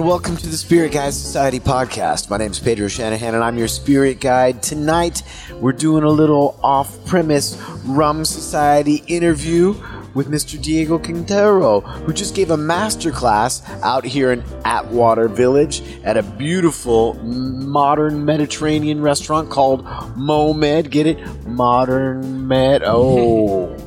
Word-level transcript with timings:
and 0.00 0.08
welcome 0.08 0.34
to 0.34 0.46
the 0.46 0.56
Spirit 0.56 0.92
Guide 0.92 1.12
Society 1.12 1.60
podcast. 1.60 2.30
My 2.30 2.38
name 2.38 2.52
is 2.52 2.58
Pedro 2.58 2.88
Shanahan, 2.88 3.34
and 3.34 3.44
I'm 3.44 3.58
your 3.58 3.68
spirit 3.68 4.18
guide. 4.18 4.62
Tonight, 4.62 5.22
we're 5.56 5.72
doing 5.72 6.04
a 6.04 6.08
little 6.08 6.58
off 6.62 7.04
premise 7.04 7.60
Rum 7.84 8.24
Society 8.24 9.04
interview 9.08 9.74
with 10.14 10.30
Mr. 10.30 10.58
Diego 10.58 10.98
Quintero, 10.98 11.80
who 11.80 12.14
just 12.14 12.34
gave 12.34 12.50
a 12.50 12.56
master 12.56 13.10
class 13.10 13.60
out 13.82 14.06
here 14.06 14.32
in 14.32 14.42
Atwater 14.64 15.28
Village 15.28 15.82
at 16.02 16.16
a 16.16 16.22
beautiful 16.22 17.12
modern 17.22 18.24
Mediterranean 18.24 19.02
restaurant 19.02 19.50
called 19.50 19.84
Momed. 20.16 20.90
Get 20.90 21.08
it? 21.08 21.46
Modern 21.46 22.48
Med. 22.48 22.82
Oh. 22.86 23.76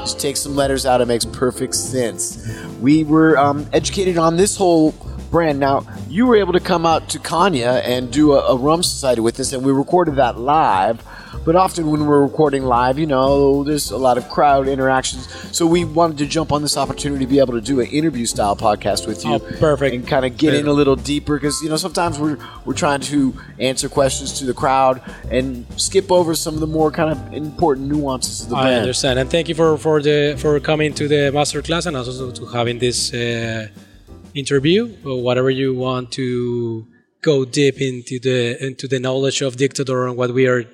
Just 0.00 0.20
take 0.20 0.36
some 0.36 0.54
letters 0.54 0.84
out, 0.84 1.00
it 1.00 1.06
makes 1.06 1.24
perfect 1.24 1.74
sense. 1.74 2.46
We 2.78 3.04
were 3.04 3.38
um, 3.38 3.66
educated 3.72 4.18
on 4.18 4.36
this 4.36 4.54
whole 4.54 4.92
brand. 5.30 5.58
Now, 5.58 5.86
you 6.08 6.26
were 6.26 6.36
able 6.36 6.52
to 6.52 6.60
come 6.60 6.86
out 6.86 7.08
to 7.10 7.18
Caña 7.18 7.82
and 7.84 8.10
do 8.12 8.32
a, 8.32 8.52
a 8.52 8.56
rum 8.56 8.82
society 8.82 9.20
with 9.20 9.38
us, 9.40 9.52
and 9.52 9.64
we 9.64 9.72
recorded 9.72 10.16
that 10.16 10.38
live. 10.38 11.02
But 11.44 11.56
often 11.56 11.90
when 11.90 12.06
we're 12.06 12.22
recording 12.22 12.64
live, 12.64 12.98
you 12.98 13.04
know, 13.06 13.64
there's 13.64 13.90
a 13.90 13.98
lot 13.98 14.16
of 14.16 14.28
crowd 14.30 14.66
interactions. 14.66 15.28
So 15.54 15.66
we 15.66 15.84
wanted 15.84 16.16
to 16.18 16.26
jump 16.26 16.52
on 16.52 16.62
this 16.62 16.76
opportunity 16.76 17.26
to 17.26 17.30
be 17.30 17.38
able 17.38 17.52
to 17.52 17.60
do 17.60 17.80
an 17.80 17.88
interview 17.88 18.24
style 18.24 18.56
podcast 18.56 19.06
with 19.06 19.24
you. 19.26 19.34
Oh, 19.34 19.38
perfect. 19.58 19.94
And 19.94 20.06
kind 20.06 20.24
of 20.24 20.38
get 20.38 20.54
in 20.54 20.66
a 20.68 20.72
little 20.72 20.96
deeper 20.96 21.36
because, 21.36 21.60
you 21.60 21.68
know, 21.68 21.76
sometimes 21.76 22.18
we're, 22.18 22.38
we're 22.64 22.72
trying 22.72 23.00
to 23.02 23.34
answer 23.58 23.90
questions 23.90 24.38
to 24.38 24.46
the 24.46 24.54
crowd 24.54 25.02
and 25.30 25.66
skip 25.76 26.10
over 26.10 26.34
some 26.34 26.54
of 26.54 26.60
the 26.60 26.66
more 26.66 26.90
kind 26.90 27.10
of 27.10 27.34
important 27.34 27.88
nuances 27.88 28.42
of 28.44 28.50
the 28.50 28.56
I 28.56 28.64
band. 28.70 28.80
understand, 28.82 29.18
and 29.18 29.30
thank 29.30 29.48
you 29.48 29.54
for 29.54 29.76
for 29.76 30.00
the 30.00 30.36
for 30.38 30.58
coming 30.60 30.94
to 30.94 31.08
the 31.08 31.30
master 31.32 31.60
class 31.60 31.84
and 31.84 31.96
also 31.96 32.30
to 32.30 32.46
having 32.46 32.78
this 32.78 33.12
uh, 33.12 33.68
interview 34.34 34.96
or 35.04 35.22
whatever 35.22 35.50
you 35.50 35.74
want 35.74 36.12
to 36.12 36.86
go 37.22 37.44
deep 37.44 37.80
into 37.80 38.18
the 38.18 38.62
into 38.64 38.86
the 38.86 39.00
knowledge 39.00 39.40
of 39.40 39.56
Dictador 39.56 40.08
and 40.08 40.16
what 40.16 40.34
we 40.34 40.46
are 40.46 40.64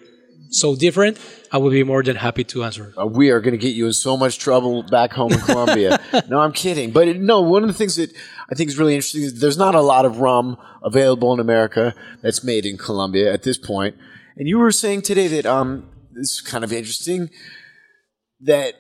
so 0.50 0.74
different. 0.74 1.18
I 1.52 1.58
will 1.58 1.70
be 1.70 1.84
more 1.84 2.02
than 2.02 2.16
happy 2.16 2.44
to 2.44 2.64
answer. 2.64 2.92
Uh, 2.98 3.06
we 3.06 3.30
are 3.30 3.40
going 3.40 3.52
to 3.52 3.58
get 3.58 3.74
you 3.74 3.86
in 3.86 3.92
so 3.92 4.16
much 4.16 4.38
trouble 4.38 4.82
back 4.82 5.12
home 5.12 5.32
in 5.32 5.40
Colombia. 5.40 6.00
no, 6.28 6.40
I'm 6.40 6.52
kidding. 6.52 6.90
But 6.90 7.08
it, 7.08 7.20
no, 7.20 7.40
one 7.40 7.62
of 7.62 7.68
the 7.68 7.74
things 7.74 7.96
that 7.96 8.12
I 8.50 8.54
think 8.54 8.68
is 8.68 8.78
really 8.78 8.94
interesting 8.94 9.22
is 9.22 9.40
there's 9.40 9.58
not 9.58 9.74
a 9.74 9.80
lot 9.80 10.04
of 10.04 10.18
rum 10.18 10.56
available 10.82 11.32
in 11.32 11.40
America 11.40 11.94
that's 12.22 12.44
made 12.44 12.66
in 12.66 12.76
Colombia 12.78 13.32
at 13.32 13.42
this 13.42 13.58
point. 13.58 13.96
And 14.36 14.48
you 14.48 14.58
were 14.58 14.72
saying 14.72 15.02
today 15.02 15.28
that 15.28 15.46
um, 15.46 15.88
this 16.12 16.32
is 16.32 16.40
kind 16.40 16.64
of 16.64 16.72
interesting 16.72 17.30
that 18.40 18.74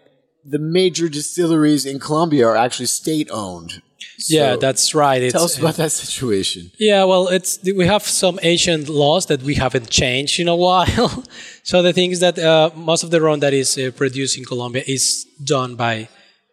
the 0.44 0.58
major 0.58 1.08
distilleries 1.08 1.84
in 1.84 1.98
Colombia 1.98 2.46
are 2.46 2.56
actually 2.56 2.86
state 2.86 3.28
owned. 3.30 3.82
Yeah, 4.28 4.56
that's 4.56 4.94
right. 4.94 5.22
It's, 5.22 5.32
Tell 5.32 5.44
us 5.44 5.58
about 5.58 5.76
that 5.76 5.92
situation. 5.92 6.70
Yeah, 6.78 7.04
well, 7.04 7.28
it's 7.28 7.58
we 7.62 7.86
have 7.86 8.02
some 8.02 8.38
ancient 8.42 8.88
laws 8.88 9.26
that 9.26 9.42
we 9.42 9.54
haven't 9.54 9.90
changed 9.90 10.40
in 10.40 10.48
a 10.48 10.56
while. 10.66 11.24
so 11.62 11.82
the 11.82 11.92
thing 11.92 12.10
is 12.10 12.20
that 12.20 12.38
uh, 12.38 12.70
most 12.74 13.02
of 13.02 13.10
the 13.10 13.20
rum 13.20 13.40
that 13.40 13.52
is 13.52 13.76
uh, 13.76 13.90
produced 13.96 14.38
in 14.38 14.44
Colombia 14.44 14.82
is 14.86 15.26
done 15.42 15.76
by 15.76 16.08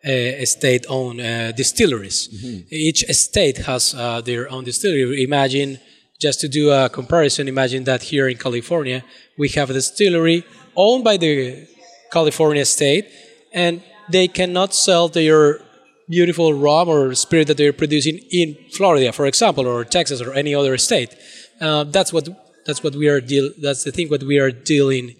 uh, 0.05 0.45
state-owned 0.45 1.19
uh, 1.19 1.51
distilleries. 1.51 2.29
Each 2.69 3.03
state 3.13 3.57
has 3.57 3.93
uh, 3.93 4.21
their 4.21 4.49
own 4.49 4.63
distillery. 4.63 5.23
Imagine, 5.23 5.79
just 6.19 6.39
to 6.41 6.47
do 6.47 6.71
a 6.71 6.89
comparison, 6.89 7.47
imagine 7.47 7.83
that 7.85 8.03
here 8.03 8.27
in 8.27 8.37
California 8.37 9.03
we 9.37 9.49
have 9.49 9.69
a 9.69 9.73
distillery 9.73 10.43
owned 10.75 11.03
by 11.03 11.17
the 11.17 11.67
California 12.11 12.65
state, 12.65 13.05
and 13.53 13.81
they 14.09 14.27
cannot 14.27 14.73
sell 14.73 15.09
their 15.09 15.59
beautiful 16.09 16.53
rum 16.53 16.87
or 16.89 17.13
spirit 17.15 17.47
that 17.47 17.57
they're 17.57 17.73
producing 17.73 18.19
in 18.31 18.57
Florida, 18.71 19.11
for 19.11 19.25
example, 19.25 19.67
or 19.67 19.83
Texas 19.83 20.21
or 20.21 20.33
any 20.33 20.55
other 20.55 20.77
state. 20.77 21.15
Uh, 21.59 21.83
that's 21.83 22.13
what 22.13 22.27
that's 22.65 22.83
what 22.83 22.95
we 22.95 23.07
are 23.07 23.21
deal. 23.21 23.49
That's 23.61 23.83
the 23.83 23.91
thing 23.91 24.09
what 24.09 24.23
we 24.23 24.39
are 24.39 24.51
dealing 24.51 25.15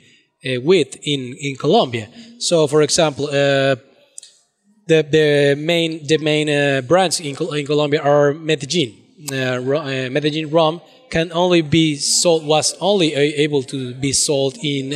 uh, 0.46 0.62
with 0.62 0.96
in 1.04 1.36
in 1.40 1.56
Colombia. 1.56 2.10
So, 2.40 2.68
for 2.68 2.82
example, 2.82 3.26
uh, 3.28 3.76
the 4.88 5.04
the 5.04 5.56
main 5.58 6.06
the 6.08 6.18
main 6.18 6.50
uh, 6.50 6.82
brands 6.82 7.20
in, 7.20 7.36
in 7.56 7.66
Colombia 7.66 8.02
are 8.02 8.34
Medellin. 8.34 8.96
Uh, 9.32 9.36
uh, 9.36 10.10
Medellin 10.12 10.50
rum 10.52 10.80
can 11.10 11.32
only 11.32 11.62
be 11.62 11.96
sold 11.96 12.46
was 12.46 12.76
only 12.80 13.14
able 13.16 13.64
to 13.64 13.96
be 13.96 14.12
sold 14.12 14.58
in 14.62 14.90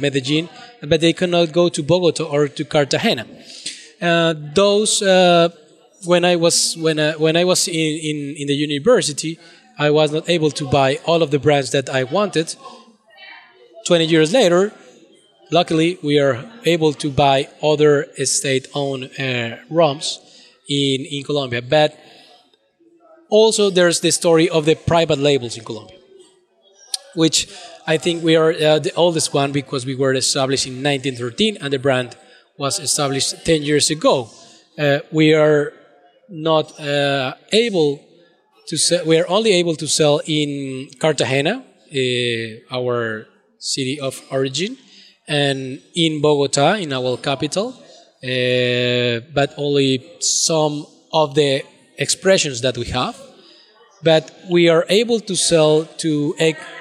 Medellin, 0.00 0.48
but 0.82 1.00
they 1.00 1.12
cannot 1.12 1.52
go 1.52 1.68
to 1.68 1.82
Bogota 1.82 2.24
or 2.24 2.48
to 2.48 2.64
Cartagena. 2.64 3.26
Uh, 4.00 4.34
those 4.54 5.02
uh, 5.02 5.48
when 6.04 6.24
I 6.24 6.36
was 6.36 6.76
when 6.76 6.98
uh, 6.98 7.14
when 7.14 7.36
I 7.36 7.44
was 7.44 7.68
in, 7.68 7.74
in 7.74 8.36
in 8.36 8.46
the 8.48 8.54
university, 8.54 9.38
I 9.78 9.90
was 9.90 10.12
not 10.12 10.28
able 10.28 10.50
to 10.52 10.68
buy 10.68 10.98
all 11.06 11.22
of 11.22 11.30
the 11.30 11.38
brands 11.38 11.70
that 11.70 11.88
I 11.88 12.04
wanted. 12.04 12.54
Twenty 13.86 14.06
years 14.06 14.32
later, 14.32 14.72
luckily 15.50 15.98
we 16.02 16.18
are 16.18 16.44
able 16.64 16.92
to 16.94 17.10
buy 17.10 17.48
other 17.62 18.06
state-owned 18.24 19.10
uh, 19.18 19.56
rums 19.70 20.18
in 20.68 21.06
in 21.10 21.22
Colombia. 21.24 21.62
But 21.62 21.98
also 23.30 23.70
there's 23.70 24.00
the 24.00 24.10
story 24.10 24.48
of 24.48 24.64
the 24.64 24.74
private 24.74 25.18
labels 25.18 25.56
in 25.56 25.64
Colombia, 25.64 25.98
which 27.14 27.48
I 27.86 27.96
think 27.98 28.24
we 28.24 28.36
are 28.36 28.52
uh, 28.52 28.78
the 28.78 28.92
oldest 28.94 29.34
one 29.34 29.52
because 29.52 29.84
we 29.84 29.94
were 29.94 30.14
established 30.14 30.66
in 30.66 30.82
1913 30.82 31.58
and 31.60 31.72
the 31.72 31.78
brand 31.78 32.16
was 32.58 32.78
established 32.78 33.44
10 33.44 33.62
years 33.62 33.90
ago. 33.90 34.28
Uh, 34.78 35.00
we 35.12 35.34
are 35.34 35.72
not 36.28 36.78
uh, 36.80 37.34
able 37.52 38.00
to 38.68 38.76
sell, 38.76 39.04
we 39.04 39.18
are 39.18 39.28
only 39.28 39.52
able 39.52 39.76
to 39.76 39.86
sell 39.86 40.20
in 40.26 40.88
Cartagena, 40.98 41.62
uh, 41.62 42.74
our 42.76 43.26
city 43.58 44.00
of 44.00 44.20
origin, 44.30 44.76
and 45.28 45.80
in 45.94 46.20
Bogota, 46.20 46.74
in 46.74 46.92
our 46.92 47.16
capital, 47.16 47.68
uh, 47.68 49.20
but 49.34 49.54
only 49.56 50.04
some 50.20 50.86
of 51.12 51.34
the 51.34 51.62
expressions 51.98 52.60
that 52.62 52.76
we 52.76 52.86
have. 52.86 53.16
But 54.02 54.30
we 54.50 54.68
are 54.68 54.84
able 54.88 55.20
to 55.20 55.34
sell 55.34 55.84
to 55.98 56.34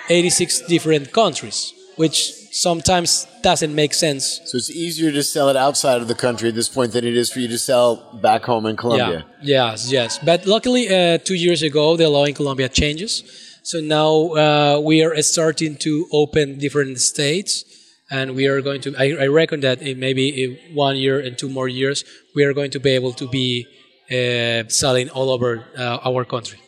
86 0.10 0.62
different 0.68 1.14
countries, 1.14 1.74
which 1.96 2.34
sometimes 2.52 3.28
doesn't 3.44 3.76
make 3.76 3.94
sense. 3.94 4.42
So 4.46 4.58
it's 4.58 4.72
easier 4.72 5.12
to 5.12 5.22
sell 5.22 5.50
it 5.50 5.56
outside 5.56 6.02
of 6.02 6.08
the 6.08 6.16
country 6.16 6.50
at 6.50 6.56
this 6.56 6.70
point 6.70 6.94
than 6.94 7.06
it 7.06 7.16
is 7.16 7.32
for 7.32 7.40
you 7.40 7.48
to 7.50 7.60
sell 7.60 8.20
back 8.22 8.44
home 8.44 8.66
in 8.66 8.76
Colombia. 8.76 9.26
Yeah. 9.42 9.72
Yes, 9.74 9.92
yes. 9.92 10.18
But 10.18 10.48
luckily, 10.48 10.88
uh, 10.88 11.18
two 11.20 11.36
years 11.36 11.62
ago, 11.62 11.98
the 11.98 12.10
law 12.10 12.26
in 12.26 12.34
Colombia 12.34 12.70
changes. 12.70 13.24
So 13.64 13.80
now 13.80 14.14
uh, 14.36 14.80
we 14.80 15.04
are 15.04 15.22
starting 15.22 15.78
to 15.78 16.08
open 16.12 16.58
different 16.58 17.00
states, 17.00 17.64
and 18.10 18.36
we 18.36 18.48
are 18.48 18.62
going 18.62 18.82
to. 18.82 18.96
I, 18.98 19.26
I 19.26 19.28
reckon 19.28 19.60
that 19.62 19.82
in 19.82 20.00
maybe 20.00 20.60
one 20.74 20.98
year 20.98 21.20
and 21.20 21.38
two 21.38 21.50
more 21.50 21.68
years, 21.68 22.04
we 22.36 22.44
are 22.44 22.54
going 22.54 22.72
to 22.72 22.80
be 22.80 22.92
able 22.92 23.14
to 23.14 23.28
be 23.28 23.68
uh, 24.12 24.68
selling 24.70 25.10
all 25.10 25.30
over 25.30 25.66
uh, 25.78 26.00
our 26.04 26.26
country. 26.26 26.60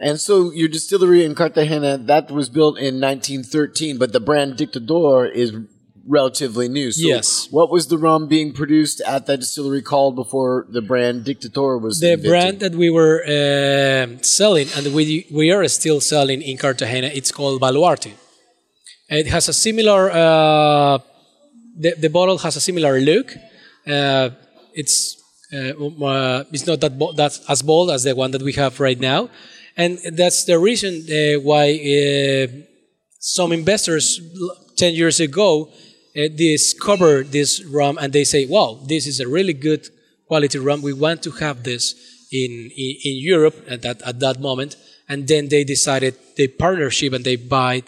And 0.00 0.20
so 0.20 0.52
your 0.52 0.68
distillery 0.68 1.24
in 1.24 1.34
Cartagena 1.34 1.98
that 1.98 2.30
was 2.30 2.48
built 2.48 2.78
in 2.78 3.00
1913, 3.00 3.98
but 3.98 4.12
the 4.12 4.20
brand 4.20 4.56
Dictador 4.56 5.30
is 5.30 5.52
relatively 6.08 6.68
new. 6.68 6.90
So 6.92 7.06
Yes. 7.14 7.48
What 7.50 7.68
was 7.70 7.86
the 7.92 7.98
rum 7.98 8.22
being 8.28 8.52
produced 8.52 8.98
at 9.14 9.26
that 9.26 9.38
distillery 9.40 9.82
called 9.82 10.14
before 10.16 10.66
the 10.76 10.80
brand 10.90 11.24
Dictador 11.24 11.72
was 11.80 12.00
The 12.00 12.12
invented? 12.12 12.30
brand 12.30 12.56
that 12.64 12.74
we 12.82 12.88
were 12.98 13.16
um 13.38 14.22
selling, 14.22 14.68
and 14.76 14.84
we 14.94 15.26
we 15.40 15.46
are 15.54 15.66
still 15.68 16.00
selling 16.00 16.40
in 16.42 16.56
Cartagena, 16.64 17.08
it's 17.18 17.32
called 17.38 17.60
Baluarte. 17.60 18.12
It 19.22 19.26
has 19.28 19.48
a 19.48 19.52
similar. 19.66 20.00
Uh, 20.10 20.98
the, 21.84 21.94
the 22.04 22.10
bottle 22.10 22.38
has 22.38 22.56
a 22.56 22.60
similar 22.60 23.00
look. 23.00 23.28
Uh, 23.86 24.30
it's 24.74 24.96
uh, 25.52 25.72
um, 25.84 26.02
uh, 26.02 26.44
it's 26.54 26.66
not 26.66 26.80
that 26.84 26.98
bo- 26.98 27.12
that's 27.20 27.38
as 27.48 27.62
bold 27.62 27.90
as 27.90 28.02
the 28.04 28.14
one 28.14 28.30
that 28.32 28.42
we 28.42 28.52
have 28.62 28.80
right 28.80 29.00
now, 29.00 29.30
and 29.76 29.98
that's 30.20 30.44
the 30.44 30.58
reason 30.58 30.92
uh, 31.08 31.40
why 31.48 31.64
uh, 31.72 32.46
some 33.18 33.50
investors 33.52 34.20
ten 34.76 34.92
years 34.94 35.20
ago 35.20 35.70
uh, 36.18 36.28
discovered 36.28 37.32
this 37.32 37.64
rum 37.64 37.98
and 38.00 38.12
they 38.12 38.24
say, 38.24 38.46
"Wow, 38.46 38.80
this 38.86 39.06
is 39.06 39.20
a 39.20 39.28
really 39.28 39.52
good 39.52 39.88
quality 40.26 40.58
rum. 40.58 40.82
We 40.82 40.92
want 40.92 41.22
to 41.22 41.30
have 41.32 41.62
this 41.62 41.94
in 42.32 42.70
in, 42.84 42.96
in 43.04 43.14
Europe 43.32 43.56
at 43.68 43.82
that 43.82 44.02
at 44.02 44.20
that 44.20 44.40
moment." 44.40 44.76
And 45.08 45.26
then 45.26 45.48
they 45.48 45.64
decided 45.64 46.14
the 46.36 46.48
partnership 46.48 47.14
and 47.14 47.24
they 47.24 47.36
buy 47.36 47.82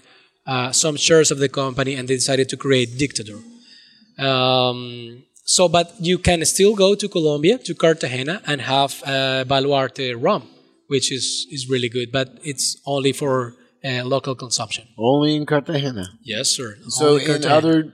uh, 0.46 0.72
some 0.72 0.96
shares 0.96 1.30
of 1.30 1.38
the 1.38 1.48
company 1.48 1.94
and 1.94 2.08
they 2.08 2.14
decided 2.14 2.48
to 2.48 2.56
create 2.56 2.96
Dictador. 2.98 3.42
Um, 4.18 5.24
so, 5.44 5.68
but 5.68 5.94
you 6.00 6.18
can 6.18 6.44
still 6.44 6.74
go 6.74 6.94
to 6.94 7.08
Colombia, 7.08 7.58
to 7.58 7.74
Cartagena, 7.74 8.40
and 8.46 8.60
have 8.60 9.02
uh, 9.04 9.44
Baluarte 9.46 10.14
rum, 10.16 10.48
which 10.86 11.10
is, 11.10 11.46
is 11.50 11.68
really 11.68 11.88
good, 11.88 12.12
but 12.12 12.38
it's 12.44 12.76
only 12.86 13.12
for 13.12 13.54
uh, 13.84 14.04
local 14.04 14.34
consumption. 14.34 14.86
Only 14.96 15.36
in 15.36 15.46
Cartagena. 15.46 16.06
Yes, 16.22 16.50
sir. 16.50 16.76
So 16.88 17.16
in 17.16 17.44
other 17.46 17.92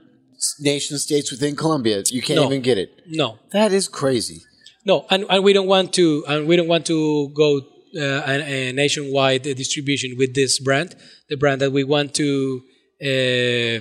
nation 0.59 0.97
states 0.97 1.31
within 1.31 1.55
Colombia, 1.55 2.03
you 2.09 2.21
can't 2.21 2.39
No. 2.41 2.45
even 2.47 2.61
get 2.61 2.77
it. 2.77 2.89
no, 3.07 3.39
That 3.51 3.71
is 3.71 3.87
crazy. 3.87 4.41
no, 4.85 5.05
and, 5.09 5.25
and 5.29 5.43
we 5.43 5.53
don't 5.53 5.67
want 5.67 5.93
to, 5.93 6.23
and 6.27 6.47
we 6.47 6.55
don't 6.55 6.67
want 6.67 6.85
to 6.87 7.29
go 7.35 7.49
uh, 7.97 8.01
a, 8.27 8.69
a 8.69 8.73
nationwide 8.73 9.43
distribution 9.43 10.15
with 10.17 10.35
this 10.35 10.59
brand, 10.59 10.95
the 11.29 11.37
brand 11.37 11.61
that 11.61 11.71
we 11.71 11.83
want 11.83 12.13
to 12.15 12.61
uh, 13.01 13.79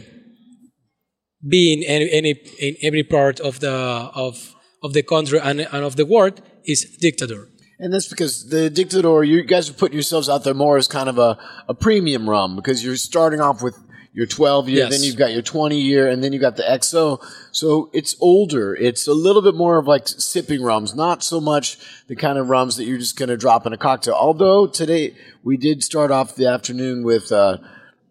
be 1.48 1.72
in 1.72 1.82
any, 1.84 2.10
any 2.10 2.32
in 2.60 2.76
every 2.82 3.02
part 3.02 3.40
of 3.40 3.60
the 3.60 3.70
of 3.70 4.54
of 4.82 4.92
the 4.92 5.02
country 5.02 5.38
and, 5.42 5.60
and 5.60 5.84
of 5.84 5.96
the 5.96 6.06
world 6.06 6.40
is 6.64 6.86
Dictador. 7.02 7.46
And 7.78 7.92
that's 7.92 8.08
because 8.08 8.48
the 8.48 8.70
Dictador, 8.70 9.26
you 9.26 9.42
guys 9.44 9.68
are 9.68 9.74
putting 9.74 9.94
yourselves 9.96 10.28
out 10.28 10.44
there 10.44 10.54
more 10.54 10.76
as 10.78 10.88
kind 10.88 11.08
of 11.08 11.18
a, 11.18 11.38
a 11.68 11.74
premium 11.74 12.28
rum 12.28 12.56
because 12.56 12.82
you're 12.84 12.96
starting 12.96 13.40
off 13.40 13.62
with 13.62 13.76
your 14.16 14.26
12 14.26 14.70
year, 14.70 14.78
Yes. 14.84 14.90
then 14.92 15.02
you've 15.04 15.16
got 15.16 15.32
your 15.32 15.42
20 15.42 15.78
year, 15.78 16.08
and 16.08 16.24
then 16.24 16.32
you've 16.32 16.40
got 16.40 16.56
the 16.56 16.62
XO. 16.62 17.20
So 17.52 17.90
it's 17.92 18.16
older. 18.18 18.74
It's 18.74 19.06
a 19.06 19.12
little 19.12 19.42
bit 19.42 19.54
more 19.54 19.76
of 19.78 19.86
like 19.86 20.08
sipping 20.08 20.62
rums, 20.62 20.94
not 20.94 21.22
so 21.22 21.38
much 21.38 21.76
the 22.08 22.16
kind 22.16 22.38
of 22.38 22.48
rums 22.48 22.76
that 22.78 22.84
you're 22.86 22.96
just 22.98 23.18
going 23.18 23.28
to 23.28 23.36
drop 23.36 23.66
in 23.66 23.72
a 23.74 23.76
cocktail. 23.76 24.14
Although 24.14 24.68
today 24.68 25.14
we 25.44 25.58
did 25.58 25.84
start 25.84 26.10
off 26.10 26.34
the 26.34 26.46
afternoon 26.46 27.04
with 27.04 27.30
uh, 27.30 27.58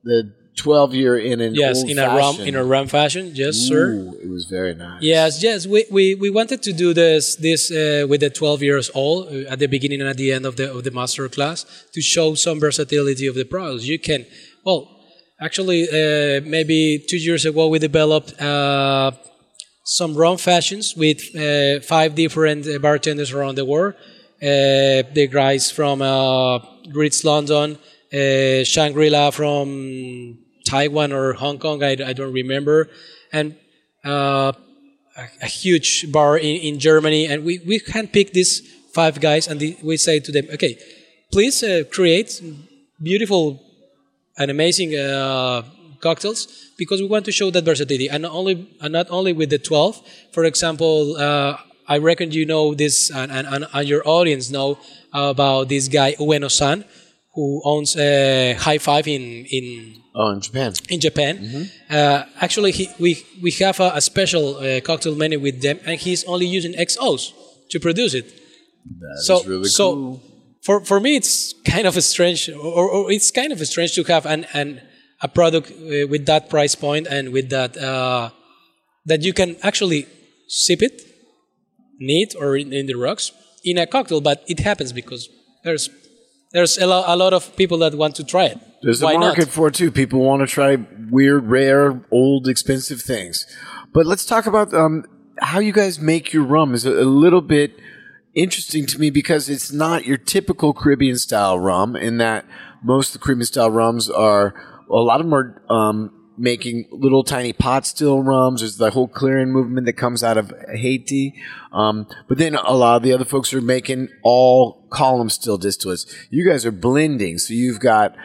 the 0.04 0.31
12 0.57 0.94
year 0.94 1.18
in 1.18 1.42
an 1.42 1.56
Yes, 1.56 1.84
in 1.84 1.98
a 2.00 2.08
rum 2.08 2.40
in 2.40 2.56
a 2.56 2.63
rum 2.63 2.88
fashion. 2.88 3.31
Yes, 3.34 3.56
sir. 3.56 3.92
It 4.24 4.30
was 4.30 4.46
very 4.46 4.74
nice. 4.75 5.01
Yes, 5.01 5.42
yes. 5.44 5.66
We, 5.68 5.86
we, 5.92 6.16
we 6.16 6.30
wanted 6.30 6.62
to 6.63 6.72
do 6.72 6.94
this 6.94 7.36
this 7.36 7.72
uh, 7.72 8.06
with 8.08 8.22
the 8.22 8.30
12 8.30 8.62
years 8.62 8.90
old 8.94 9.28
uh, 9.28 9.51
at 9.51 9.58
the 9.60 9.68
beginning 9.68 10.00
and 10.01 10.10
at 10.10 10.18
the 10.18 10.31
end 10.31 10.46
of 10.46 10.56
the 10.56 10.72
of 10.72 10.84
the 10.84 10.92
master 10.92 11.28
class 11.28 11.66
to 11.94 12.00
show 12.01 12.36
some 12.36 12.60
versatility 12.60 13.25
of 13.28 13.36
the 13.36 13.44
products. 13.44 13.86
You 13.86 14.00
can, 14.00 14.25
well, 14.63 14.95
actually, 15.40 15.84
uh, 15.84 16.42
maybe 16.46 17.04
two 17.10 17.18
years 17.18 17.46
ago 17.46 17.68
we 17.68 17.80
developed 17.80 18.40
uh, 18.42 19.12
some 19.84 20.16
rum 20.16 20.38
fashions 20.38 20.96
with 20.96 21.36
uh, 21.36 21.80
five 21.82 22.16
different 22.16 22.68
uh, 22.68 22.80
bartenders 22.80 23.32
around 23.32 23.56
the 23.56 23.66
world. 23.66 23.94
Uh, 24.42 25.04
the 25.14 25.30
guys 25.32 25.72
from 25.72 26.02
uh, 26.02 26.60
Ritz 26.94 27.24
London, 27.24 27.78
uh, 28.14 28.64
Shangri-La 28.64 29.32
from 29.32 30.38
Taiwan 30.66 31.14
or 31.14 31.34
Hong 31.34 31.58
Kong, 31.58 31.84
I, 31.84 31.92
I 31.92 32.14
don't 32.14 32.34
remember, 32.34 32.90
and 33.32 33.56
a, 34.04 34.54
a 35.42 35.46
huge 35.46 36.12
bar 36.12 36.38
in, 36.38 36.58
in 36.58 36.80
Germany, 36.80 37.28
and 37.28 37.46
we, 37.46 37.60
we 37.66 37.80
handpick 37.80 38.32
these 38.32 38.62
five 38.94 39.22
guys, 39.22 39.48
and 39.48 39.60
the, 39.60 39.78
we 39.84 39.98
say 39.98 40.20
to 40.20 40.32
them, 40.32 40.48
okay, 40.54 40.78
please 41.32 41.64
create 41.92 42.42
beautiful 43.02 43.65
and 44.38 44.52
amazing 44.52 44.96
uh, 44.96 45.64
cocktails 46.02 46.48
because 46.78 47.02
we 47.02 47.08
want 47.08 47.26
to 47.26 47.32
show 47.32 47.52
that 47.52 47.64
versatility, 47.64 48.10
and 48.10 48.24
not 48.24 48.32
only 48.32 48.68
and 48.82 48.94
not 48.94 49.08
only 49.10 49.34
with 49.34 49.50
the 49.50 49.60
twelve. 49.60 50.02
For 50.32 50.44
example, 50.46 51.16
uh, 51.18 51.58
I 51.88 51.98
reckon 52.00 52.32
you 52.32 52.46
know 52.46 52.74
this, 52.74 53.12
and, 53.12 53.32
and, 53.32 53.68
and, 53.72 53.88
your 53.88 54.02
audience 54.08 54.50
know 54.50 54.78
about 55.14 55.70
this 55.70 55.88
guy 55.88 56.14
Ueno-san, 56.14 56.84
who 57.36 57.62
owns 57.64 57.96
uh, 57.96 58.56
High 58.58 58.80
Five 58.80 59.08
in 59.08 59.46
in 59.46 60.02
Oh, 60.18 60.32
in 60.32 60.40
Japan. 60.40 60.74
in 60.90 61.00
Japan. 61.02 61.70
Uh, 61.90 62.24
actually, 62.40 62.72
he, 62.72 62.90
we 63.00 63.24
we 63.42 63.52
have 63.52 63.80
a, 63.82 63.92
a 63.96 64.02
special 64.02 64.58
uh, 64.58 64.80
cocktail 64.82 65.14
menu 65.16 65.40
with 65.40 65.62
them, 65.62 65.80
and 65.86 66.00
he's 66.00 66.24
only 66.24 66.46
using 66.46 66.74
XOs 66.74 67.34
to 67.70 67.80
produce 67.80 68.14
it. 68.14 68.26
That 69.00 69.16
is 69.18 69.28
so 69.28 69.44
really 69.44 69.68
so 69.68 69.94
cool. 69.94 70.22
For 70.66 70.84
for 70.84 71.00
me, 71.00 71.16
it's 71.16 71.54
kind 71.64 71.86
of 71.86 71.96
a 71.96 72.02
strange, 72.02 72.50
or, 72.50 72.90
or 72.90 73.12
it's 73.12 73.30
kind 73.32 73.52
of 73.54 73.62
a 73.62 73.66
strange 73.66 73.94
to 73.96 74.04
have 74.06 74.26
an 74.26 74.46
an 74.54 74.82
a 75.22 75.28
product 75.28 75.72
uh, 75.72 76.08
with 76.08 76.26
that 76.26 76.50
price 76.50 76.76
point 76.76 77.08
and 77.08 77.32
with 77.32 77.50
that 77.50 77.78
uh, 77.78 78.32
that 79.06 79.22
you 79.24 79.34
can 79.34 79.56
actually 79.62 80.08
sip 80.48 80.82
it 80.82 81.02
neat 82.00 82.36
or 82.40 82.58
in, 82.58 82.74
in 82.74 82.88
the 82.88 82.96
rocks 82.96 83.32
in 83.64 83.78
a 83.78 83.88
cocktail, 83.88 84.22
but 84.22 84.44
it 84.48 84.60
happens 84.60 84.92
because 84.92 85.30
there's 85.64 85.90
there's 86.52 86.78
a, 86.78 86.88
lo- 86.88 87.04
a 87.06 87.16
lot 87.16 87.34
of 87.34 87.56
people 87.56 87.78
that 87.80 87.94
want 87.96 88.16
to 88.16 88.24
try 88.24 88.46
it. 88.46 88.60
There's 88.82 89.02
Why 89.02 89.12
a 89.12 89.14
not? 89.16 89.20
market 89.28 89.50
for 89.50 89.68
it 89.68 89.76
too. 89.76 89.92
People 89.92 90.20
want 90.22 90.42
to 90.42 90.48
try 90.48 90.78
weird, 91.12 91.46
rare, 91.48 92.02
old, 92.12 92.48
expensive 92.48 93.02
things. 93.02 93.46
But 93.94 94.06
let's 94.06 94.26
talk 94.26 94.46
about 94.46 94.74
um, 94.74 95.06
how 95.40 95.60
you 95.60 95.74
guys 95.74 96.00
make 96.00 96.34
your 96.34 96.44
rum. 96.44 96.74
Is 96.74 96.86
a, 96.86 96.92
a 96.92 97.10
little 97.24 97.42
bit 97.42 97.72
interesting 98.36 98.86
to 98.88 99.00
me 99.00 99.10
because 99.10 99.50
it's 99.50 99.72
not 99.72 100.06
your 100.06 100.18
typical 100.18 100.74
Caribbean 100.74 101.18
style 101.18 101.58
rum. 101.58 101.96
In 101.96 102.18
that 102.18 102.46
most 102.84 103.16
of 103.16 103.22
the 103.22 103.26
Caribbean 103.26 103.46
style 103.46 103.72
rums 103.72 104.10
are 104.10 104.54
a 104.90 104.94
lot 104.94 105.20
of 105.20 105.26
them 105.26 105.34
are 105.34 105.62
um, 105.70 106.12
making 106.38 106.86
little 106.92 107.24
tiny 107.24 107.54
pot 107.54 107.86
still 107.86 108.22
rums. 108.22 108.62
There's 108.62 108.78
the 108.78 108.92
whole 108.92 109.08
clairin 109.08 109.50
movement 109.50 109.86
that 109.86 109.94
comes 109.94 110.24
out 110.24 110.38
of 110.38 110.54
Haiti. 110.74 111.34
Um, 111.72 112.08
but 112.28 112.38
then 112.38 112.56
a 112.56 112.74
lot 112.74 112.98
of 112.98 113.04
the 113.04 113.14
other 113.14 113.26
folks 113.26 113.54
are 113.54 113.62
making 113.62 114.10
all 114.24 114.88
column 114.90 115.30
still 115.30 115.58
distillates. 115.58 116.12
You 116.30 116.48
guys 116.48 116.66
are 116.66 116.72
blending, 116.72 117.38
so 117.38 117.54
you've 117.54 117.80
got 117.80 118.16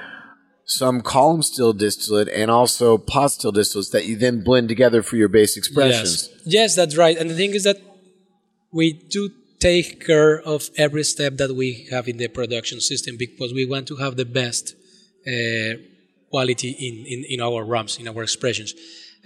some 0.64 1.00
column 1.00 1.42
still 1.42 1.72
distillate 1.72 2.28
and 2.28 2.48
also 2.50 2.96
pot 2.96 3.32
still 3.32 3.52
distillates 3.52 3.90
that 3.90 4.06
you 4.06 4.16
then 4.16 4.44
blend 4.44 4.68
together 4.68 5.02
for 5.02 5.16
your 5.16 5.28
base 5.28 5.56
expressions. 5.56 6.28
Yes. 6.28 6.42
yes, 6.44 6.76
that's 6.76 6.96
right. 6.96 7.16
And 7.16 7.28
the 7.28 7.34
thing 7.34 7.54
is 7.54 7.64
that 7.64 7.78
we 8.72 8.92
do 8.92 9.30
take 9.60 10.04
care 10.04 10.40
of 10.40 10.70
every 10.76 11.04
step 11.04 11.36
that 11.36 11.54
we 11.54 11.86
have 11.90 12.08
in 12.08 12.16
the 12.16 12.28
production 12.28 12.80
system 12.80 13.16
because 13.16 13.52
we 13.52 13.66
want 13.66 13.86
to 13.88 13.96
have 13.96 14.16
the 14.16 14.24
best 14.24 14.74
uh, 15.26 15.74
quality 16.30 16.70
in, 16.70 17.04
in, 17.06 17.24
in 17.28 17.40
our 17.40 17.64
rums, 17.64 17.98
in 17.98 18.08
our 18.08 18.22
expressions. 18.22 18.74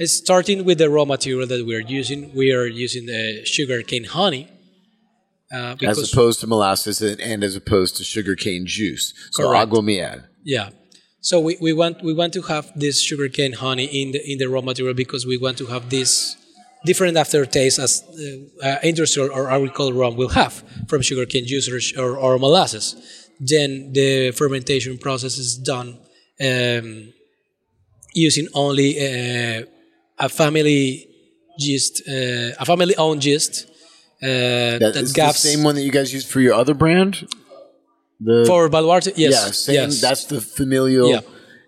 Uh, 0.01 0.07
Starting 0.07 0.65
with 0.65 0.79
the 0.79 0.91
raw 0.91 1.05
material 1.05 1.47
that 1.47 1.65
we 1.65 1.75
are 1.75 1.87
using, 2.01 2.35
we 2.35 2.53
are 2.53 2.67
using 2.67 3.07
the 3.07 3.45
sugar 3.45 3.83
cane 3.83 4.05
honey. 4.05 4.49
Uh, 5.53 5.77
As 5.83 6.13
opposed 6.13 6.41
to 6.41 6.47
molasses 6.49 7.01
and, 7.01 7.21
and 7.21 7.45
as 7.45 7.55
opposed 7.55 7.97
to 7.99 8.05
sugarcane 8.05 8.67
juice. 8.67 9.15
So 9.31 9.45
Correct. 9.45 9.63
agua 9.69 9.83
miel. 9.83 10.21
Yeah. 10.43 10.71
So 11.21 11.39
we, 11.39 11.57
we 11.61 11.73
want 11.73 12.03
we 12.03 12.13
want 12.13 12.33
to 12.35 12.43
have 12.43 12.73
this 12.75 13.01
sugarcane 13.01 13.53
honey 13.53 13.85
in 13.85 14.13
the 14.13 14.21
in 14.31 14.39
the 14.39 14.49
raw 14.49 14.61
material 14.61 14.95
because 14.95 15.25
we 15.25 15.39
want 15.39 15.57
to 15.59 15.67
have 15.67 15.91
this 15.91 16.37
different 16.85 17.17
aftertaste 17.17 17.79
as 17.79 18.03
uh, 18.03 18.67
uh, 18.67 18.79
industrial 18.83 19.31
or 19.33 19.51
agricultural 19.51 20.01
rum 20.01 20.17
will 20.17 20.29
have 20.29 20.63
from 20.89 21.03
sugarcane 21.03 21.47
juice 21.47 21.69
or, 21.69 22.03
or, 22.03 22.17
or 22.17 22.39
molasses. 22.39 22.97
Then 23.41 23.93
the 23.93 24.31
fermentation 24.33 24.99
process 24.99 25.39
is 25.39 25.57
done 25.57 25.99
um, 26.41 27.13
using 28.13 28.49
only 28.55 28.99
uh, 28.99 29.65
a 30.19 30.29
family 30.29 31.09
yeast, 31.59 32.03
uh, 32.09 32.63
a 32.63 32.65
family 32.65 32.97
owned 32.97 33.25
yeast 33.25 33.67
uh, 34.23 34.79
That 34.79 34.95
that, 34.95 34.97
is 34.97 35.13
the 35.13 35.33
same 35.33 35.65
one 35.65 35.75
that 35.75 35.83
you 35.83 35.93
guys 35.93 36.13
use 36.13 36.25
for 36.25 36.41
your 36.41 36.55
other 36.55 36.73
brand? 36.73 37.29
The, 38.21 38.45
for 38.47 38.69
Baluarte. 38.71 39.13
Yes, 39.17 39.33
yeah, 39.33 39.51
same, 39.51 39.75
yes. 39.75 40.01
that's 40.01 40.25
the 40.25 40.41
familial 40.41 41.11
Yeah. 41.11 41.21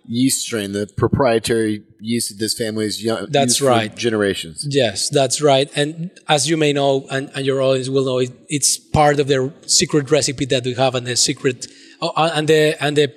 yeast 0.07 0.47
strain, 0.47 0.73
the 0.73 0.87
proprietary 0.97 1.83
yeast 2.01 2.31
that 2.31 2.39
this 2.39 2.55
family 2.55 2.85
has 2.85 3.03
yo- 3.03 3.27
That's 3.27 3.61
right. 3.61 3.95
generations. 3.97 4.67
Yes, 4.69 5.09
that's 5.09 5.41
right. 5.41 5.69
And 5.77 6.11
as 6.29 6.49
you 6.49 6.57
may 6.57 6.73
know, 6.73 7.07
and, 7.11 7.31
and 7.35 7.45
your 7.47 7.61
audience 7.63 7.89
will 7.89 8.05
know, 8.05 8.19
it, 8.19 8.33
it's 8.49 8.77
part 8.79 9.19
of 9.21 9.29
the 9.29 9.53
secret 9.67 10.11
recipe 10.11 10.45
that 10.47 10.65
we 10.65 10.75
have, 10.75 10.95
and 10.95 11.07
the 11.07 11.17
secret, 11.17 11.67
oh, 12.01 12.13
uh, 12.17 12.31
and 12.35 12.49
the 12.49 12.77
and 12.83 12.97
the 12.97 13.13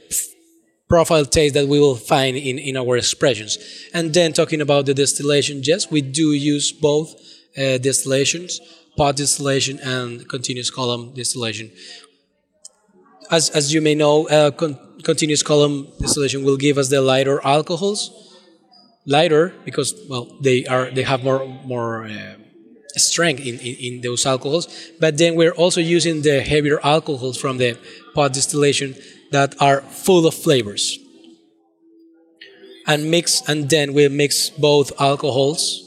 profile 0.87 1.25
taste 1.25 1.53
that 1.53 1.67
we 1.67 1.79
will 1.79 1.95
find 1.95 2.35
in 2.37 2.57
in 2.57 2.75
our 2.77 2.97
expressions. 2.97 3.57
And 3.93 4.13
then 4.13 4.33
talking 4.33 4.61
about 4.61 4.85
the 4.85 4.93
distillation, 4.93 5.61
yes, 5.63 5.91
we 5.91 6.01
do 6.01 6.31
use 6.33 6.71
both 6.71 7.13
uh, 7.57 7.77
distillations, 7.77 8.59
pot 8.97 9.15
distillation 9.15 9.79
and 9.79 10.27
continuous 10.27 10.69
column 10.71 11.13
distillation. 11.13 11.71
As 13.31 13.49
as 13.51 13.73
you 13.73 13.81
may 13.81 13.95
know, 13.95 14.27
uh, 14.27 14.51
con- 14.51 14.79
continuous 15.03 15.43
column 15.43 15.87
distillation 15.99 16.43
will 16.43 16.57
give 16.57 16.77
us 16.77 16.89
the 16.89 17.01
lighter 17.01 17.39
alcohols 17.45 18.11
lighter 19.05 19.53
because 19.65 19.93
well 20.09 20.27
they 20.41 20.65
are 20.65 20.91
they 20.91 21.03
have 21.03 21.23
more 21.23 21.45
more 21.65 22.05
uh, 22.05 22.35
strength 22.97 23.41
in, 23.41 23.59
in, 23.59 23.75
in 23.79 24.01
those 24.01 24.25
alcohols. 24.25 24.67
But 24.99 25.17
then 25.17 25.35
we're 25.35 25.53
also 25.53 25.81
using 25.81 26.21
the 26.21 26.41
heavier 26.41 26.79
alcohols 26.83 27.37
from 27.37 27.57
the 27.57 27.77
pot 28.13 28.33
distillation 28.33 28.95
that 29.31 29.55
are 29.61 29.81
full 29.81 30.25
of 30.25 30.33
flavors. 30.33 30.97
And 32.87 33.11
mix 33.11 33.41
and 33.47 33.69
then 33.69 33.93
we 33.93 34.07
mix 34.09 34.49
both 34.49 34.91
alcohols 34.99 35.85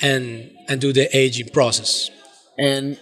and 0.00 0.50
and 0.68 0.80
do 0.80 0.92
the 0.92 1.14
aging 1.16 1.50
process. 1.50 2.10
And 2.58 2.98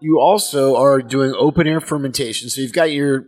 you 0.00 0.20
also 0.20 0.76
are 0.76 1.00
doing 1.00 1.34
open 1.38 1.66
air 1.66 1.80
fermentation. 1.80 2.50
So 2.50 2.60
you've 2.60 2.74
got 2.74 2.92
your 2.92 3.26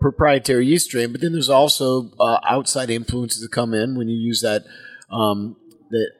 proprietary 0.00 0.66
yeast 0.66 0.86
strain, 0.86 1.12
but 1.12 1.20
then 1.20 1.32
there's 1.32 1.48
also 1.48 2.10
uh, 2.18 2.38
outside 2.48 2.90
influences 2.90 3.42
that 3.42 3.52
come 3.52 3.74
in 3.74 3.96
when 3.96 4.08
you 4.08 4.16
use 4.16 4.40
that 4.40 4.64
um, 5.10 5.56
the 5.90 6.10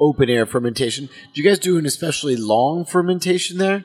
open 0.00 0.28
air 0.28 0.46
fermentation. 0.46 1.06
Do 1.06 1.42
you 1.42 1.48
guys 1.48 1.58
do 1.58 1.78
an 1.78 1.86
especially 1.86 2.36
long 2.36 2.84
fermentation 2.84 3.58
there? 3.58 3.84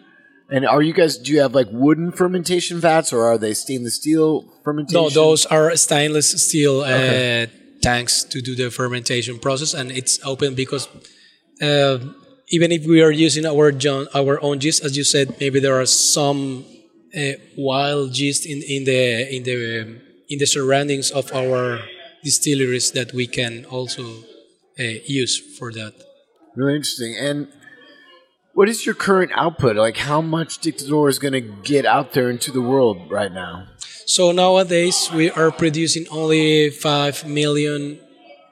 And 0.50 0.66
are 0.66 0.82
you 0.82 0.94
guys 0.94 1.18
do 1.18 1.34
you 1.34 1.42
have 1.42 1.54
like 1.54 1.68
wooden 1.72 2.12
fermentation 2.12 2.80
vats 2.80 3.12
or 3.12 3.26
are 3.26 3.38
they 3.38 3.54
stainless 3.54 3.96
steel 3.96 4.46
fermentation? 4.64 5.04
no 5.04 5.10
those 5.10 5.46
are 5.46 5.76
stainless 5.76 6.42
steel 6.42 6.82
uh, 6.82 7.48
tanks 7.82 8.24
to 8.24 8.42
do 8.42 8.56
the 8.56 8.72
fermentation 8.72 9.40
process 9.40 9.74
and 9.74 9.92
it's 9.92 10.20
open 10.26 10.56
because 10.56 10.88
uh, 11.62 12.00
even 12.50 12.72
if 12.72 12.86
we 12.86 13.02
are 13.02 13.12
using 13.12 13.46
our 13.46 13.74
our 14.16 14.42
own 14.42 14.62
yeast 14.62 14.86
as 14.86 14.96
you 14.96 15.04
said 15.04 15.36
maybe 15.42 15.60
there 15.60 15.78
are 15.78 15.86
some 15.86 16.64
uh, 17.16 17.34
wild 17.58 18.14
gist 18.14 18.46
in, 18.46 18.64
in 18.64 18.86
the 18.86 19.36
in 19.36 19.44
the 19.44 19.82
um, 19.82 20.02
in 20.30 20.40
the 20.40 20.48
surroundings 20.48 21.12
of 21.12 21.32
our 21.34 21.82
distilleries 22.24 22.92
that 22.92 23.14
we 23.14 23.28
can 23.28 23.66
also 23.66 24.24
use 24.84 25.38
for 25.58 25.72
that. 25.74 25.94
Really 26.56 26.76
interesting. 26.76 27.16
And 27.16 27.48
what 28.54 28.68
is 28.70 28.86
your 28.86 28.96
current 28.96 29.32
output? 29.36 29.76
Like, 29.76 29.98
how 29.98 30.22
much 30.22 30.60
Dictador 30.60 31.10
is 31.10 31.20
going 31.20 31.34
to 31.34 31.42
get 31.42 31.86
out 31.86 32.14
there 32.14 32.30
into 32.30 32.52
the 32.52 32.62
world 32.62 33.12
right 33.12 33.32
now? 33.32 33.68
So 34.06 34.32
nowadays 34.32 35.10
we 35.14 35.30
are 35.30 35.52
producing 35.52 36.08
only 36.10 36.70
five 36.70 37.28
million 37.28 38.00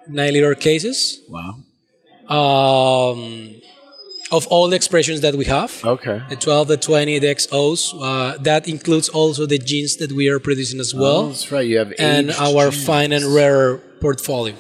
nine 0.08 0.34
liter 0.34 0.54
cases. 0.54 1.22
Wow. 1.30 1.64
Um, 2.28 3.56
of 4.32 4.48
all 4.48 4.68
the 4.68 4.76
expressions 4.76 5.22
that 5.22 5.36
we 5.36 5.46
have. 5.46 5.84
Okay. 5.84 6.22
The 6.30 6.36
12, 6.36 6.68
the 6.68 6.78
20, 6.78 7.20
the 7.20 7.28
XOs. 7.28 7.94
Uh, 8.00 8.38
that 8.40 8.68
includes 8.68 9.10
also 9.10 9.46
the 9.46 9.58
jeans 9.58 9.98
that 9.98 10.12
we 10.12 10.30
are 10.30 10.40
producing 10.40 10.80
as 10.80 10.94
well. 10.94 11.18
Oh, 11.18 11.28
that's 11.30 11.52
right. 11.52 11.66
You 11.66 11.80
have 11.80 11.94
and 12.00 12.32
our 12.32 12.70
gins. 12.70 12.86
fine 12.86 13.12
and 13.12 13.26
rare 13.34 13.78
portfolio. 13.78 14.56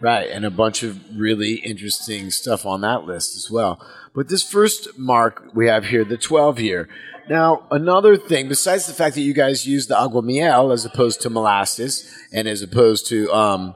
Right, 0.00 0.30
and 0.30 0.44
a 0.44 0.50
bunch 0.50 0.84
of 0.84 1.18
really 1.18 1.54
interesting 1.54 2.30
stuff 2.30 2.64
on 2.64 2.82
that 2.82 3.04
list 3.04 3.36
as 3.36 3.50
well. 3.50 3.84
But 4.14 4.28
this 4.28 4.42
first 4.42 4.96
mark 4.96 5.50
we 5.54 5.66
have 5.66 5.86
here, 5.86 6.04
the 6.04 6.16
12 6.16 6.60
year. 6.60 6.88
Now, 7.28 7.66
another 7.70 8.16
thing, 8.16 8.48
besides 8.48 8.86
the 8.86 8.94
fact 8.94 9.16
that 9.16 9.22
you 9.22 9.34
guys 9.34 9.66
use 9.66 9.88
the 9.88 9.98
agua 9.98 10.22
miel 10.22 10.70
as 10.70 10.84
opposed 10.84 11.20
to 11.22 11.30
molasses 11.30 12.10
and 12.32 12.46
as 12.46 12.62
opposed 12.62 13.08
to 13.08 13.30
um, 13.32 13.74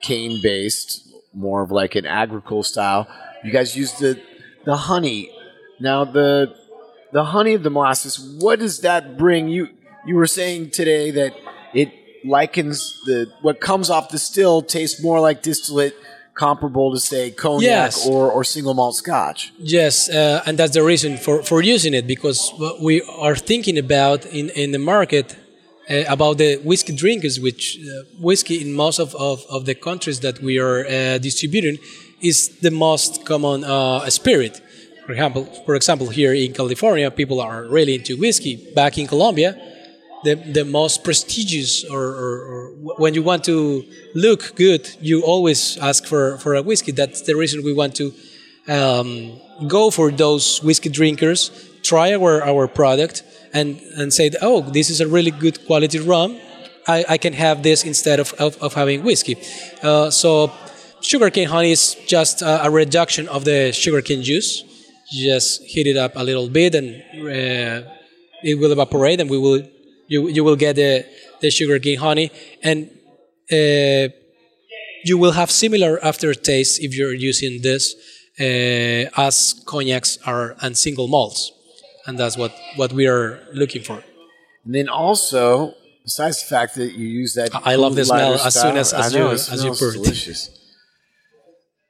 cane 0.00 0.40
based, 0.42 1.06
more 1.34 1.62
of 1.62 1.70
like 1.70 1.94
an 1.94 2.06
agricole 2.06 2.62
style, 2.62 3.06
you 3.44 3.52
guys 3.52 3.76
use 3.76 3.92
the, 3.98 4.20
the 4.64 4.76
honey. 4.76 5.30
Now, 5.80 6.04
the 6.04 6.54
the 7.12 7.24
honey 7.26 7.54
of 7.54 7.62
the 7.62 7.70
molasses, 7.70 8.18
what 8.40 8.58
does 8.58 8.80
that 8.80 9.16
bring? 9.16 9.48
You 9.48 9.68
you 10.04 10.16
were 10.16 10.26
saying 10.26 10.70
today 10.70 11.12
that 11.12 11.32
it 11.72 11.92
likens 12.24 13.00
the 13.06 13.30
what 13.42 13.60
comes 13.60 13.90
off 13.90 14.08
the 14.10 14.18
still 14.18 14.62
tastes 14.62 15.02
more 15.02 15.20
like 15.20 15.42
distillate 15.42 15.94
comparable 16.34 16.92
to 16.92 16.98
say 16.98 17.30
cognac 17.30 17.62
Yes. 17.62 18.06
or, 18.08 18.30
or 18.30 18.42
single 18.42 18.74
malt 18.74 18.96
scotch. 18.96 19.52
Yes, 19.58 20.08
uh, 20.08 20.42
and 20.46 20.58
that's 20.58 20.72
the 20.74 20.82
reason 20.82 21.16
for, 21.16 21.42
for 21.44 21.62
using 21.62 21.94
it 21.94 22.06
because 22.08 22.50
what 22.58 22.80
we 22.80 23.02
are 23.18 23.36
thinking 23.36 23.78
about 23.78 24.26
in, 24.26 24.50
in 24.50 24.72
the 24.72 24.78
market 24.80 25.36
uh, 25.88 26.02
about 26.08 26.38
the 26.38 26.56
whiskey 26.64 26.94
drinkers, 26.96 27.38
which 27.38 27.78
uh, 27.78 28.02
whiskey 28.18 28.60
in 28.62 28.72
most 28.72 28.98
of, 28.98 29.14
of, 29.14 29.44
of 29.48 29.64
the 29.66 29.74
countries 29.76 30.20
that 30.20 30.40
we 30.40 30.58
are 30.58 30.84
uh, 30.86 31.18
distributing 31.18 31.78
is 32.20 32.58
the 32.60 32.70
most 32.70 33.24
common 33.24 33.62
uh, 33.62 34.08
spirit. 34.10 34.60
For 35.06 35.12
example, 35.12 35.44
for 35.66 35.74
example, 35.76 36.08
here 36.08 36.32
in 36.32 36.52
California, 36.54 37.10
people 37.10 37.40
are 37.40 37.64
really 37.68 37.94
into 37.94 38.16
whiskey. 38.16 38.72
Back 38.74 38.96
in 38.98 39.06
Colombia, 39.06 39.54
the, 40.24 40.34
the 40.34 40.64
most 40.64 41.04
prestigious 41.04 41.84
or, 41.84 42.02
or, 42.02 42.34
or 42.44 42.70
when 42.98 43.14
you 43.14 43.22
want 43.22 43.44
to 43.44 43.84
look 44.14 44.56
good, 44.56 44.88
you 45.00 45.22
always 45.22 45.78
ask 45.78 46.06
for, 46.06 46.38
for 46.38 46.54
a 46.54 46.62
whiskey. 46.62 46.92
That's 46.92 47.22
the 47.22 47.34
reason 47.36 47.62
we 47.62 47.72
want 47.72 47.94
to 47.96 48.12
um, 48.68 49.40
go 49.68 49.90
for 49.90 50.10
those 50.10 50.62
whiskey 50.62 50.88
drinkers, 50.88 51.50
try 51.82 52.14
our, 52.14 52.42
our 52.42 52.66
product, 52.66 53.22
and, 53.52 53.78
and 53.96 54.12
say, 54.12 54.30
oh, 54.40 54.62
this 54.62 54.90
is 54.90 55.00
a 55.00 55.06
really 55.06 55.30
good 55.30 55.64
quality 55.66 56.00
rum. 56.00 56.38
I, 56.88 57.04
I 57.08 57.18
can 57.18 57.32
have 57.34 57.62
this 57.62 57.84
instead 57.84 58.20
of, 58.20 58.32
of, 58.34 58.56
of 58.62 58.74
having 58.74 59.04
whiskey. 59.04 59.36
Uh, 59.82 60.10
so, 60.10 60.52
sugarcane 61.00 61.48
honey 61.48 61.70
is 61.72 61.96
just 62.06 62.42
a, 62.42 62.66
a 62.66 62.70
reduction 62.70 63.28
of 63.28 63.44
the 63.44 63.72
sugarcane 63.72 64.22
juice. 64.22 64.64
Just 65.12 65.62
heat 65.64 65.86
it 65.86 65.96
up 65.96 66.12
a 66.16 66.24
little 66.24 66.48
bit 66.48 66.74
and 66.74 67.02
uh, 67.14 67.88
it 68.42 68.58
will 68.58 68.72
evaporate 68.72 69.20
and 69.20 69.30
we 69.30 69.38
will 69.38 69.62
you 70.14 70.20
you 70.36 70.42
will 70.48 70.60
get 70.66 70.74
the 70.82 70.92
the 71.42 71.50
sugarcane 71.58 71.98
honey 72.06 72.28
and 72.68 72.78
uh, 73.58 74.04
you 75.08 75.16
will 75.22 75.34
have 75.40 75.50
similar 75.64 75.92
aftertaste 76.10 76.74
if 76.86 76.90
you're 76.98 77.16
using 77.30 77.52
this 77.68 77.82
uh, 78.46 79.26
as 79.26 79.34
cognacs 79.70 80.10
are 80.32 80.46
and 80.64 80.72
single 80.86 81.08
malts 81.14 81.40
and 82.06 82.12
that's 82.20 82.36
what 82.42 82.52
what 82.80 82.90
we 82.98 83.04
are 83.14 83.28
looking 83.62 83.82
for 83.90 83.98
And 84.66 84.74
then 84.78 84.88
also, 85.04 85.74
besides 86.08 86.36
the 86.42 86.48
fact 86.56 86.70
that 86.80 86.90
you 87.00 87.06
use 87.22 87.32
that, 87.40 87.50
I 87.72 87.74
love 87.84 87.92
this 88.00 88.08
smell 88.08 88.34
as 88.48 88.54
soon 88.64 88.76
as- 88.82 88.92
as 89.04 89.12
know, 89.14 89.26
you- 89.28 89.52
as 89.54 89.60
you 89.66 89.72
pour 89.80 89.92
it. 89.92 90.40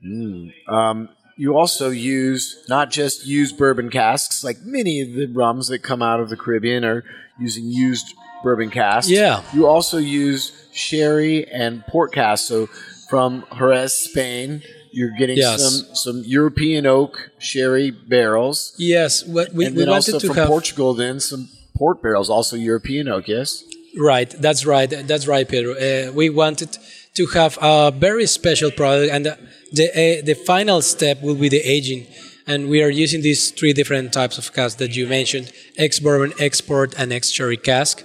Mm. 0.04 0.52
Um, 0.68 0.98
you 1.36 1.50
also 1.56 1.86
use 1.90 2.44
not 2.68 2.86
just 3.00 3.16
used 3.26 3.56
bourbon 3.56 3.88
casks, 3.90 4.36
like 4.48 4.58
many 4.78 4.94
of 5.04 5.08
the 5.18 5.26
rums 5.42 5.68
that 5.68 5.80
come 5.90 6.02
out 6.10 6.20
of 6.20 6.28
the 6.32 6.36
Caribbean 6.36 6.84
are 6.84 7.00
using 7.38 7.64
used 7.66 8.14
bourbon 8.42 8.70
casks. 8.70 9.10
Yeah. 9.10 9.42
You 9.52 9.66
also 9.66 9.98
use 9.98 10.52
sherry 10.72 11.46
and 11.50 11.84
port 11.86 12.12
casks. 12.12 12.46
So 12.48 12.66
from 13.08 13.44
Jerez, 13.56 13.92
Spain, 13.94 14.62
you're 14.92 15.10
getting 15.18 15.36
Yes. 15.36 15.62
some 15.62 15.94
some 15.94 16.22
European 16.24 16.86
oak 16.86 17.30
sherry 17.38 17.90
barrels, 17.90 18.74
yes 18.78 19.24
what 19.24 19.52
we, 19.52 19.66
and 19.66 19.76
we 19.76 19.82
then 19.82 19.88
also 19.88 20.12
wanted 20.12 20.20
to 20.20 20.26
from 20.28 20.36
have 20.36 20.48
Portugal, 20.48 20.94
then 20.94 21.18
some 21.20 21.48
port 21.76 22.00
barrels, 22.02 22.30
also 22.30 22.56
European 22.56 23.08
oak. 23.08 23.26
Yes. 23.28 23.64
Right, 23.96 24.30
that's 24.40 24.64
right, 24.66 24.88
that's 25.10 25.26
right, 25.26 25.48
Pedro. 25.48 25.72
Uh, 25.74 26.12
we 26.12 26.28
wanted 26.30 26.78
to 27.14 27.26
have 27.26 27.58
a 27.60 27.90
very 27.92 28.26
special 28.26 28.70
product, 28.70 29.12
and 29.12 29.26
the 29.26 29.36
the, 29.72 29.86
uh, 29.90 30.22
the 30.24 30.34
final 30.34 30.80
step 30.82 31.20
will 31.22 31.34
be 31.44 31.48
the 31.48 31.62
aging. 31.76 32.06
And 32.46 32.68
we 32.68 32.82
are 32.82 32.90
using 32.90 33.22
these 33.22 33.50
three 33.50 33.72
different 33.72 34.12
types 34.12 34.36
of 34.38 34.52
casks 34.52 34.78
that 34.78 34.94
you 34.96 35.06
mentioned: 35.06 35.52
ex 35.78 35.98
bourbon, 35.98 36.32
export, 36.38 36.94
and 36.98 37.12
ex 37.12 37.30
cherry 37.30 37.56
cask. 37.56 38.04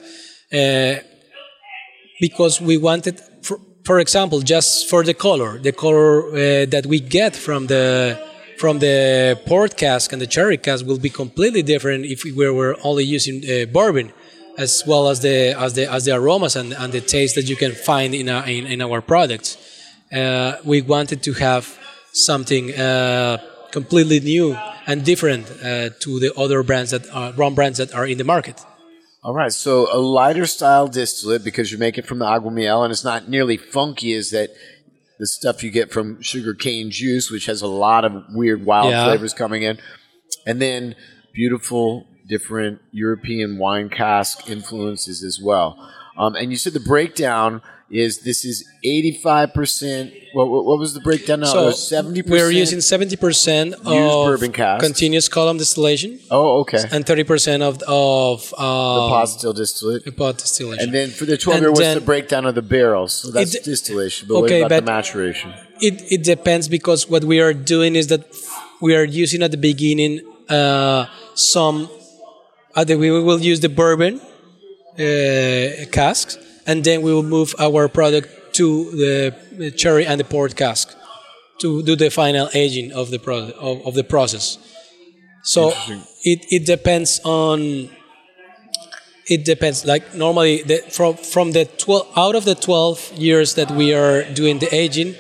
Uh, 0.52 0.96
because 2.20 2.60
we 2.60 2.78
wanted, 2.78 3.20
for, 3.42 3.60
for 3.84 4.00
example, 4.00 4.42
just 4.42 4.90
for 4.90 5.04
the 5.04 5.14
color, 5.14 5.60
the 5.60 5.72
color 5.72 6.30
uh, 6.30 6.66
that 6.66 6.86
we 6.86 7.00
get 7.00 7.36
from 7.36 7.68
the 7.68 8.18
from 8.58 8.80
the 8.80 9.40
port 9.46 9.78
cask 9.78 10.12
and 10.12 10.22
the 10.22 10.28
cherry 10.28 10.58
cask 10.58 10.86
will 10.86 11.00
be 11.00 11.10
completely 11.10 11.64
different 11.64 12.06
if 12.06 12.24
we 12.26 12.32
were 12.32 12.76
only 12.84 13.06
using 13.06 13.42
uh, 13.46 13.66
bourbon, 13.72 14.12
as 14.58 14.84
well 14.86 15.08
as 15.08 15.22
the 15.22 15.56
as 15.58 15.74
the 15.74 15.90
as 15.90 16.06
the 16.06 16.14
aromas 16.16 16.56
and, 16.56 16.74
and 16.74 16.92
the 16.92 17.02
taste 17.02 17.36
that 17.36 17.48
you 17.48 17.56
can 17.56 17.74
find 17.74 18.14
in 18.14 18.28
our, 18.30 18.46
in, 18.48 18.66
in 18.66 18.82
our 18.82 19.02
products. 19.02 19.58
Uh, 20.12 20.58
we 20.66 20.82
wanted 20.82 21.24
to 21.24 21.34
have 21.34 21.78
something 22.12 22.74
uh, 22.74 23.38
completely 23.72 24.20
new 24.20 24.56
and 24.88 25.04
different 25.06 25.48
uh, 25.64 25.90
to 26.00 26.20
the 26.20 26.34
other 26.36 26.64
brands 26.64 26.92
that 26.92 27.10
are 27.12 27.32
rum 27.34 27.56
brands 27.56 27.78
that 27.78 27.94
are 27.94 28.06
in 28.08 28.18
the 28.18 28.24
market. 28.24 28.60
All 29.22 29.34
right, 29.34 29.52
so 29.52 29.94
a 29.94 30.00
lighter 30.00 30.46
style 30.46 30.88
distillate 30.88 31.44
because 31.44 31.72
you 31.72 31.78
make 31.78 31.98
it 31.98 32.06
from 32.08 32.20
the 32.20 32.26
agua 32.26 32.52
miel, 32.52 32.84
and 32.84 32.92
it's 32.92 33.04
not 33.04 33.28
nearly 33.28 33.58
funky 33.58 34.14
as 34.14 34.32
that 34.32 34.50
the 35.20 35.28
stuff 35.28 35.62
you 35.62 35.72
get 35.72 35.92
from 35.92 36.22
sugar 36.22 36.54
cane 36.54 36.90
juice, 36.90 37.30
which 37.30 37.46
has 37.46 37.62
a 37.62 37.68
lot 37.68 38.06
of 38.06 38.24
weird 38.30 38.66
wild 38.66 38.92
Yeah. 38.92 39.04
flavors 39.04 39.34
coming 39.34 39.64
in, 39.64 39.78
and 40.46 40.62
then 40.62 40.96
beautiful 41.34 42.08
different 42.30 42.80
European 42.92 43.58
wine 43.58 43.90
cask 43.90 44.50
influences 44.50 45.24
as 45.24 45.40
well. 45.44 45.78
Um, 46.18 46.36
and 46.36 46.52
you 46.52 46.58
said 46.58 46.74
the 46.74 46.80
breakdown 46.80 47.62
is 47.92 48.20
this 48.20 48.46
is 48.46 48.64
eighty 48.84 49.12
five 49.12 49.54
percent. 49.54 50.14
What, 50.34 50.48
what 50.48 50.78
was 50.78 50.94
the 50.94 51.00
breakdown? 51.00 51.40
No, 51.40 51.72
seventy 51.72 52.22
percent. 52.22 52.32
we're 52.40 52.52
using 52.52 52.82
seventy 52.82 53.16
percent 53.16 53.74
of 53.74 53.84
bourbon 53.84 54.52
casks. 54.52 54.86
continuous 54.86 55.28
column 55.28 55.58
distillation 55.58 56.20
Oh, 56.30 56.60
okay. 56.62 56.84
and 56.92 57.06
thirty 57.06 57.24
percent 57.24 57.64
of 57.64 57.82
of 57.88 58.54
um, 58.54 59.10
Pot 59.10 59.26
still 59.30 59.54
distillate. 59.54 60.16
pot 60.16 60.38
distillation. 60.38 60.84
And 60.86 60.94
then 60.94 61.10
for 61.10 61.26
the 61.26 61.36
12 61.38 61.56
And 61.58 61.64
year, 61.64 61.72
what's 61.72 61.94
the 62.00 62.06
breakdown 62.06 62.46
of 62.46 62.54
the 62.54 62.62
barrels? 62.62 63.14
So 63.14 63.32
that's 63.32 63.56
It- 63.56 63.64
distillation. 63.64 64.28
But 64.28 64.36
okay, 64.44 64.62
what 64.62 64.68
about 64.72 64.86
the 64.86 64.92
maturation? 64.92 65.54
it 65.82 65.96
it 66.12 66.24
depends 66.24 66.68
because 66.68 67.10
what 67.10 67.24
we 67.24 67.40
are 67.40 67.54
doing 67.54 67.96
is 67.96 68.08
that 68.08 68.22
we 68.82 68.96
are 68.96 69.04
using 69.24 69.42
at 69.42 69.50
the 69.52 69.58
beginning 69.72 70.22
uh, 70.48 71.06
some. 71.34 71.90
Uh, 72.76 72.84
the, 72.84 72.96
we 72.96 73.10
will 73.10 73.42
use 73.42 73.60
the 73.62 73.70
bourbon 73.70 74.22
uh, 75.00 75.86
casks, 75.92 76.38
and 76.70 76.84
then 76.84 77.02
we 77.02 77.12
will 77.12 77.30
move 77.38 77.56
our 77.58 77.88
product 77.88 78.54
to 78.54 78.68
the 78.92 79.72
cherry 79.72 80.06
and 80.06 80.20
the 80.20 80.24
port 80.24 80.56
cask 80.56 80.96
to 81.62 81.82
do 81.82 81.96
the 81.96 82.12
final 82.12 82.48
aging 82.54 82.92
of 82.94 83.10
the 83.10 83.18
product 83.18 83.58
of, 83.58 83.76
of 83.88 83.94
the 83.96 84.04
process. 84.04 84.60
So 85.42 85.74
it, 86.24 86.40
it 86.52 86.66
depends 86.68 87.22
on 87.24 87.90
it 89.26 89.46
depends 89.46 89.84
like 89.86 90.14
normally 90.14 90.62
the, 90.64 90.78
from 90.98 91.16
from 91.16 91.52
the 91.54 91.66
12 91.66 92.18
out 92.18 92.36
of 92.36 92.46
the 92.46 92.56
12 92.56 93.14
years 93.14 93.56
that 93.56 93.72
we 93.72 93.94
are 93.94 94.24
doing 94.34 94.60
the 94.60 94.70
aging 94.74 95.16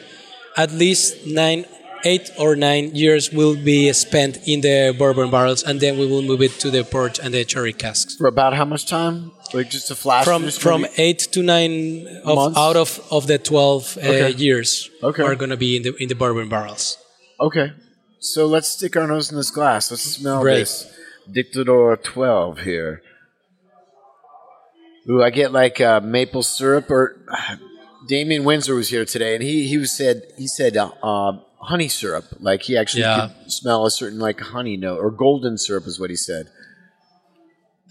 at 0.55 0.71
least 0.71 1.25
9 1.25 1.65
8 2.05 2.31
or 2.39 2.55
9 2.55 2.95
years 2.95 3.31
will 3.31 3.55
be 3.55 3.91
spent 3.93 4.37
in 4.47 4.61
the 4.61 4.95
bourbon 4.97 5.29
barrels 5.31 5.63
and 5.63 5.79
then 5.79 5.97
we 5.97 6.05
will 6.07 6.21
move 6.21 6.41
it 6.41 6.51
to 6.59 6.69
the 6.71 6.83
port 6.83 7.19
and 7.19 7.33
the 7.33 7.43
cherry 7.45 7.73
casks 7.73 8.15
For 8.15 8.27
about 8.27 8.53
how 8.53 8.65
much 8.65 8.85
time? 8.85 9.31
Like 9.53 9.69
just 9.69 9.89
a 9.91 9.95
flash? 9.95 10.25
from 10.25 10.49
from 10.51 10.85
8 10.97 11.19
to 11.33 11.41
9 11.43 12.07
of, 12.25 12.35
Months? 12.35 12.57
out 12.57 12.75
of 12.75 12.99
of 13.11 13.27
the 13.27 13.37
12 13.37 13.97
uh, 13.97 14.07
Okay. 14.09 14.31
years 14.31 14.89
Okay. 15.03 15.23
are 15.23 15.35
going 15.35 15.49
to 15.51 15.57
be 15.57 15.75
in 15.77 15.83
the 15.83 15.93
in 16.01 16.07
the 16.09 16.15
bourbon 16.15 16.47
barrels 16.49 16.97
Okay. 17.39 17.71
So 18.19 18.45
let's 18.45 18.67
stick 18.69 18.95
our 18.97 19.07
nose 19.07 19.31
in 19.31 19.37
this 19.37 19.49
glass. 19.49 19.89
Let's 19.91 20.03
smell 20.03 20.43
this 20.43 20.85
Dictador 21.31 21.95
12 22.03 22.59
here. 22.59 23.01
Ooh, 25.09 25.23
I 25.23 25.29
get 25.29 25.51
like 25.53 25.79
uh, 25.79 26.01
maple 26.01 26.43
syrup. 26.43 26.91
Or 26.91 27.15
uh, 27.31 27.55
Damian 28.09 28.43
Windsor 28.43 28.75
was 28.75 28.89
here 28.89 29.05
today, 29.05 29.35
and 29.35 29.43
he 29.43 29.67
he 29.67 29.77
was 29.77 29.95
said 29.95 30.23
he 30.37 30.47
said 30.47 30.75
uh, 30.75 30.91
uh, 31.01 31.39
honey 31.61 31.87
syrup. 31.87 32.25
Like 32.39 32.63
he 32.63 32.77
actually 32.77 33.03
Yeah. 33.03 33.29
could 33.43 33.51
smell 33.51 33.85
a 33.85 33.91
certain 33.91 34.19
like 34.19 34.39
honey 34.39 34.77
note 34.77 34.99
or 34.99 35.11
golden 35.11 35.57
syrup 35.57 35.85
is 35.87 35.99
what 35.99 36.09
he 36.09 36.15
said. 36.15 36.47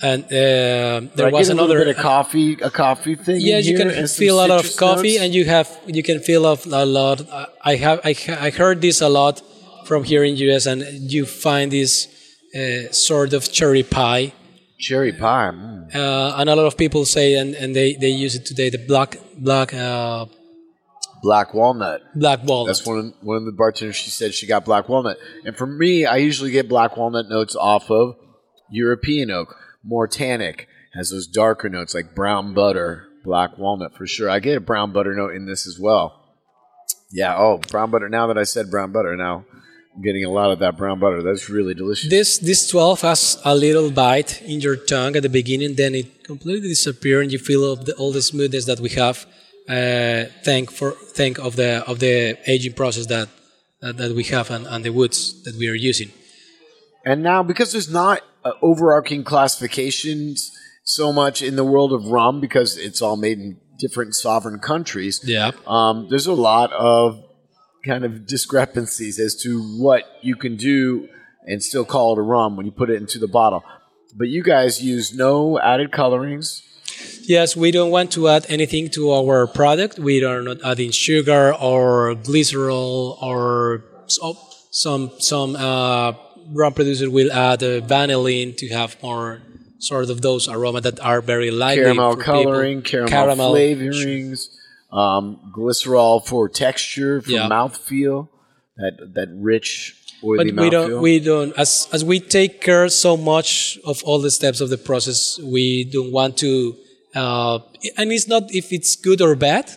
And 0.00 0.22
uh, 0.24 1.00
there 1.16 1.30
was 1.32 1.48
a 1.48 1.52
another. 1.52 1.78
bit 1.78 1.88
of 1.88 1.96
coffee, 1.96 2.52
a 2.62 2.70
coffee 2.70 3.16
thing. 3.16 3.36
in 3.40 3.46
Yes, 3.46 3.66
you 3.66 3.76
can 3.76 3.90
feel 4.06 4.36
a 4.36 4.46
lot 4.46 4.64
of 4.64 4.76
coffee, 4.76 5.14
notes. 5.14 5.22
and 5.24 5.34
you 5.34 5.44
have 5.46 5.68
you 5.86 6.04
can 6.04 6.20
feel 6.20 6.46
of 6.46 6.64
a 6.66 6.86
lot. 6.86 7.22
I 7.64 7.74
have 7.76 8.00
I, 8.04 8.14
I 8.40 8.50
heard 8.50 8.80
this 8.80 9.00
a 9.00 9.08
lot 9.08 9.42
from 9.86 10.04
here 10.04 10.22
in 10.22 10.36
US, 10.36 10.66
and 10.66 10.82
you 11.12 11.26
find 11.26 11.72
this 11.72 12.06
uh, 12.54 12.92
sort 12.92 13.32
of 13.32 13.50
cherry 13.50 13.82
pie, 13.82 14.32
cherry 14.78 15.12
pie. 15.12 15.50
mm. 15.52 15.92
uh, 15.92 16.36
and 16.38 16.48
a 16.48 16.54
lot 16.54 16.66
of 16.66 16.76
people 16.76 17.04
say, 17.04 17.34
and, 17.34 17.56
and 17.56 17.74
they, 17.74 17.94
they 17.94 18.08
use 18.10 18.36
it 18.36 18.44
today, 18.46 18.70
the 18.70 18.78
black 18.78 19.16
black 19.36 19.74
uh, 19.74 20.26
black 21.22 21.54
walnut. 21.54 22.02
black 22.14 22.42
walnut. 22.44 22.68
That's 22.68 22.86
one 22.86 22.98
of, 22.98 23.14
one 23.20 23.36
of 23.36 23.44
the 23.44 23.52
bartenders. 23.52 23.96
She 23.96 24.10
said 24.10 24.34
she 24.34 24.46
got 24.46 24.64
black 24.64 24.88
walnut, 24.88 25.18
and 25.44 25.56
for 25.56 25.66
me, 25.66 26.06
I 26.06 26.16
usually 26.16 26.50
get 26.50 26.68
black 26.68 26.96
walnut 26.96 27.28
notes 27.28 27.56
off 27.56 27.90
of 27.90 28.16
European 28.70 29.30
oak, 29.30 29.56
more 29.82 30.06
tannic, 30.06 30.68
has 30.94 31.10
those 31.10 31.26
darker 31.26 31.68
notes 31.68 31.94
like 31.94 32.14
brown 32.14 32.54
butter, 32.54 33.06
black 33.24 33.58
walnut 33.58 33.96
for 33.96 34.06
sure. 34.06 34.28
I 34.28 34.38
get 34.38 34.56
a 34.56 34.60
brown 34.60 34.92
butter 34.92 35.14
note 35.14 35.34
in 35.34 35.46
this 35.46 35.66
as 35.66 35.78
well. 35.78 36.14
Yeah. 37.10 37.36
Oh, 37.36 37.58
brown 37.58 37.90
butter. 37.90 38.08
Now 38.08 38.26
that 38.26 38.38
I 38.38 38.44
said 38.44 38.70
brown 38.70 38.92
butter, 38.92 39.16
now 39.16 39.46
I'm 39.94 40.02
getting 40.02 40.24
a 40.24 40.30
lot 40.30 40.50
of 40.50 40.58
that 40.58 40.76
brown 40.76 41.00
butter. 41.00 41.22
That's 41.22 41.48
really 41.48 41.74
delicious. 41.74 42.10
This 42.10 42.38
this 42.38 42.68
twelve 42.68 43.00
has 43.00 43.40
a 43.44 43.54
little 43.54 43.90
bite 43.90 44.42
in 44.42 44.60
your 44.60 44.76
tongue 44.76 45.16
at 45.16 45.22
the 45.22 45.28
beginning, 45.28 45.74
then 45.76 45.94
it 45.94 46.24
completely 46.24 46.68
disappears, 46.68 47.22
and 47.22 47.32
you 47.32 47.38
feel 47.38 47.72
of 47.72 47.86
the, 47.86 47.94
all 47.94 48.12
the 48.12 48.22
smoothness 48.22 48.66
that 48.66 48.80
we 48.80 48.90
have. 48.90 49.26
Uh, 49.68 50.24
thank 50.44 50.70
for 50.70 50.92
thank 50.92 51.38
of 51.38 51.56
the 51.56 51.84
of 51.86 51.98
the 51.98 52.38
aging 52.50 52.72
process 52.72 53.06
that 53.06 53.28
that, 53.82 53.96
that 53.98 54.14
we 54.16 54.24
have 54.24 54.50
and, 54.50 54.66
and 54.66 54.84
the 54.84 54.90
woods 54.92 55.42
that 55.44 55.54
we 55.56 55.68
are 55.68 55.74
using. 55.74 56.10
And 57.04 57.22
now, 57.22 57.42
because 57.42 57.72
there's 57.72 57.90
not 57.90 58.22
uh, 58.44 58.52
overarching 58.62 59.24
classifications 59.24 60.50
so 60.84 61.12
much 61.12 61.42
in 61.42 61.56
the 61.56 61.64
world 61.64 61.92
of 61.92 62.06
rum, 62.06 62.40
because 62.40 62.76
it's 62.78 63.02
all 63.02 63.16
made 63.16 63.38
in 63.38 63.58
different 63.78 64.14
sovereign 64.14 64.58
countries, 64.58 65.20
Yeah. 65.22 65.52
um, 65.66 66.08
there's 66.10 66.26
a 66.26 66.32
lot 66.32 66.72
of 66.72 67.22
kind 67.84 68.04
of 68.04 68.26
discrepancies 68.26 69.20
as 69.20 69.34
to 69.42 69.60
what 69.78 70.02
you 70.22 70.34
can 70.34 70.56
do 70.56 71.08
and 71.46 71.62
still 71.62 71.84
call 71.84 72.14
it 72.14 72.18
a 72.18 72.22
rum 72.22 72.56
when 72.56 72.66
you 72.66 72.72
put 72.72 72.90
it 72.90 72.96
into 72.96 73.18
the 73.18 73.28
bottle. 73.28 73.62
But 74.16 74.28
you 74.28 74.42
guys 74.42 74.82
use 74.82 75.14
no 75.14 75.60
added 75.60 75.92
colorings. 75.92 76.62
Yes, 77.28 77.54
we 77.54 77.70
don't 77.70 77.90
want 77.90 78.10
to 78.12 78.26
add 78.28 78.46
anything 78.48 78.88
to 78.96 79.12
our 79.12 79.46
product. 79.46 79.98
We 79.98 80.24
are 80.24 80.40
not 80.42 80.58
adding 80.64 80.90
sugar 80.92 81.54
or 81.54 82.14
glycerol 82.14 83.20
or 83.22 83.84
so, 84.06 84.34
some 84.70 85.12
some 85.18 85.54
uh, 85.54 86.14
rum 86.52 86.72
producer 86.72 87.10
will 87.10 87.30
add 87.30 87.62
uh, 87.62 87.80
vanillin 87.82 88.56
to 88.56 88.68
have 88.68 88.96
more 89.02 89.42
sort 89.78 90.08
of 90.08 90.22
those 90.22 90.48
aroma 90.48 90.80
that 90.80 90.98
are 91.00 91.20
very 91.20 91.50
lively. 91.50 91.84
caramel 91.84 92.16
coloring, 92.16 92.80
caramel, 92.80 93.52
flavorings, 93.52 94.48
um, 94.90 95.52
glycerol 95.54 96.26
for 96.26 96.48
texture, 96.48 97.20
for 97.20 97.30
Yeah. 97.30 97.48
mouthfeel, 97.48 98.28
that 98.78 98.94
that 99.16 99.28
rich 99.36 99.94
oily 100.24 100.50
But 100.50 100.62
we 100.62 100.70
don't 100.70 101.02
we 101.02 101.20
don't 101.20 101.52
as 101.58 101.88
as 101.92 102.02
we 102.04 102.20
take 102.20 102.62
care 102.62 102.88
so 102.88 103.16
much 103.18 103.78
of 103.84 104.02
all 104.04 104.18
the 104.18 104.30
steps 104.30 104.60
of 104.62 104.70
the 104.70 104.78
process. 104.78 105.38
We 105.44 105.84
don't 105.84 106.10
want 106.10 106.38
to, 106.38 106.74
uh, 107.14 107.58
and 107.96 108.12
it's 108.12 108.28
not 108.28 108.44
if 108.54 108.72
it's 108.72 108.96
good 108.96 109.20
or 109.20 109.34
bad. 109.36 109.70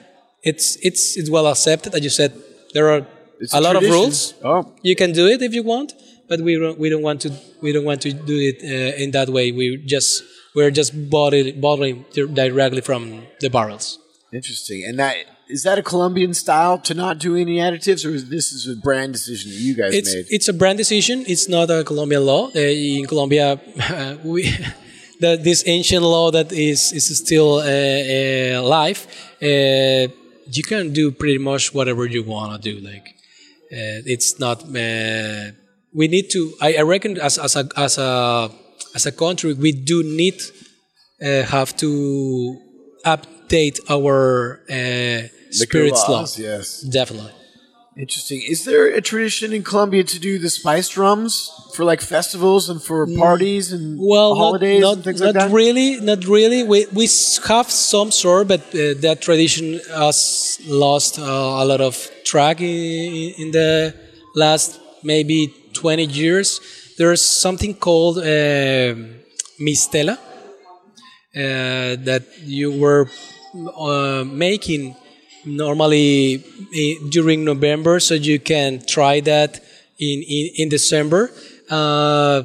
It's 0.43 0.75
it's 0.81 1.17
it's 1.17 1.29
well 1.29 1.47
accepted. 1.47 1.93
As 1.95 2.03
you 2.03 2.09
said, 2.09 2.31
there 2.73 2.89
are 2.89 3.05
It's 3.39 3.53
a 3.53 3.61
lot 3.61 3.75
of 3.75 3.83
rules. 3.83 4.33
Oh, 4.43 4.71
You 4.83 4.95
can 4.95 5.11
do 5.13 5.27
it 5.27 5.41
if 5.41 5.53
you 5.53 5.63
want, 5.63 5.93
but 6.29 6.41
we 6.41 6.57
don't, 6.59 6.77
we 6.79 6.89
don't 6.89 7.01
want 7.03 7.21
to 7.21 7.29
we 7.61 7.71
don't 7.73 7.85
want 7.85 8.01
to 8.01 8.11
do 8.13 8.37
it 8.49 8.57
uh, 8.63 9.03
in 9.03 9.11
that 9.11 9.29
way. 9.29 9.51
We 9.51 9.77
just 9.77 10.23
we're 10.55 10.71
just 10.71 10.91
bottling, 11.09 11.59
bottling 11.61 12.05
directly 12.13 12.81
from 12.81 13.23
the 13.39 13.49
barrels. 13.49 13.97
interesting. 14.33 14.83
And 14.87 14.99
that 14.99 15.15
is 15.47 15.63
that 15.63 15.77
a 15.77 15.83
Colombian 15.83 16.33
style 16.33 16.77
to 16.87 16.93
not 16.93 17.17
do 17.19 17.35
any 17.35 17.57
additives, 17.57 18.05
or 18.05 18.11
is 18.19 18.29
this 18.29 18.51
is 18.53 18.67
a 18.67 18.75
brand 18.87 19.13
decision 19.13 19.51
that 19.51 19.57
you 19.67 19.73
guys 19.75 19.93
It's 19.93 20.13
made? 20.15 20.25
it's 20.29 20.47
a 20.47 20.53
brand 20.53 20.77
decision. 20.77 21.23
It's 21.27 21.47
not 21.49 21.69
a 21.69 21.83
Colombian 21.83 22.25
law. 22.25 22.43
Uh, 22.55 22.59
in 22.99 23.05
Colombia, 23.05 23.59
we 24.23 24.41
the, 25.21 25.37
this 25.41 25.63
ancient 25.67 26.03
law 26.03 26.31
that 26.31 26.51
is 26.51 26.91
is 26.91 27.05
still 27.17 27.51
uh, 27.59 27.63
uh, 27.63 28.61
alive. 28.65 28.99
Uh, 29.41 30.11
you 30.57 30.63
can 30.63 30.91
do 30.91 31.11
pretty 31.11 31.37
much 31.37 31.73
whatever 31.73 32.05
you 32.05 32.23
want 32.23 32.49
to 32.53 32.59
do. 32.71 32.75
Like 32.81 33.07
uh, 33.71 34.13
it's 34.13 34.39
not. 34.39 34.57
Uh, 34.63 35.51
we 35.93 36.07
need 36.07 36.29
to. 36.31 36.53
I, 36.61 36.75
I 36.79 36.81
reckon 36.81 37.17
as 37.19 37.37
as 37.37 37.55
a 37.55 37.69
as 37.77 37.97
a 37.97 38.49
as 38.95 39.05
a 39.05 39.11
country, 39.11 39.53
we 39.53 39.71
do 39.71 40.03
need 40.03 40.41
uh, 41.21 41.43
have 41.43 41.75
to 41.77 42.57
update 43.05 43.79
our 43.89 44.61
uh, 44.69 45.27
spirits 45.51 46.03
law. 46.07 46.21
laws, 46.21 46.39
yes. 46.39 46.81
Definitely. 46.81 47.40
Interesting. 47.97 48.41
Is 48.47 48.63
there 48.63 48.85
a 48.87 49.01
tradition 49.01 49.51
in 49.51 49.63
Colombia 49.63 50.03
to 50.05 50.17
do 50.19 50.39
the 50.39 50.49
spiced 50.49 50.95
rums 50.95 51.51
for 51.75 51.83
like 51.83 51.99
festivals 51.99 52.69
and 52.69 52.81
for 52.81 53.05
parties 53.17 53.73
and 53.73 53.99
Mm. 53.99 54.07
well, 54.11 54.33
holidays 54.35 54.81
not, 54.81 54.93
and 54.95 55.03
things 55.03 55.19
not 55.19 55.35
like 55.35 55.49
that? 55.49 55.51
really, 55.51 55.99
not 55.99 56.25
really. 56.25 56.63
We 56.63 56.85
we 56.93 57.07
have 57.49 57.69
some 57.69 58.09
sort, 58.11 58.47
but 58.47 58.61
uh, 58.73 58.95
that 59.05 59.17
tradition 59.21 59.81
has 59.93 60.57
lost 60.67 61.19
uh, 61.19 61.23
a 61.63 61.65
lot 61.65 61.81
of 61.81 61.95
track 62.23 62.61
in, 62.61 63.33
in 63.37 63.51
the 63.51 63.93
last 64.35 64.79
maybe 65.03 65.53
20 65.73 66.05
years. 66.05 66.61
There's 66.97 67.21
something 67.21 67.73
called 67.75 68.19
uh, 68.19 68.95
mistela 69.59 70.15
uh, 70.17 70.19
that 72.07 72.23
you 72.45 72.71
were 72.71 73.09
uh, 73.77 74.23
making 74.25 74.95
normally 75.45 76.43
during 77.09 77.43
November, 77.43 77.99
so 77.99 78.13
you 78.13 78.39
can 78.39 78.81
try 78.85 79.19
that 79.21 79.59
in 79.99 80.23
in, 80.23 80.49
in 80.57 80.69
December. 80.69 81.31
Uh, 81.69 82.43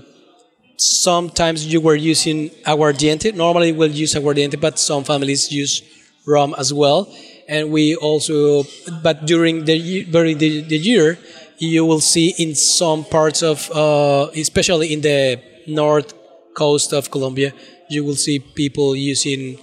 sometimes 0.77 1.67
you 1.67 1.81
were 1.81 1.95
using 1.95 2.51
aguardiente. 2.65 3.35
Normally, 3.35 3.73
we'll 3.73 3.91
use 3.91 4.15
aguardiente, 4.15 4.61
but 4.61 4.79
some 4.79 5.05
families 5.05 5.51
use 5.51 5.83
rum 6.27 6.55
as 6.59 6.73
well. 6.73 7.09
And 7.49 7.71
we 7.71 7.95
also, 7.95 8.65
but 9.03 9.27
during 9.27 9.65
the 9.65 10.05
during 10.05 10.39
the, 10.39 10.63
the 10.63 10.77
year, 10.77 11.19
you 11.59 11.85
will 11.85 12.01
see 12.01 12.35
in 12.39 12.55
some 12.55 13.05
parts 13.05 13.43
of, 13.43 13.71
uh, 13.71 14.29
especially 14.35 14.93
in 14.93 15.01
the 15.01 15.41
north 15.67 16.13
coast 16.55 16.93
of 16.93 17.11
Colombia, 17.11 17.53
you 17.89 18.05
will 18.05 18.17
see 18.17 18.39
people 18.39 18.97
using 18.97 19.59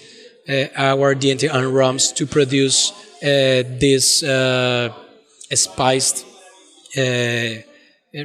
uh, 0.48 0.68
aguardiente 0.78 1.54
and 1.54 1.74
rums 1.74 2.12
to 2.14 2.26
produce 2.26 2.94
this 3.24 4.24
uh, 4.24 4.94
spiced 5.54 6.26
uh, 6.98 7.64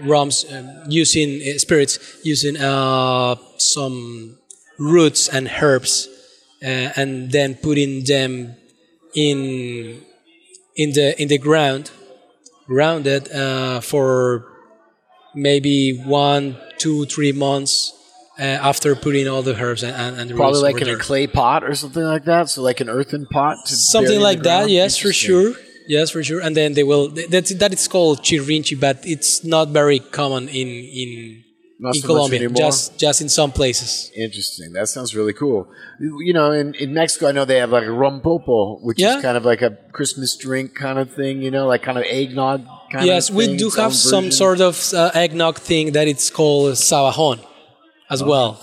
rums 0.03 0.45
um, 0.53 0.83
using 0.89 1.41
uh, 1.41 1.59
spirits 1.59 1.99
using 2.23 2.57
uh, 2.57 3.35
some 3.57 4.37
roots 4.79 5.29
and 5.29 5.49
herbs 5.63 6.09
uh, 6.63 6.93
and 6.97 7.33
then 7.33 7.55
putting 7.55 8.05
them 8.05 8.57
in 9.15 10.03
in 10.77 10.93
the 10.93 11.21
in 11.21 11.29
the 11.29 11.39
ground 11.39 11.91
grounded 12.67 13.31
uh, 13.33 13.81
for 13.81 14.47
maybe 15.35 15.97
one 16.05 16.57
two 16.79 17.07
three 17.07 17.33
months 17.33 17.93
uh, 18.39 18.43
after 18.71 18.95
putting 18.95 19.27
all 19.29 19.43
the 19.43 19.57
herbs 19.61 19.83
and, 19.83 19.95
and, 19.97 20.17
and 20.21 20.31
the 20.31 20.35
Probably 20.35 20.61
like 20.61 20.81
in 20.81 20.89
a 20.89 20.97
clay 20.97 21.27
pot 21.27 21.65
or 21.65 21.75
something 21.75 22.03
like 22.03 22.25
that. 22.25 22.49
So 22.49 22.63
like 22.63 22.81
an 22.81 22.89
earthen 22.89 23.27
pot. 23.27 23.57
To 23.67 23.75
something 23.75 24.21
like 24.21 24.43
that 24.45 24.71
yes 24.71 24.97
for 24.97 25.13
sure 25.13 25.55
yes 25.89 26.11
for 26.11 26.23
sure 26.23 26.41
and 26.41 26.55
then 26.57 26.75
they 26.75 26.85
will 26.85 27.09
that 27.33 27.47
that 27.63 27.73
is 27.73 27.89
called 27.89 28.21
chirinchi 28.23 28.79
but 28.79 28.99
it's 29.05 29.43
not 29.43 29.69
very 29.81 29.99
common 30.21 30.43
in 30.61 30.69
in 31.03 31.11
Not 31.81 31.95
in 31.97 32.03
so 32.03 32.09
Colombia 32.09 32.39
anymore? 32.41 32.57
just 32.67 32.99
just 33.05 33.19
in 33.25 33.29
some 33.29 33.51
places 33.61 33.91
Interesting. 34.27 34.69
That 34.79 34.89
sounds 34.95 35.11
really 35.19 35.33
cool. 35.43 35.61
You 36.29 36.33
know, 36.39 36.49
in, 36.61 36.75
in 36.75 36.89
Mexico, 37.01 37.23
I 37.31 37.33
know 37.37 37.45
they 37.53 37.61
have 37.65 37.73
like 37.79 37.89
a 37.95 37.97
rompopo, 38.05 38.59
which 38.87 38.99
Yeah. 39.01 39.17
is 39.17 39.23
kind 39.29 39.37
of 39.41 39.45
like 39.53 39.63
a 39.63 39.71
Christmas 39.97 40.31
drink 40.45 40.75
kind 40.85 40.99
of 41.03 41.07
thing. 41.21 41.35
You 41.47 41.51
know, 41.55 41.65
like 41.73 41.83
kind 41.89 41.99
of 42.01 42.05
eggnog. 42.19 42.59
kind 42.93 43.05
yes 43.13 43.29
of 43.31 43.35
we 43.39 43.45
thing, 43.47 43.57
do 43.63 43.69
have 43.83 43.93
some 43.95 44.25
version. 44.25 44.33
sort 44.43 44.61
of 44.69 44.75
uh, 44.95 45.11
eggnog 45.23 45.57
thing 45.71 45.85
that 45.97 46.07
it's 46.13 46.29
called 46.39 46.75
sabajon 46.89 47.39
as 48.11 48.23
well 48.23 48.55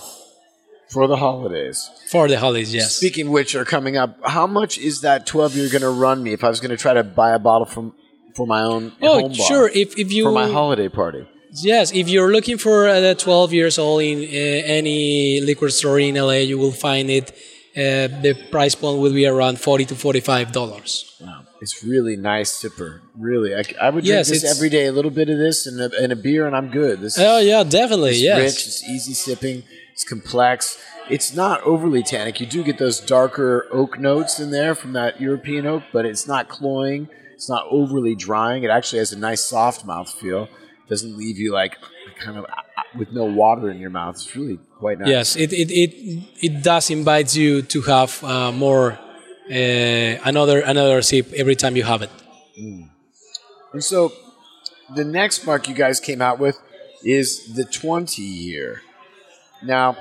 for 0.88 1.06
the 1.08 1.16
holidays. 1.16 1.90
for 2.08 2.28
the 2.28 2.38
holidays 2.38 2.72
yes 2.72 2.96
Speaking 2.96 3.30
which 3.30 3.54
are 3.54 3.64
coming 3.64 3.96
up. 3.96 4.18
How 4.24 4.46
much 4.46 4.78
is 4.78 5.00
that 5.00 5.26
twelve 5.26 5.56
you're 5.56 5.68
going 5.70 5.82
to 5.82 5.90
run 5.90 6.22
me 6.22 6.32
if 6.32 6.44
I 6.44 6.48
was 6.48 6.60
going 6.60 6.70
to 6.70 6.76
try 6.76 6.94
to 6.94 7.02
buy 7.04 7.30
a 7.34 7.38
bottle 7.38 7.66
from 7.66 7.92
for 8.34 8.46
my 8.46 8.62
own 8.62 8.92
oh 9.02 9.32
sure 9.32 9.68
if, 9.68 9.98
if 9.98 10.12
you 10.12 10.24
for 10.24 10.32
my 10.32 10.48
holiday 10.48 10.88
party? 10.88 11.26
Yes, 11.62 11.90
if 11.92 12.08
you're 12.08 12.32
looking 12.32 12.58
for 12.58 12.86
uh, 12.86 13.00
the 13.00 13.14
12 13.14 13.52
years 13.54 13.78
old 13.78 14.02
in 14.02 14.18
uh, 14.18 14.76
any 14.78 15.40
liquor 15.40 15.70
store 15.70 15.98
in 15.98 16.14
LA, 16.14 16.44
you 16.50 16.58
will 16.58 16.72
find 16.72 17.08
it 17.08 17.30
uh, 17.76 18.08
the 18.20 18.36
price 18.50 18.74
point 18.74 18.98
will 19.00 19.12
be 19.12 19.26
around 19.26 19.58
forty 19.60 19.84
to 19.86 19.94
forty-five 19.94 20.52
dollars. 20.52 21.16
Wow. 21.20 21.45
It's 21.60 21.82
really 21.82 22.16
nice 22.16 22.62
sipper. 22.62 23.00
Really, 23.16 23.54
I, 23.54 23.62
I 23.80 23.90
would 23.90 24.04
drink 24.04 24.06
Yes, 24.06 24.28
this 24.28 24.44
every 24.44 24.68
day. 24.68 24.86
A 24.86 24.92
little 24.92 25.10
bit 25.10 25.28
of 25.30 25.38
this 25.38 25.66
and 25.66 25.80
a, 25.80 25.90
and 26.02 26.12
a 26.12 26.16
beer, 26.16 26.46
and 26.46 26.54
I'm 26.54 26.68
good. 26.70 27.00
This 27.00 27.18
Oh 27.18 27.38
is 27.38 27.46
yeah, 27.46 27.62
definitely. 27.64 28.10
it's 28.10 28.20
yes. 28.20 28.38
rich. 28.40 28.66
It's 28.66 28.84
easy 28.88 29.14
sipping. 29.14 29.62
It's 29.92 30.04
complex. 30.04 30.78
It's 31.08 31.34
not 31.34 31.62
overly 31.62 32.02
tannic. 32.02 32.40
You 32.40 32.46
do 32.46 32.62
get 32.62 32.78
those 32.78 33.00
darker 33.00 33.66
oak 33.70 33.98
notes 33.98 34.38
in 34.40 34.50
there 34.50 34.74
from 34.74 34.92
that 34.94 35.20
European 35.20 35.66
oak, 35.66 35.84
but 35.92 36.04
it's 36.04 36.26
not 36.26 36.48
cloying. 36.48 37.08
It's 37.34 37.48
not 37.48 37.64
overly 37.70 38.14
drying. 38.14 38.64
It 38.64 38.70
actually 38.70 38.98
has 38.98 39.12
a 39.12 39.18
nice 39.18 39.42
soft 39.42 39.84
mouth 39.86 40.10
feel. 40.10 40.48
Doesn't 40.88 41.16
leave 41.16 41.38
you 41.38 41.52
like 41.52 41.78
kind 42.20 42.36
of 42.38 42.44
uh, 42.44 42.82
with 42.98 43.12
no 43.12 43.24
water 43.24 43.70
in 43.70 43.78
your 43.78 43.90
mouth. 43.90 44.16
It's 44.16 44.34
really 44.36 44.58
quite 44.78 44.98
nice. 44.98 45.08
Yes, 45.08 45.36
it, 45.36 45.52
it, 45.52 45.70
it, 45.70 46.24
it 46.42 46.62
does 46.62 46.90
invite 46.90 47.34
you 47.34 47.62
to 47.62 47.80
have 47.82 48.22
uh, 48.22 48.52
more 48.52 48.98
uh, 49.50 50.20
another 50.24 50.60
another 50.60 51.02
sip 51.02 51.32
every 51.32 51.56
time 51.56 51.76
you 51.76 51.84
have 51.84 52.02
it. 52.02 52.10
And 53.72 53.84
so 53.84 54.12
the 54.94 55.04
next 55.04 55.46
mark 55.46 55.68
you 55.68 55.74
guys 55.74 56.00
came 56.00 56.22
out 56.22 56.38
with 56.38 56.58
is 57.04 57.54
the 57.54 57.64
20 57.64 58.22
year. 58.22 58.82
Now, 59.62 59.96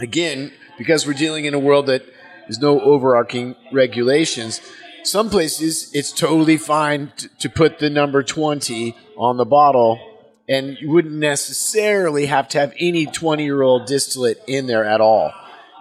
again, 0.00 0.52
because 0.76 1.06
we're 1.06 1.12
dealing 1.12 1.44
in 1.44 1.54
a 1.54 1.58
world 1.58 1.86
that 1.86 2.02
is 2.48 2.58
no 2.58 2.80
overarching 2.80 3.56
regulations, 3.72 4.60
some 5.04 5.30
places 5.30 5.90
it's 5.94 6.12
totally 6.12 6.56
fine 6.56 7.12
t- 7.16 7.28
to 7.38 7.48
put 7.48 7.78
the 7.78 7.90
number 7.90 8.22
20 8.22 8.96
on 9.16 9.36
the 9.36 9.44
bottle 9.44 10.00
and 10.48 10.78
you 10.80 10.90
wouldn't 10.90 11.14
necessarily 11.14 12.26
have 12.26 12.48
to 12.48 12.58
have 12.58 12.72
any 12.78 13.06
20 13.06 13.44
year 13.44 13.62
old 13.62 13.86
distillate 13.86 14.38
in 14.46 14.66
there 14.66 14.84
at 14.84 15.00
all. 15.00 15.32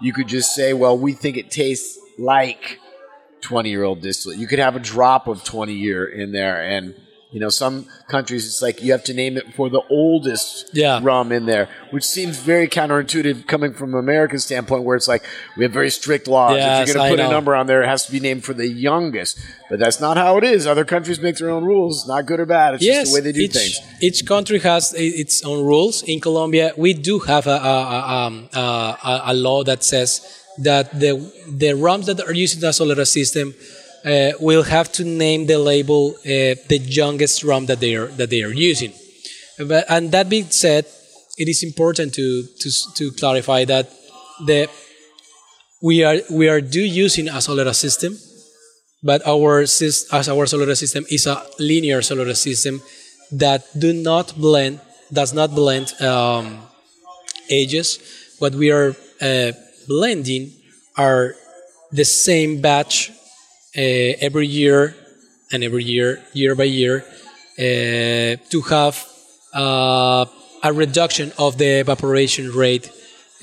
You 0.01 0.13
could 0.13 0.27
just 0.27 0.53
say, 0.53 0.73
well, 0.73 0.97
we 0.97 1.13
think 1.13 1.37
it 1.37 1.49
tastes 1.49 1.97
like 2.17 2.79
20 3.41 3.69
year 3.69 3.83
old 3.83 4.01
distillate. 4.01 4.39
You 4.39 4.47
could 4.47 4.59
have 4.59 4.75
a 4.75 4.79
drop 4.79 5.27
of 5.27 5.43
20 5.43 5.73
year 5.73 6.05
in 6.05 6.31
there. 6.31 6.61
And, 6.61 6.95
you 7.31 7.39
know, 7.39 7.49
some 7.49 7.85
countries 8.09 8.45
it's 8.47 8.61
like 8.61 8.81
you 8.81 8.91
have 8.93 9.03
to 9.03 9.13
name 9.13 9.37
it 9.37 9.53
for 9.53 9.69
the 9.69 9.81
oldest 9.89 10.69
Yeah. 10.73 10.99
rum 11.03 11.31
in 11.31 11.45
there, 11.45 11.67
which 11.91 12.03
seems 12.03 12.37
very 12.39 12.67
counterintuitive 12.67 13.45
coming 13.47 13.73
from 13.73 13.93
an 13.93 13.99
American 13.99 14.39
standpoint 14.39 14.83
where 14.83 14.95
it's 14.95 15.07
like 15.07 15.23
we 15.57 15.63
have 15.63 15.71
very 15.73 15.89
strict 15.89 16.27
laws. 16.27 16.55
Yes, 16.55 16.81
if 16.81 16.87
you're 16.87 16.95
going 16.95 17.17
to 17.17 17.23
put 17.23 17.29
a 17.29 17.31
number 17.31 17.53
on 17.55 17.67
there, 17.67 17.83
it 17.83 17.87
has 17.87 18.05
to 18.07 18.11
be 18.11 18.19
named 18.19 18.43
for 18.43 18.53
the 18.53 18.67
youngest. 18.67 19.37
But 19.69 19.79
that's 19.79 19.99
not 19.99 20.17
how 20.17 20.37
it 20.37 20.43
is. 20.45 20.65
Other 20.65 20.85
countries 20.85 21.19
make 21.19 21.35
their 21.37 21.49
own 21.49 21.63
rules, 21.65 22.07
not 22.07 22.25
good 22.25 22.39
or 22.39 22.45
bad. 22.45 22.75
It's 22.75 22.83
yes, 22.83 23.01
just 23.03 23.11
the 23.11 23.15
way 23.15 23.21
they 23.21 23.31
do 23.33 23.41
each, 23.41 23.53
things. 23.53 23.79
each 24.01 24.25
country 24.25 24.59
has 24.59 24.93
its 24.97 25.43
own 25.45 25.63
rules. 25.65 26.03
In 26.03 26.19
Colombia, 26.21 26.71
we 26.77 26.93
do 26.93 27.19
have 27.19 27.45
a, 27.45 27.51
a, 27.51 27.55
a, 27.97 28.13
um, 28.25 28.49
a, 28.53 28.59
a, 28.59 29.21
a 29.27 29.33
law 29.33 29.63
that 29.65 29.83
says 29.83 30.43
that 30.59 30.99
the 30.99 31.11
the 31.47 31.73
rums 31.73 32.05
that 32.07 32.19
are 32.21 32.33
using 32.33 32.59
the 32.59 32.67
Solera 32.69 33.05
system 33.05 33.53
uh, 34.05 34.31
will 34.39 34.63
have 34.63 34.91
to 34.93 35.03
name 35.03 35.47
the 35.47 35.57
label 35.57 36.15
uh, 36.19 36.55
the 36.69 36.79
youngest 36.83 37.43
rum 37.43 37.65
that 37.67 37.79
they 37.79 37.95
are 37.95 38.07
that 38.07 38.29
they 38.29 38.43
are 38.43 38.53
using. 38.53 38.93
But 39.57 39.85
and 39.89 40.11
that 40.11 40.29
being 40.29 40.49
said, 40.49 40.85
it 41.37 41.47
is 41.47 41.63
important 41.63 42.13
to 42.15 42.43
to 42.59 42.69
to 42.95 43.11
clarify 43.11 43.65
that 43.65 43.89
the 44.45 44.69
we 45.81 46.03
are 46.03 46.17
we 46.31 46.49
are 46.49 46.61
do 46.61 46.81
using 46.81 47.27
a 47.27 47.39
Solera 47.39 47.73
system, 47.73 48.17
but 49.03 49.25
our 49.27 49.61
as 49.61 50.11
our 50.11 50.45
Solera 50.45 50.75
system 50.75 51.05
is 51.09 51.27
a 51.27 51.43
linear 51.59 52.01
Solera 52.01 52.35
system 52.35 52.81
that 53.31 53.65
do 53.77 53.93
not 53.93 54.35
blend 54.37 54.79
does 55.11 55.33
not 55.33 55.51
blend 55.53 55.93
um, 56.01 56.59
ages 57.49 57.99
what 58.39 58.53
we 58.55 58.71
are 58.71 58.95
uh, 59.21 59.51
blending 59.87 60.51
are 60.97 61.35
the 61.91 62.05
same 62.05 62.61
batch 62.61 63.11
uh, 63.77 63.81
every 64.27 64.47
year 64.47 64.95
and 65.51 65.63
every 65.63 65.83
year 65.83 66.21
year 66.33 66.55
by 66.55 66.65
year 66.65 67.05
uh, 67.59 68.35
to 68.49 68.61
have 68.69 69.07
uh, 69.53 70.25
a 70.63 70.73
reduction 70.73 71.31
of 71.37 71.57
the 71.57 71.79
evaporation 71.79 72.51
rate 72.51 72.91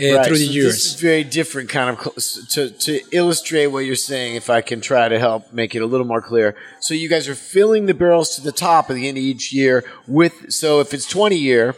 uh, 0.00 0.16
Right, 0.16 0.26
through 0.26 0.38
the 0.38 0.46
so 0.46 0.52
years 0.52 0.72
This 0.74 0.86
is 0.86 1.00
very 1.00 1.22
different 1.22 1.68
kind 1.70 1.90
of 1.90 2.14
to 2.50 2.70
to 2.70 3.00
illustrate 3.12 3.68
what 3.68 3.80
you're 3.80 3.94
saying. 3.94 4.34
If 4.34 4.50
I 4.50 4.60
can 4.60 4.80
try 4.80 5.08
to 5.08 5.18
help 5.20 5.52
make 5.52 5.76
it 5.76 5.82
a 5.82 5.86
little 5.86 6.06
more 6.06 6.20
clear, 6.20 6.56
so 6.80 6.94
you 6.94 7.08
guys 7.08 7.28
are 7.28 7.36
filling 7.36 7.86
the 7.86 7.94
barrels 7.94 8.34
to 8.36 8.42
the 8.42 8.50
top 8.50 8.90
at 8.90 8.94
the 8.94 9.08
end 9.08 9.18
of 9.18 9.22
each 9.22 9.52
year 9.52 9.84
with. 10.08 10.50
So 10.50 10.80
if 10.80 10.92
it's 10.92 11.06
20 11.08 11.36
year, 11.36 11.76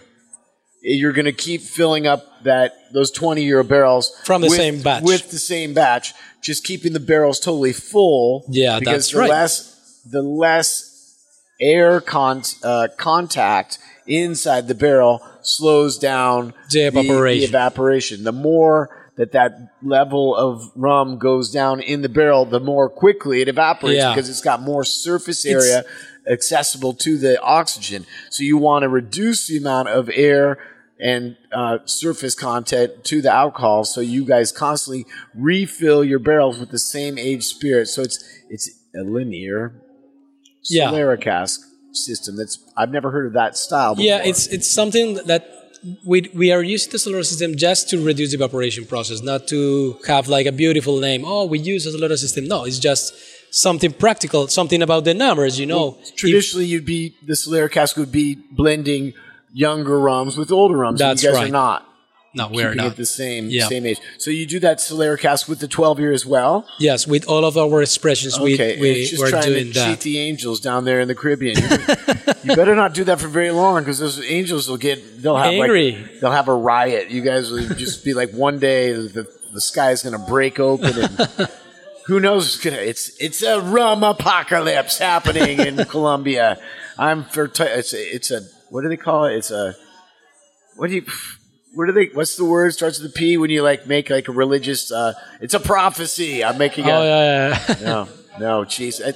you're 0.95 1.13
going 1.13 1.25
to 1.27 1.33
keep 1.33 1.61
filling 1.63 2.07
up 2.07 2.25
that 2.45 2.75
those 2.93 3.11
20 3.11 3.43
year 3.43 3.63
barrels 3.63 4.13
From 4.25 4.41
the 4.43 4.49
with- 4.49 4.57
same 4.57 4.81
batch. 4.83 5.03
with 5.03 5.31
the 5.31 5.39
same 5.39 5.75
batch, 5.75 6.15
just 6.43 6.65
keeping 6.65 6.93
the 6.93 7.01
barrels 7.01 7.41
totally 7.41 7.73
full. 7.73 8.45
Yeah, 8.49 8.79
because 8.79 8.95
that's 8.95 9.11
the 9.13 9.19
right. 9.19 9.31
Less 9.31 10.01
the 10.09 10.23
less 10.23 10.93
air 11.61 12.01
con- 12.01 12.43
uh, 12.63 12.89
contact 12.97 13.79
inside 14.07 14.69
the 14.69 14.75
barrel 14.75 15.21
slows 15.43 15.99
down 15.99 16.55
The 16.71 16.83
evaporation. 16.87 17.41
The, 17.41 17.47
evaporation. 17.59 18.25
The 18.25 18.33
more 18.33 18.91
that 19.17 19.33
that 19.33 19.73
level 19.83 20.37
of 20.37 20.71
rum 20.77 21.19
goes 21.19 21.51
down 21.51 21.81
in 21.81 22.03
the 22.03 22.09
barrel, 22.09 22.45
the 22.45 22.61
more 22.61 22.89
quickly 22.91 23.41
it 23.41 23.49
evaporates 23.49 23.97
Yeah. 23.97 24.15
because 24.15 24.29
it's 24.29 24.43
got 24.43 24.61
more 24.63 24.85
surface 24.85 25.45
It's- 25.45 25.65
area 25.65 25.85
accessible 26.31 26.93
to 26.93 27.17
the 27.19 27.41
oxygen. 27.41 28.05
So 28.31 28.43
you 28.43 28.57
want 28.59 28.83
to 28.83 28.89
reduce 28.89 29.47
the 29.47 29.57
amount 29.57 29.89
of 29.89 30.11
air 30.13 30.59
and 30.99 31.37
uh, 31.53 31.79
surface 31.85 32.35
content 32.35 33.05
to 33.05 33.21
the 33.21 33.33
alcohol, 33.33 33.85
so 33.85 34.01
you 34.01 34.25
guys 34.25 34.51
constantly 34.53 35.05
refill 35.35 36.03
your 36.05 36.19
barrels 36.19 36.59
with 36.59 36.71
the 36.71 36.79
same 36.79 37.19
aged 37.19 37.45
spirit. 37.45 37.87
So 37.89 38.03
it's 38.03 38.25
it's 38.49 38.71
a 38.95 39.03
linear 39.03 39.75
Yeah. 40.69 40.91
Solera 40.91 41.21
cask 41.21 41.61
system. 41.93 42.37
That's 42.37 42.59
I've 42.77 42.91
never 42.91 43.11
heard 43.11 43.27
of 43.27 43.33
that 43.35 43.57
style. 43.57 43.95
Before. 43.95 44.07
Yeah, 44.07 44.23
it's 44.25 44.47
it's 44.49 44.71
something 44.71 45.15
that 45.27 45.47
we 46.05 46.31
we 46.35 46.51
are 46.51 46.63
using 46.63 46.91
the 46.93 46.99
Solera 46.99 47.25
system 47.25 47.57
just 47.57 47.91
to 47.91 48.03
reduce 48.03 48.31
the 48.31 48.37
evaporation 48.37 48.87
process, 48.87 49.21
not 49.23 49.47
to 49.49 49.99
have 50.07 50.29
like 50.29 50.47
a 50.47 50.53
beautiful 50.53 50.99
name. 50.99 51.25
Oh, 51.25 51.45
we 51.45 51.59
use 51.59 51.87
a 51.87 51.91
Solera 51.91 52.17
system. 52.17 52.47
No, 52.47 52.65
it's 52.65 52.79
just 52.79 53.15
something 53.51 53.93
practical, 53.93 54.49
something 54.49 54.83
about 54.83 55.05
the 55.05 55.15
numbers. 55.15 55.61
You 55.61 55.67
know, 55.67 55.99
If- 56.01 56.17
traditionally 56.17 56.67
you'd 56.67 56.87
be 56.87 57.15
the 57.25 57.35
Solera 57.35 57.71
cask 57.71 57.97
would 57.97 58.13
be 58.13 58.37
blending 58.51 59.13
younger 59.57 59.99
rums 59.99 60.37
with 60.37 60.51
older 60.53 60.77
rums. 60.77 61.01
and 61.01 61.11
That's 61.11 61.23
you 61.23 61.31
guys 61.31 61.37
right. 61.37 61.49
are 61.49 61.53
not. 61.53 61.89
no, 62.35 62.49
we're 62.53 62.75
not. 62.75 62.87
it 62.93 62.97
the 62.97 63.07
same 63.07 63.49
Yeah. 63.49 63.67
same 63.69 63.87
age. 63.87 63.99
So 64.19 64.31
you 64.31 64.45
do 64.47 64.61
that 64.61 64.77
Solera 64.79 65.19
cask 65.19 65.49
with 65.49 65.61
the 65.61 65.69
12 65.69 65.99
year 66.01 66.13
as 66.13 66.27
well. 66.27 66.67
Yes, 66.79 67.07
with 67.07 67.25
all 67.27 67.45
of 67.47 67.57
our 67.57 67.81
expressions, 67.81 68.37
Okay, 68.39 68.75
we 68.77 68.81
we 68.83 68.91
it's 69.01 69.11
just 69.11 69.23
we're 69.23 69.31
trying 69.31 69.45
doing 69.53 69.67
to 69.69 69.79
that. 69.79 69.87
cheat 69.89 70.01
the 70.01 70.19
angels 70.19 70.61
down 70.61 70.85
there 70.85 71.01
in 71.01 71.09
the 71.09 71.15
Caribbean. 71.15 71.57
You, 72.45 72.55
better 72.55 72.75
not 72.77 72.93
do 72.93 73.05
that 73.05 73.19
for 73.21 73.29
very 73.29 73.51
long 73.51 73.81
because 73.83 73.99
those 73.99 74.21
angels 74.39 74.69
will 74.69 74.77
get 74.77 75.23
they'll 75.23 75.37
have 75.37 75.55
Angry. 75.55 75.93
like 75.93 76.21
they'll 76.21 76.31
have 76.41 76.49
a 76.49 76.55
riot. 76.55 77.11
You 77.11 77.23
guys 77.23 77.51
will 77.51 77.67
just 77.85 78.05
be 78.05 78.13
like 78.13 78.31
one 78.33 78.59
day 78.59 78.93
the 78.93 79.27
the 79.55 79.61
sky 79.61 79.91
is 79.93 80.03
going 80.03 80.13
to 80.21 80.25
break 80.31 80.61
open 80.61 80.93
and. 81.03 81.49
Who 82.09 82.21
knows? 82.21 82.65
It's 82.65 83.09
it's 83.21 83.43
a 83.43 83.61
rum 83.61 84.05
apocalypse 84.05 84.99
happening 84.99 85.59
in 85.59 85.77
Colombia. 85.95 86.57
I'm 86.97 87.25
for 87.25 87.49
t- 87.49 87.65
it's 87.65 87.93
a, 87.95 88.15
it's 88.15 88.31
a 88.31 88.43
what 88.71 88.83
do 88.83 88.89
they 88.89 88.97
call 88.97 89.27
it? 89.27 89.37
It's 89.37 89.51
a 89.51 89.75
what 90.77 90.89
do 90.89 90.97
you 90.97 91.07
what 91.75 91.87
do 91.87 91.93
they 91.93 92.07
what's 92.07 92.37
the 92.37 92.45
word 92.45 92.73
starts 92.73 93.01
with 93.01 93.11
a 93.11 93.15
P 93.15 93.37
when 93.37 93.51
you 93.51 93.63
like 93.63 93.87
make 93.87 94.11
like 94.11 94.29
a 94.29 94.33
religious 94.33 94.91
uh 94.93 95.15
it's 95.41 95.55
a 95.55 95.61
prophecy. 95.61 96.45
I'm 96.45 96.59
making 96.59 96.87
a 96.87 96.93
Oh 96.93 97.03
yeah, 97.03 97.65
yeah. 97.69 97.75
no, 97.83 98.09
no, 98.39 98.65
jeez. 98.65 99.01
I 99.01 99.13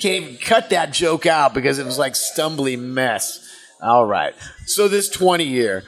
can't 0.00 0.24
even 0.24 0.36
cut 0.36 0.70
that 0.70 0.92
joke 0.92 1.26
out 1.26 1.54
because 1.54 1.78
it 1.78 1.86
was 1.86 1.98
like 1.98 2.14
stumbly 2.14 2.78
mess. 2.78 3.40
All 3.80 4.06
right. 4.06 4.34
So 4.66 4.88
this 4.88 5.08
20 5.08 5.44
year, 5.44 5.84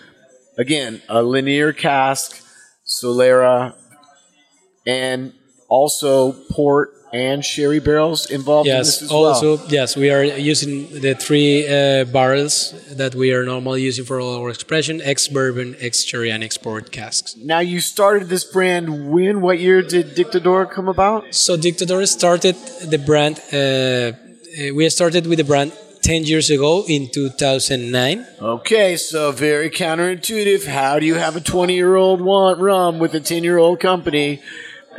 again, 0.59 1.01
a 1.09 1.23
linear 1.23 1.73
cask, 1.73 2.43
Solera, 2.87 3.75
and 4.87 5.33
also 5.69 6.33
port 6.51 6.91
and 7.13 7.45
sherry 7.45 7.81
barrels 7.81 8.27
involved 8.31 8.69
in 8.69 8.79
this 8.79 9.03
yes. 9.03 9.11
well. 9.11 9.27
Also, 9.27 9.59
yes, 9.69 9.97
we 9.97 10.11
are 10.11 10.25
using 10.25 10.89
the 11.01 11.15
three 11.15 11.67
uh, 11.67 12.05
barrels 12.05 12.75
that 12.95 13.15
we 13.15 13.33
are 13.33 13.45
normally 13.45 13.83
using 13.83 14.05
for 14.05 14.21
all 14.21 14.35
our 14.41 14.51
expression: 14.51 15.01
ex 15.03 15.29
bourbon, 15.29 15.77
ex 15.81 16.05
cherry, 16.05 16.31
and 16.31 16.43
export 16.43 16.91
casks. 16.93 17.37
Now 17.37 17.61
you 17.61 17.81
started 17.81 18.29
this 18.29 18.45
brand 18.45 19.11
when? 19.11 19.41
What 19.41 19.59
year 19.59 19.83
did 19.83 20.17
Dictador 20.17 20.71
come 20.71 20.89
about? 20.89 21.35
So 21.35 21.57
Dictador 21.57 22.07
started 22.09 22.57
the 22.83 22.99
brand. 22.99 23.41
Uh, 23.53 23.57
uh, 23.57 24.75
we 24.75 24.89
started 24.89 25.27
with 25.27 25.39
the 25.39 25.45
brand 25.45 25.73
ten 26.03 26.25
years 26.25 26.51
ago 26.51 26.85
in 26.89 27.09
2009. 27.11 28.27
Okay, 28.41 28.97
so 28.97 29.33
very 29.33 29.71
counterintuitive. 29.71 30.67
How 30.67 30.99
do 30.99 31.07
you 31.07 31.15
have 31.15 31.37
a 31.37 31.41
20 31.41 31.75
year 31.75 31.97
old 31.97 32.21
want 32.21 32.61
rum 32.61 32.99
with 32.99 33.15
a 33.15 33.21
10 33.21 33.45
year 33.45 33.59
old 33.59 33.81
company? 33.81 34.41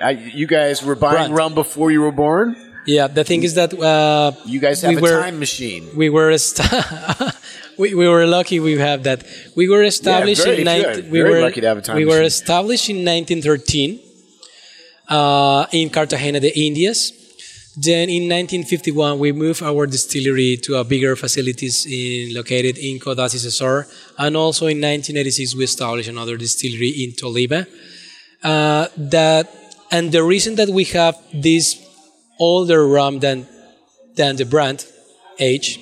Uh, 0.01 0.09
you 0.09 0.47
guys 0.47 0.83
were 0.83 0.95
buying 0.95 1.15
Brand. 1.15 1.35
rum 1.35 1.53
before 1.55 1.91
you 1.91 2.01
were 2.01 2.11
born? 2.11 2.55
Yeah, 2.85 3.07
the 3.07 3.23
thing 3.23 3.43
is 3.43 3.53
that 3.55 3.73
uh, 3.73 4.31
You 4.45 4.59
guys 4.59 4.81
have 4.81 4.91
We 4.91 4.97
a 4.97 5.01
were- 5.01 5.21
time 5.21 5.39
machine. 5.39 5.89
we 5.95 6.09
were 6.09 6.31
we, 7.77 7.93
we 7.93 8.07
were 8.07 8.25
lucky 8.25 8.59
we 8.59 8.77
have 8.77 9.03
that. 9.03 9.23
We 9.55 9.67
were 9.69 9.83
established 9.83 10.43
very 10.43 10.59
in 10.59 10.65
19 10.65 11.09
we 11.11 11.21
were 11.23 11.41
lucky 11.41 11.61
to 11.61 11.67
have 11.67 11.77
a 11.79 11.81
time 11.81 11.95
we 11.97 12.05
were 12.05 12.21
established 12.21 12.89
in 12.89 12.97
1913. 13.03 13.99
uh, 15.09 15.65
in 15.71 15.89
Cartagena 15.89 16.39
de 16.39 16.51
Indias. 16.67 17.11
Then 17.79 18.09
in 18.09 18.23
1951, 18.27 19.19
we 19.19 19.31
moved 19.31 19.61
our 19.61 19.85
distillery 19.85 20.57
to 20.63 20.75
a 20.75 20.83
bigger 20.83 21.15
facilities 21.15 21.85
in, 21.85 22.33
located 22.33 22.77
in 22.77 22.99
Codazzi 22.99 23.37
Cesar. 23.37 23.85
And 24.17 24.35
also 24.35 24.65
in 24.65 24.77
1986, 24.81 25.55
we 25.55 25.63
established 25.65 26.09
another 26.09 26.37
distillery 26.37 26.89
in 26.89 27.11
Toliba. 27.11 27.67
Uh, 28.43 28.87
that, 28.97 29.47
and 29.91 30.11
the 30.11 30.23
reason 30.23 30.55
that 30.55 30.69
we 30.69 30.83
have 30.85 31.17
this 31.33 31.83
older 32.39 32.87
rum 32.87 33.19
than, 33.19 33.47
than 34.15 34.35
the 34.35 34.45
brand 34.45 34.85
age 35.39 35.79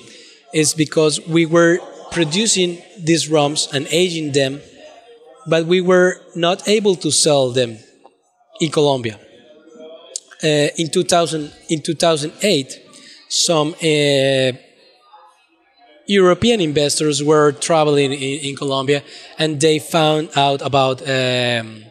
is 0.52 0.74
because 0.74 1.20
we 1.26 1.46
were 1.46 1.78
producing 2.10 2.82
these 2.98 3.28
rums 3.28 3.68
and 3.72 3.86
aging 3.90 4.32
them, 4.32 4.60
but 5.46 5.66
we 5.66 5.80
were 5.80 6.20
not 6.34 6.68
able 6.68 6.94
to 6.96 7.10
sell 7.10 7.50
them 7.50 7.78
in 8.60 8.70
Colombia. 8.70 9.18
Uh, 10.44 10.68
in 10.76 10.90
2000 10.90 11.50
in 11.70 11.80
2008 11.80 12.82
some 13.28 13.74
uh, 13.82 14.52
European 16.06 16.60
investors 16.60 17.22
were 17.22 17.52
traveling 17.52 18.12
in, 18.12 18.38
in, 18.48 18.54
Colombia 18.54 19.02
and 19.38 19.58
they 19.58 19.78
found 19.78 20.28
out 20.36 20.60
about 20.60 21.00
um, 21.08 21.85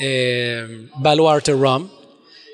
um, 0.00 0.90
Baluarte 1.02 1.58
rum. 1.58 1.90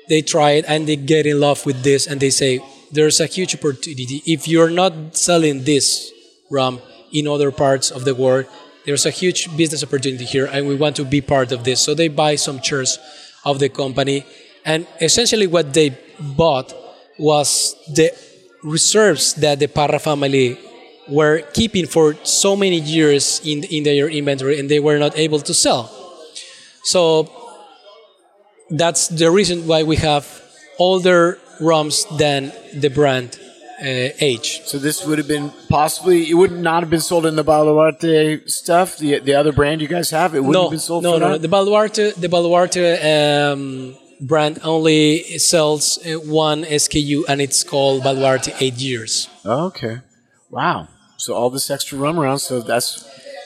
They 0.09 0.21
try 0.21 0.51
it 0.51 0.65
and 0.67 0.87
they 0.87 0.95
get 0.95 1.25
in 1.25 1.39
love 1.39 1.65
with 1.65 1.83
this 1.83 2.07
and 2.07 2.19
they 2.19 2.31
say 2.31 2.61
there's 2.91 3.19
a 3.19 3.25
huge 3.25 3.55
opportunity. 3.55 4.21
If 4.25 4.47
you're 4.47 4.69
not 4.69 5.15
selling 5.15 5.63
this 5.63 6.11
rum 6.49 6.81
in 7.11 7.27
other 7.27 7.51
parts 7.51 7.91
of 7.91 8.03
the 8.03 8.13
world, 8.13 8.45
there's 8.85 9.05
a 9.05 9.11
huge 9.11 9.55
business 9.55 9.83
opportunity 9.83 10.25
here 10.25 10.47
and 10.47 10.67
we 10.67 10.75
want 10.75 10.95
to 10.97 11.05
be 11.05 11.21
part 11.21 11.51
of 11.51 11.63
this. 11.63 11.79
So 11.79 11.93
they 11.93 12.07
buy 12.07 12.35
some 12.35 12.61
shares 12.61 12.99
of 13.45 13.59
the 13.59 13.69
company 13.69 14.25
and 14.65 14.87
essentially, 14.99 15.47
what 15.47 15.73
they 15.73 15.97
bought 16.19 16.73
was 17.17 17.75
the 17.93 18.11
reserves 18.63 19.33
that 19.35 19.59
the 19.59 19.67
Parra 19.67 19.99
family 19.99 20.57
were 21.09 21.41
keeping 21.53 21.87
for 21.87 22.15
so 22.23 22.55
many 22.55 22.79
years 22.79 23.41
in, 23.43 23.63
in 23.65 23.83
their 23.83 24.07
inventory 24.07 24.59
and 24.59 24.69
they 24.69 24.79
were 24.79 24.99
not 24.99 25.17
able 25.17 25.39
to 25.39 25.53
sell. 25.53 25.89
So 26.83 27.29
that's 28.69 29.07
the 29.07 29.29
reason 29.29 29.67
why 29.67 29.83
we 29.83 29.97
have 29.97 30.25
older 30.79 31.39
rums 31.59 32.05
than 32.17 32.51
the 32.73 32.89
brand 32.89 33.39
uh, 33.81 34.13
age. 34.19 34.61
So 34.65 34.77
this 34.77 35.05
would 35.05 35.17
have 35.17 35.27
been 35.27 35.51
possibly 35.69 36.29
it 36.29 36.35
would 36.35 36.51
not 36.51 36.83
have 36.83 36.89
been 36.89 37.01
sold 37.01 37.25
in 37.25 37.35
the 37.35 37.43
Baluarte 37.43 38.49
stuff, 38.49 38.97
the 38.97 39.19
the 39.19 39.33
other 39.33 39.51
brand 39.51 39.81
you 39.81 39.87
guys 39.87 40.11
have. 40.11 40.35
It 40.35 40.39
wouldn't 40.39 40.53
no, 40.53 40.63
have 40.63 40.71
been 40.71 40.79
sold. 40.79 41.03
No, 41.03 41.13
no, 41.13 41.19
no, 41.19 41.29
no. 41.29 41.37
The 41.37 41.47
Baluarte, 41.47 42.15
the 42.15 42.27
Baluarte 42.27 43.53
um, 43.53 43.97
brand 44.19 44.59
only 44.63 45.37
sells 45.39 45.99
uh, 46.05 46.13
one 46.19 46.63
SKU 46.63 47.23
and 47.27 47.41
it's 47.41 47.63
called 47.63 48.03
Baluarte 48.03 48.55
Eight 48.61 48.75
Years. 48.75 49.27
Oh, 49.43 49.65
okay. 49.67 50.01
Wow. 50.49 50.87
So 51.21 51.35
all 51.35 51.51
this 51.51 51.69
extra 51.69 51.99
rum 51.99 52.19
around, 52.19 52.39
so 52.39 52.61
that's 52.61 53.05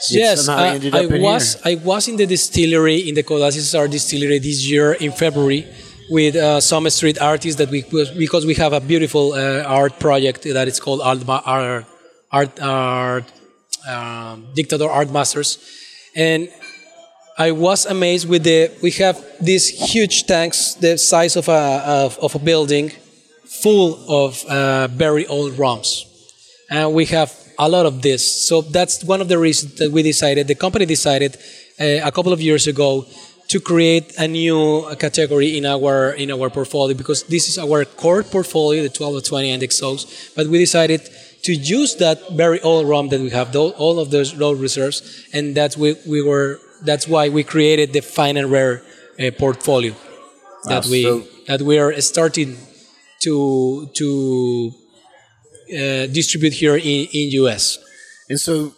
yes. 0.09 0.47
Uh, 0.47 0.79
I 0.93 1.05
was 1.07 1.55
here. 1.55 1.73
I 1.73 1.75
was 1.83 2.07
in 2.07 2.15
the 2.15 2.25
distillery 2.25 3.09
in 3.09 3.15
the 3.15 3.23
Codazzi 3.23 3.59
Cesar 3.59 3.89
distillery 3.89 4.39
this 4.39 4.65
year 4.65 4.93
in 4.93 5.11
February 5.11 5.67
with 6.09 6.37
uh, 6.37 6.61
some 6.61 6.89
street 6.89 7.19
artists 7.19 7.57
that 7.57 7.69
we 7.69 7.83
because 8.17 8.45
we 8.45 8.53
have 8.53 8.71
a 8.71 8.79
beautiful 8.79 9.33
uh, 9.33 9.63
art 9.67 9.99
project 9.99 10.43
that 10.43 10.69
is 10.69 10.79
called 10.79 11.01
Art 11.01 11.19
Art 11.27 11.85
Art, 12.31 12.61
art 12.61 13.25
um, 13.89 14.47
Dictador 14.55 14.89
Art 14.89 15.11
Masters, 15.11 15.57
and 16.15 16.47
I 17.37 17.51
was 17.51 17.85
amazed 17.85 18.29
with 18.29 18.43
the. 18.43 18.71
We 18.81 18.91
have 19.03 19.21
these 19.41 19.67
huge 19.67 20.27
tanks, 20.27 20.75
the 20.75 20.97
size 20.97 21.35
of 21.35 21.49
a 21.49 21.83
of, 21.85 22.17
of 22.19 22.35
a 22.35 22.39
building, 22.39 22.93
full 23.43 23.99
of 24.07 24.45
uh, 24.45 24.87
very 24.87 25.27
old 25.27 25.59
rums, 25.59 26.05
and 26.71 26.93
we 26.93 27.03
have 27.07 27.44
a 27.57 27.69
lot 27.69 27.85
of 27.85 28.01
this. 28.01 28.47
So 28.47 28.61
that's 28.61 29.03
one 29.03 29.21
of 29.21 29.27
the 29.27 29.37
reasons 29.37 29.75
that 29.75 29.91
we 29.91 30.03
decided. 30.03 30.47
The 30.47 30.55
company 30.55 30.85
decided 30.85 31.37
uh, 31.79 32.07
a 32.09 32.11
couple 32.11 32.33
of 32.33 32.41
years 32.41 32.67
ago 32.67 33.05
to 33.47 33.59
create 33.59 34.13
a 34.17 34.27
new 34.27 34.85
category 34.97 35.57
in 35.57 35.65
our 35.65 36.11
in 36.13 36.31
our 36.31 36.49
portfolio 36.49 36.95
because 36.95 37.23
this 37.23 37.47
is 37.47 37.57
our 37.57 37.85
core 37.85 38.23
portfolio, 38.23 38.83
the 38.83 38.89
12 38.89 39.23
to 39.23 39.29
20 39.29 39.51
and 39.51 39.63
XOs. 39.63 40.35
But 40.35 40.47
we 40.47 40.57
decided 40.57 41.01
to 41.43 41.53
use 41.53 41.95
that 41.97 42.17
very 42.31 42.59
old 42.61 42.87
ROM 42.87 43.09
that 43.09 43.19
we 43.19 43.29
have, 43.29 43.55
all 43.55 43.99
of 43.99 44.09
those 44.09 44.33
low 44.33 44.53
reserves, 44.53 45.27
and 45.31 45.55
that 45.55 45.77
we, 45.77 45.95
we 46.07 46.21
were 46.21 46.59
that's 46.81 47.07
why 47.07 47.29
we 47.29 47.43
created 47.43 47.93
the 47.93 48.01
fine 48.01 48.37
and 48.37 48.51
rare 48.51 48.81
uh, 49.19 49.31
portfolio 49.37 49.93
that 50.65 50.85
we 50.87 51.03
so 51.03 51.23
that 51.47 51.61
we 51.61 51.77
are 51.77 51.93
starting 52.01 52.57
to 53.21 53.89
to 53.93 54.73
uh, 55.69 56.07
distribute 56.07 56.53
here 56.53 56.75
in 56.75 57.07
in 57.13 57.29
US. 57.41 57.79
And 58.29 58.39
so 58.39 58.73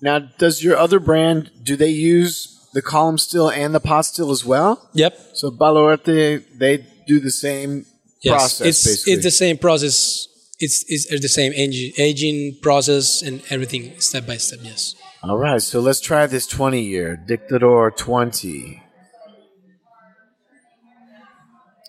now, 0.00 0.20
does 0.38 0.62
your 0.62 0.76
other 0.76 1.00
brand 1.00 1.50
do 1.62 1.76
they 1.76 1.88
use 1.88 2.54
the 2.72 2.82
column 2.82 3.18
still 3.18 3.50
and 3.50 3.74
the 3.74 3.80
pot 3.80 4.02
still 4.02 4.30
as 4.30 4.44
well? 4.44 4.88
Yep. 4.94 5.18
So 5.34 5.50
Baluarte 5.50 6.44
they 6.58 6.86
do 7.06 7.20
the 7.20 7.30
same 7.30 7.84
yes, 8.22 8.32
process. 8.32 8.66
It's 8.66 8.84
basically. 8.84 9.12
it's 9.14 9.22
the 9.24 9.30
same 9.30 9.58
process. 9.58 10.26
It's, 10.60 10.84
it's 10.88 11.22
the 11.22 11.28
same 11.28 11.52
aging 11.54 12.58
process 12.62 13.22
and 13.22 13.42
everything 13.48 13.98
step 14.00 14.26
by 14.26 14.38
step. 14.38 14.58
Yes. 14.62 14.96
All 15.22 15.38
right, 15.38 15.62
so 15.62 15.78
let's 15.78 16.00
try 16.00 16.26
this 16.26 16.48
20 16.48 16.80
year 16.82 17.24
Dictador 17.28 17.96
20. 17.96 18.82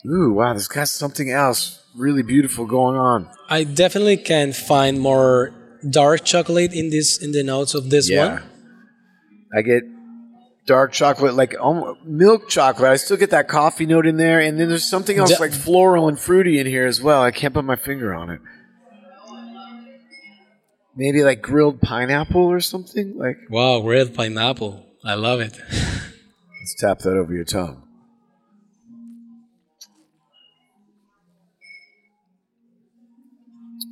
Ooh, 0.06 0.34
wow, 0.34 0.54
this 0.54 0.68
got 0.68 0.88
something 0.88 1.32
else 1.32 1.79
really 1.96 2.24
beautiful 2.24 2.66
going 2.66 2.96
on. 2.96 3.30
I 3.50 3.64
definitely 3.64 4.18
can 4.18 4.54
find 4.54 5.00
more 5.00 5.54
dark 5.88 6.26
chocolate 6.26 6.74
in 6.74 6.90
this 6.90 7.22
in 7.22 7.32
the 7.32 7.44
notes 7.44 7.74
of 7.74 7.90
this 7.90 8.10
yeah. 8.10 8.34
one. 8.34 8.44
I 9.56 9.62
get 9.62 9.84
dark 10.66 10.92
chocolate, 10.92 11.34
like 11.34 11.56
almost 11.60 12.04
milk 12.06 12.48
chocolate. 12.48 12.92
I 12.92 12.96
still 12.98 13.18
get 13.18 13.32
that 13.32 13.48
coffee 13.48 13.86
note 13.86 14.06
in 14.06 14.18
there, 14.18 14.40
and 14.40 14.60
then 14.60 14.70
there's 14.70 14.88
something 14.88 15.18
else 15.18 15.36
De- 15.36 15.42
like 15.42 15.52
floral 15.52 16.08
and 16.08 16.20
fruity 16.20 16.60
in 16.60 16.68
here 16.68 16.86
as 16.86 17.02
well. 17.02 17.22
I 17.22 17.32
can't 17.32 17.54
put 17.54 17.66
my 17.66 17.76
finger 17.76 18.14
on 18.14 18.30
it. 18.30 18.42
Maybe 20.96 21.24
like 21.24 21.42
grilled 21.42 21.82
pineapple 21.82 22.42
or 22.42 22.60
something. 22.60 23.18
Like 23.18 23.38
wow, 23.50 23.82
grilled 23.82 24.14
pineapple. 24.14 24.86
I 25.04 25.16
love 25.16 25.40
it. 25.40 25.60
Let's 25.72 26.76
tap 26.78 27.00
that 27.00 27.18
over 27.18 27.34
your 27.34 27.46
tongue. 27.46 27.89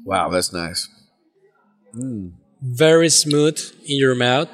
Wow, 0.07 0.29
that's 0.29 0.53
nice. 0.53 0.87
Mm. 1.93 2.31
Very 2.61 3.09
smooth 3.09 3.59
in 3.85 3.97
your 3.97 4.15
mouth. 4.15 4.47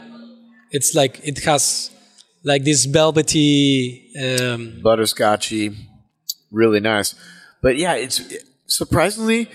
It's 0.72 0.96
like 0.96 1.22
it 1.24 1.44
has 1.46 1.92
like 2.44 2.64
this 2.64 2.86
velvety, 2.86 4.10
um, 4.18 4.82
butterscotchy, 4.84 5.76
really 6.52 6.80
nice. 6.80 7.14
But 7.62 7.78
yeah, 7.78 7.94
it's 7.94 8.20
surprisingly 8.66 9.48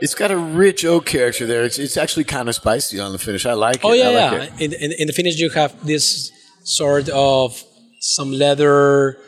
it's 0.00 0.14
got 0.14 0.30
a 0.30 0.38
rich 0.38 0.86
oak 0.86 1.04
character 1.04 1.46
there. 1.46 1.64
It's, 1.64 1.78
it's 1.78 1.98
actually 1.98 2.24
kind 2.24 2.48
of 2.48 2.54
spicy 2.54 2.98
on 2.98 3.12
the 3.12 3.18
finish. 3.18 3.44
I 3.44 3.52
like 3.52 3.76
it. 3.76 3.84
oh, 3.84 3.92
it. 3.92 3.98
yeah, 3.98 4.08
like 4.08 4.50
yeah. 4.58 4.64
In, 4.64 4.72
in, 4.72 4.92
in, 5.00 5.06
the 5.06 5.12
finish, 5.12 5.38
you 5.38 5.50
have 5.50 5.86
this 5.86 6.32
sort 6.64 7.10
of 7.10 7.62
some 8.00 8.32
leather 8.32 9.18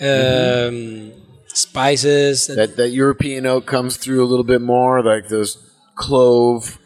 um, 0.00 0.06
mm-hmm. 0.06 1.25
Spices. 1.56 2.46
That, 2.46 2.76
that 2.76 2.90
European 2.90 3.46
oak 3.46 3.66
comes 3.66 3.96
through 3.96 4.24
a 4.24 4.26
little 4.26 4.44
bit 4.44 4.60
more, 4.60 5.02
like 5.02 5.28
those 5.28 5.58
clove, 5.94 6.78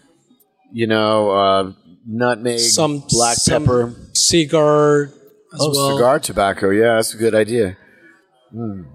you 0.72 0.86
know, 0.86 1.30
uh, 1.30 1.72
nutmeg, 2.06 2.58
some 2.58 3.04
black 3.08 3.36
some 3.36 3.64
pepper, 3.64 3.94
cigar. 4.12 5.10
oh, 5.58 5.72
well. 5.74 5.96
cigar 5.96 6.18
tobacco. 6.20 6.70
Yeah, 6.70 6.96
that's 6.96 7.14
a 7.14 7.18
good 7.18 7.34
idea. 7.34 7.76
Mm. 8.54 8.86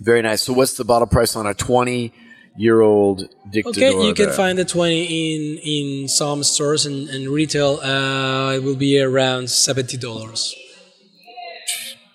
Very 0.00 0.22
nice. 0.22 0.42
So, 0.42 0.52
what's 0.52 0.76
the 0.76 0.84
bottle 0.84 1.08
price 1.08 1.34
on 1.34 1.46
a 1.46 1.54
20 1.54 2.12
year 2.58 2.80
old 2.80 3.22
Dictador. 3.50 3.68
Okay, 3.68 4.06
you 4.06 4.14
can 4.14 4.32
find 4.32 4.58
the 4.58 4.64
20 4.64 5.04
in, 5.04 5.58
in 6.02 6.08
some 6.08 6.42
stores 6.42 6.86
and, 6.86 7.08
and 7.08 7.28
retail. 7.28 7.78
Uh, 7.80 8.54
it 8.54 8.62
will 8.62 8.76
be 8.76 9.00
around 9.00 9.44
$70. 9.44 10.54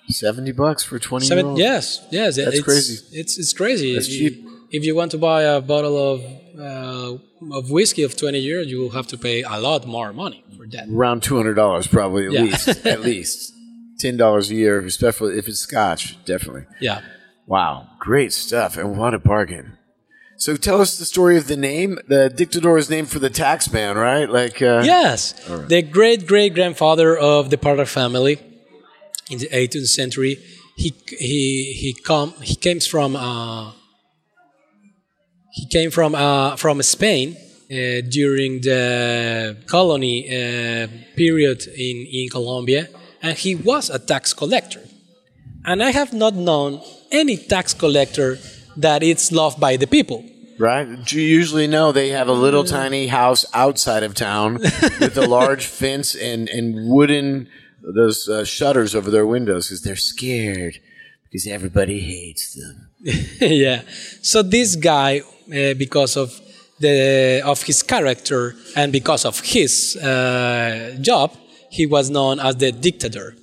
70 0.09 0.51
bucks 0.51 0.83
for 0.83 0.99
20 0.99 1.25
Seven, 1.25 1.55
Yes, 1.55 2.05
yes. 2.11 2.35
That's 2.35 2.57
it's, 2.57 2.61
crazy. 2.63 2.97
It's, 3.11 3.37
it's 3.37 3.53
crazy. 3.53 3.93
That's 3.93 4.07
if 4.07 4.13
cheap. 4.13 4.43
You, 4.43 4.67
if 4.71 4.83
you 4.83 4.95
want 4.95 5.11
to 5.11 5.17
buy 5.17 5.43
a 5.43 5.61
bottle 5.61 5.97
of 5.97 6.21
uh, 6.59 7.17
of 7.57 7.69
whiskey 7.71 8.03
of 8.03 8.15
20 8.15 8.39
years, 8.39 8.67
you 8.67 8.79
will 8.79 8.91
have 8.91 9.07
to 9.07 9.17
pay 9.17 9.41
a 9.43 9.59
lot 9.59 9.85
more 9.85 10.13
money 10.13 10.43
for 10.57 10.67
that. 10.67 10.87
Around 10.89 11.21
$200 11.23 11.89
probably 11.91 12.27
at 12.27 12.31
Yeah. 12.33 12.41
least. 12.41 12.67
at 12.85 13.01
least. 13.11 13.53
$10 14.01 14.49
a 14.51 14.55
year, 14.55 14.79
especially 14.85 15.37
if 15.37 15.47
it's 15.47 15.59
scotch, 15.59 16.23
definitely. 16.25 16.65
Yeah. 16.81 17.01
Wow, 17.45 17.87
great 17.99 18.33
stuff. 18.33 18.75
And 18.77 18.97
what 18.97 19.13
a 19.13 19.19
bargain. 19.19 19.77
So 20.37 20.55
tell 20.57 20.81
us 20.81 20.97
the 20.97 21.05
story 21.05 21.37
of 21.37 21.47
the 21.47 21.55
name. 21.55 21.99
The 22.07 22.29
dictador 22.35 22.77
is 22.77 22.89
named 22.89 23.09
for 23.09 23.19
the 23.19 23.29
tax 23.29 23.71
man, 23.71 23.95
right? 23.97 24.29
Like 24.29 24.61
uh, 24.61 24.81
yes, 24.83 25.33
right. 25.49 25.69
the 25.69 25.81
great 25.81 26.25
great 26.27 26.53
grandfather 26.53 27.15
of 27.17 27.49
the 27.49 27.57
Parra 27.57 27.85
family 27.85 28.39
in 29.29 29.39
the 29.39 29.47
18th 29.47 29.87
century. 29.87 30.37
he 30.75 30.93
he 31.07 31.73
he 31.73 31.93
come 31.93 32.33
he 32.41 32.55
came 32.55 32.79
from 32.79 33.15
uh, 33.15 33.71
he 35.51 35.67
came 35.67 35.91
from 35.91 36.15
uh, 36.15 36.55
from 36.55 36.81
Spain 36.81 37.37
uh, 37.37 38.01
during 38.09 38.61
the 38.61 39.57
colony 39.67 40.25
uh, 40.27 40.87
period 41.15 41.67
in 41.67 42.07
in 42.11 42.29
Colombia, 42.29 42.87
and 43.21 43.37
he 43.37 43.55
was 43.55 43.89
a 43.89 43.99
tax 43.99 44.33
collector. 44.33 44.81
And 45.65 45.81
I 45.81 45.91
have 45.91 46.11
not 46.11 46.33
known 46.35 46.81
any 47.11 47.37
tax 47.37 47.73
collector 47.73 48.37
that 48.75 49.01
it's 49.01 49.31
loved 49.31 49.59
by 49.59 49.77
the 49.77 49.87
people. 49.87 50.25
Right? 50.59 51.11
You 51.11 51.21
usually 51.21 51.67
know 51.67 51.91
they 51.91 52.09
have 52.09 52.27
a 52.27 52.33
little 52.33 52.63
tiny 52.63 53.07
house 53.07 53.45
outside 53.53 54.03
of 54.03 54.13
town 54.13 54.59
with 54.99 55.17
a 55.17 55.25
large 55.25 55.65
fence 55.81 56.15
and, 56.15 56.49
and 56.49 56.89
wooden 56.89 57.47
those 57.83 58.27
uh, 58.29 58.43
shutters 58.45 58.95
over 58.95 59.11
their 59.11 59.25
windows 59.25 59.67
because 59.67 59.81
they're 59.83 59.95
scared 59.95 60.79
because 61.25 61.47
everybody 61.47 61.99
hates 61.99 62.53
them. 62.55 62.89
yeah. 63.41 63.81
So 64.21 64.41
this 64.43 64.75
guy, 64.75 65.19
uh, 65.19 65.73
because 65.73 66.15
of 66.17 66.39
the 66.79 67.41
of 67.45 67.61
his 67.63 67.83
character 67.83 68.55
and 68.75 68.91
because 68.91 69.25
of 69.25 69.39
his 69.41 69.95
uh, 69.97 70.95
job, 71.01 71.31
he 71.69 71.85
was 71.85 72.09
known 72.09 72.39
as 72.39 72.55
the 72.57 72.71
dictator. 72.71 73.35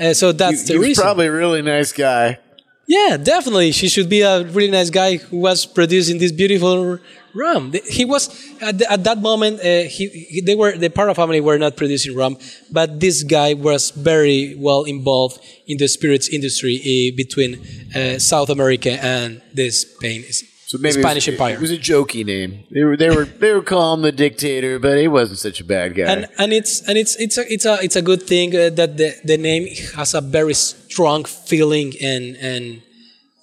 Uh, 0.00 0.14
so 0.14 0.32
that's 0.32 0.66
He 0.66 0.74
the 0.74 0.78
was 0.78 0.88
reason. 0.88 1.02
probably 1.02 1.26
a 1.26 1.32
really 1.32 1.62
nice 1.62 1.92
guy. 1.92 2.38
Yeah, 2.88 3.18
definitely. 3.18 3.72
She 3.72 3.88
should 3.88 4.08
be 4.08 4.22
a 4.22 4.44
really 4.44 4.70
nice 4.70 4.88
guy 4.88 5.18
who 5.18 5.36
was 5.36 5.66
producing 5.66 6.16
this 6.18 6.32
beautiful 6.32 6.98
rum. 7.34 7.74
He 7.86 8.06
was 8.06 8.28
at, 8.62 8.78
the, 8.78 8.90
at 8.90 9.04
that 9.04 9.18
moment. 9.20 9.60
Uh, 9.60 9.82
he, 9.82 10.08
he 10.08 10.40
they 10.40 10.54
were 10.54 10.72
the 10.76 10.88
Parra 10.88 11.14
family 11.14 11.40
were 11.42 11.58
not 11.58 11.76
producing 11.76 12.16
rum, 12.16 12.38
but 12.72 12.98
this 12.98 13.22
guy 13.24 13.52
was 13.52 13.90
very 13.90 14.54
well 14.56 14.84
involved 14.84 15.38
in 15.66 15.76
the 15.76 15.86
spirits 15.86 16.28
industry 16.30 16.76
uh, 16.80 17.14
between 17.14 17.60
uh, 17.94 18.18
South 18.18 18.48
America 18.48 18.92
and 19.04 19.42
the 19.52 19.68
Spain, 19.70 20.24
So 20.68 20.78
maybe 20.78 20.96
the 20.96 21.02
Spanish 21.02 21.28
it 21.28 21.32
was, 21.32 21.40
Empire. 21.40 21.54
It 21.56 21.60
was 21.60 21.70
a 21.70 21.78
jokey 21.78 22.24
name. 22.24 22.64
They 22.70 22.84
were 22.84 22.96
they 22.96 23.10
were 23.10 23.24
they 23.24 23.52
were 23.52 23.62
calling 23.62 24.00
the 24.02 24.12
dictator, 24.12 24.78
but 24.78 24.96
he 24.98 25.08
wasn't 25.08 25.40
such 25.40 25.60
a 25.60 25.64
bad 25.64 25.94
guy. 25.94 26.04
and 26.12 26.26
and 26.38 26.52
it's 26.52 26.80
and 26.88 26.96
it's 26.96 27.16
it's 27.16 27.36
a 27.36 27.44
it's 27.52 27.66
a 27.66 27.74
it's 27.82 27.96
a 27.96 28.02
good 28.02 28.22
thing 28.22 28.56
uh, 28.56 28.70
that 28.70 28.96
the 28.96 29.14
the 29.24 29.36
name 29.36 29.68
has 29.96 30.14
a 30.14 30.20
very 30.20 30.54
strong 30.90 31.24
feeling 31.24 31.92
and 32.02 32.36
and 32.36 32.82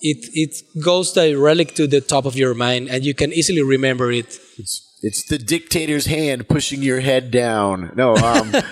it 0.01 0.17
it 0.33 0.83
goes 0.83 1.13
directly 1.13 1.65
to 1.65 1.87
the 1.87 2.01
top 2.01 2.25
of 2.25 2.35
your 2.35 2.53
mind 2.53 2.89
and 2.89 3.05
you 3.05 3.13
can 3.13 3.31
easily 3.33 3.61
remember 3.63 4.11
it. 4.11 4.39
It's 4.57 4.81
it's 5.01 5.23
the 5.29 5.37
dictator's 5.37 6.05
hand 6.07 6.47
pushing 6.47 6.81
your 6.81 6.99
head 6.99 7.31
down. 7.31 7.91
No, 7.95 8.15
um 8.15 8.51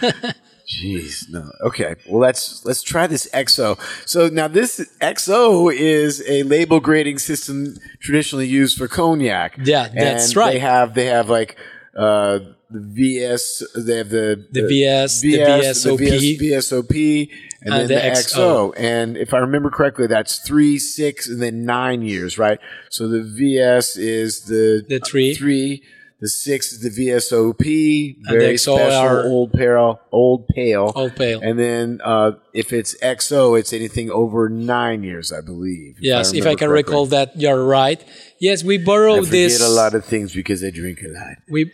Jeez, 0.65 1.29
no. 1.29 1.43
Okay. 1.65 1.95
Well, 2.09 2.21
let's 2.21 2.65
let's 2.65 2.81
try 2.81 3.05
this 3.05 3.27
XO. 3.33 3.77
So 4.07 4.29
now 4.29 4.47
this 4.47 4.79
XO 5.01 5.73
is 5.73 6.23
a 6.27 6.43
label 6.43 6.79
grading 6.79 7.19
system 7.19 7.75
traditionally 7.99 8.47
used 8.47 8.77
for 8.77 8.87
cognac. 8.87 9.57
Yeah, 9.63 9.89
that's 9.93 10.27
and 10.29 10.35
right. 10.37 10.53
They 10.53 10.59
have 10.59 10.93
they 10.93 11.05
have 11.07 11.29
like 11.29 11.57
uh 11.95 12.39
the 12.71 12.79
VS 12.79 13.63
they 13.75 13.97
have 13.97 14.09
the 14.09 14.47
The 14.51 14.67
VS, 14.67 15.21
the 15.21 15.33
VSOP. 15.37 15.97
the 15.97 16.37
VS, 16.37 16.71
VSOP 16.71 17.29
and, 17.65 17.73
And 17.73 17.89
then 17.89 17.97
the 18.03 18.09
the, 18.09 18.15
XO. 18.19 18.73
XO. 18.73 18.73
And 18.77 19.17
if 19.17 19.33
I 19.33 19.37
remember 19.39 19.69
correctly, 19.69 20.07
that's 20.07 20.39
three, 20.39 20.77
six, 20.79 21.27
and 21.29 21.41
then 21.41 21.65
nine 21.65 22.01
years, 22.01 22.37
right? 22.37 22.59
So 22.89 23.07
the 23.07 23.23
VS 23.23 23.97
is 23.97 24.41
the 24.41 24.83
The 24.87 24.99
three. 24.99 25.33
three. 25.35 25.83
The 26.21 26.29
six 26.29 26.71
is 26.71 26.79
the 26.79 26.89
VSOP, 27.09 28.15
And 28.15 28.25
the 28.35 28.39
very 28.39 28.53
XO 28.53 28.75
special 28.77 28.91
are- 28.97 29.23
old 29.25 29.51
pale, 29.51 29.99
old 30.09 30.47
pale, 30.47 30.93
Old 30.95 31.17
pale. 31.17 31.41
And 31.43 31.59
then 31.59 31.99
uh, 32.01 32.31
if 32.53 32.71
it's 32.71 32.95
XO, 33.03 33.59
it's 33.59 33.73
anything 33.73 34.09
over 34.09 34.47
nine 34.47 35.03
years, 35.03 35.33
I 35.33 35.41
believe. 35.41 35.97
Yes, 35.99 36.29
if 36.31 36.35
I 36.35 36.37
remember 36.37 36.57
can 36.59 36.67
correctly. 36.69 36.91
recall 36.93 37.05
that, 37.07 37.35
you're 37.35 37.65
right. 37.65 38.01
Yes, 38.39 38.63
we 38.63 38.77
borrow 38.77 39.17
I 39.17 39.25
this. 39.25 39.61
a 39.61 39.67
lot 39.67 39.95
of 39.95 40.05
things 40.05 40.33
because 40.33 40.63
I 40.63 40.69
drink 40.69 40.99
a 41.03 41.09
lot. 41.09 41.35
we 41.49 41.71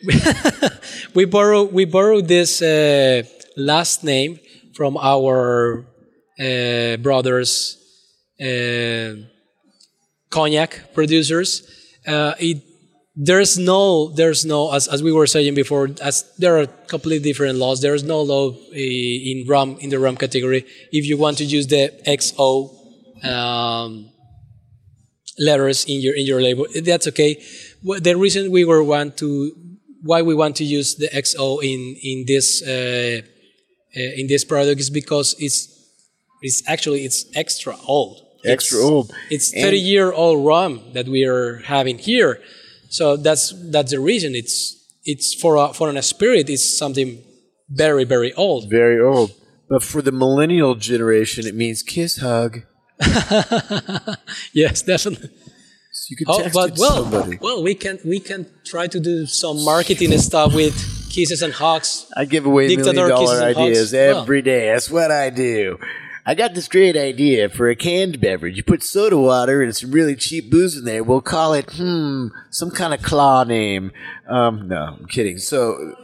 we 1.13 1.25
borrow 1.25 1.63
we 1.63 1.85
borrow 1.85 2.19
this 2.21 2.59
uh, 2.63 3.21
last 3.55 4.03
name 4.03 4.39
from 4.73 4.97
our 4.97 5.85
uh, 6.39 6.97
brothers 6.97 7.77
uh, 8.41 9.15
cognac 10.29 10.93
producers. 10.93 11.63
Uh, 12.07 12.33
it 12.39 12.63
there's 13.15 13.57
no 13.57 14.09
there's 14.13 14.45
no 14.45 14.71
as, 14.71 14.87
as 14.87 15.03
we 15.03 15.11
were 15.11 15.27
saying 15.27 15.53
before 15.53 15.89
as 16.01 16.23
there 16.37 16.57
are 16.57 16.67
completely 16.87 17.31
different 17.31 17.57
laws. 17.57 17.81
There 17.81 17.93
is 17.93 18.03
no 18.03 18.21
law 18.21 18.51
uh, 18.51 18.73
in 18.73 19.45
rum 19.47 19.77
in 19.81 19.89
the 19.89 19.99
rum 19.99 20.15
category. 20.15 20.65
If 20.91 21.05
you 21.05 21.17
want 21.17 21.37
to 21.39 21.45
use 21.45 21.67
the 21.67 21.91
XO. 22.07 22.75
Um, 23.23 24.11
letters 25.39 25.85
in 25.85 26.01
your 26.01 26.15
in 26.15 26.25
your 26.25 26.41
label. 26.41 26.67
That's 26.83 27.07
okay. 27.07 27.41
The 27.83 28.15
reason 28.15 28.51
we 28.51 28.65
were 28.65 28.83
want 28.83 29.17
to 29.17 29.51
why 30.03 30.21
we 30.21 30.35
want 30.35 30.57
to 30.57 30.63
use 30.63 30.95
the 30.95 31.07
XO 31.07 31.63
in 31.63 31.95
in 32.03 32.25
this 32.27 32.61
uh, 32.61 33.21
Uh, 33.95 34.01
in 34.19 34.27
this 34.27 34.45
product 34.45 34.79
is 34.79 34.89
because 34.89 35.35
it's 35.39 35.67
it's 36.41 36.61
actually 36.67 37.03
it's 37.05 37.25
extra 37.35 37.75
old. 37.87 38.21
Extra 38.45 38.77
It's- 38.77 38.91
old. 38.91 39.11
It's 39.29 39.53
And- 39.53 39.63
30 39.63 39.77
year 39.79 40.11
old 40.13 40.45
rum 40.45 40.81
that 40.93 41.07
we 41.07 41.23
are 41.25 41.57
having 41.65 41.97
here. 41.97 42.39
So 42.89 43.17
that's 43.17 43.53
that's 43.71 43.91
the 43.91 43.99
reason. 43.99 44.35
It's 44.35 44.75
it's 45.05 45.33
for 45.33 45.55
a, 45.55 45.73
for 45.73 45.89
a 45.89 46.01
spirit. 46.01 46.49
It's 46.49 46.77
something 46.77 47.17
very 47.69 48.03
very 48.05 48.31
old. 48.33 48.69
Very 48.69 48.99
old. 49.01 49.31
But 49.69 49.83
for 49.83 50.01
the 50.01 50.11
millennial 50.11 50.75
generation, 50.75 51.45
it 51.47 51.55
means 51.55 51.83
kiss, 51.83 52.17
hug. 52.17 52.61
Yes, 54.53 54.81
definitely. 54.81 55.29
So 55.91 56.05
you 56.09 56.17
could 56.17 56.27
Oh, 56.29 56.39
text 56.41 56.53
but 56.53 56.69
it 56.71 56.77
well, 56.79 57.03
somebody. 57.03 57.37
well, 57.41 57.63
we 57.63 57.75
can 57.75 57.99
we 58.05 58.19
can 58.19 58.45
try 58.65 58.87
to 58.87 58.99
do 58.99 59.25
some 59.25 59.63
marketing 59.63 60.17
stuff 60.19 60.53
with 60.53 60.75
kisses 61.09 61.41
and 61.41 61.53
hugs. 61.53 62.11
I 62.15 62.25
give 62.25 62.45
away 62.45 62.67
million 62.75 63.17
kisses 63.17 63.41
ideas 63.41 63.93
every 63.93 64.41
day. 64.41 64.71
That's 64.71 64.89
what 64.89 65.11
I 65.11 65.29
do. 65.29 65.77
I 66.25 66.35
got 66.35 66.53
this 66.53 66.67
great 66.67 66.95
idea 66.95 67.49
for 67.49 67.69
a 67.69 67.75
canned 67.75 68.21
beverage. 68.21 68.55
You 68.55 68.63
put 68.63 68.83
soda 68.83 69.17
water 69.17 69.63
and 69.63 69.75
some 69.75 69.91
really 69.91 70.15
cheap 70.15 70.51
booze 70.51 70.77
in 70.77 70.85
there. 70.85 71.03
We'll 71.03 71.21
call 71.21 71.53
it, 71.53 71.71
hmm, 71.71 72.27
some 72.51 72.69
kind 72.69 72.93
of 72.93 73.01
claw 73.01 73.43
name. 73.43 73.91
Um, 74.27 74.67
no, 74.67 74.97
I'm 74.99 75.07
kidding. 75.07 75.39
So 75.39 75.95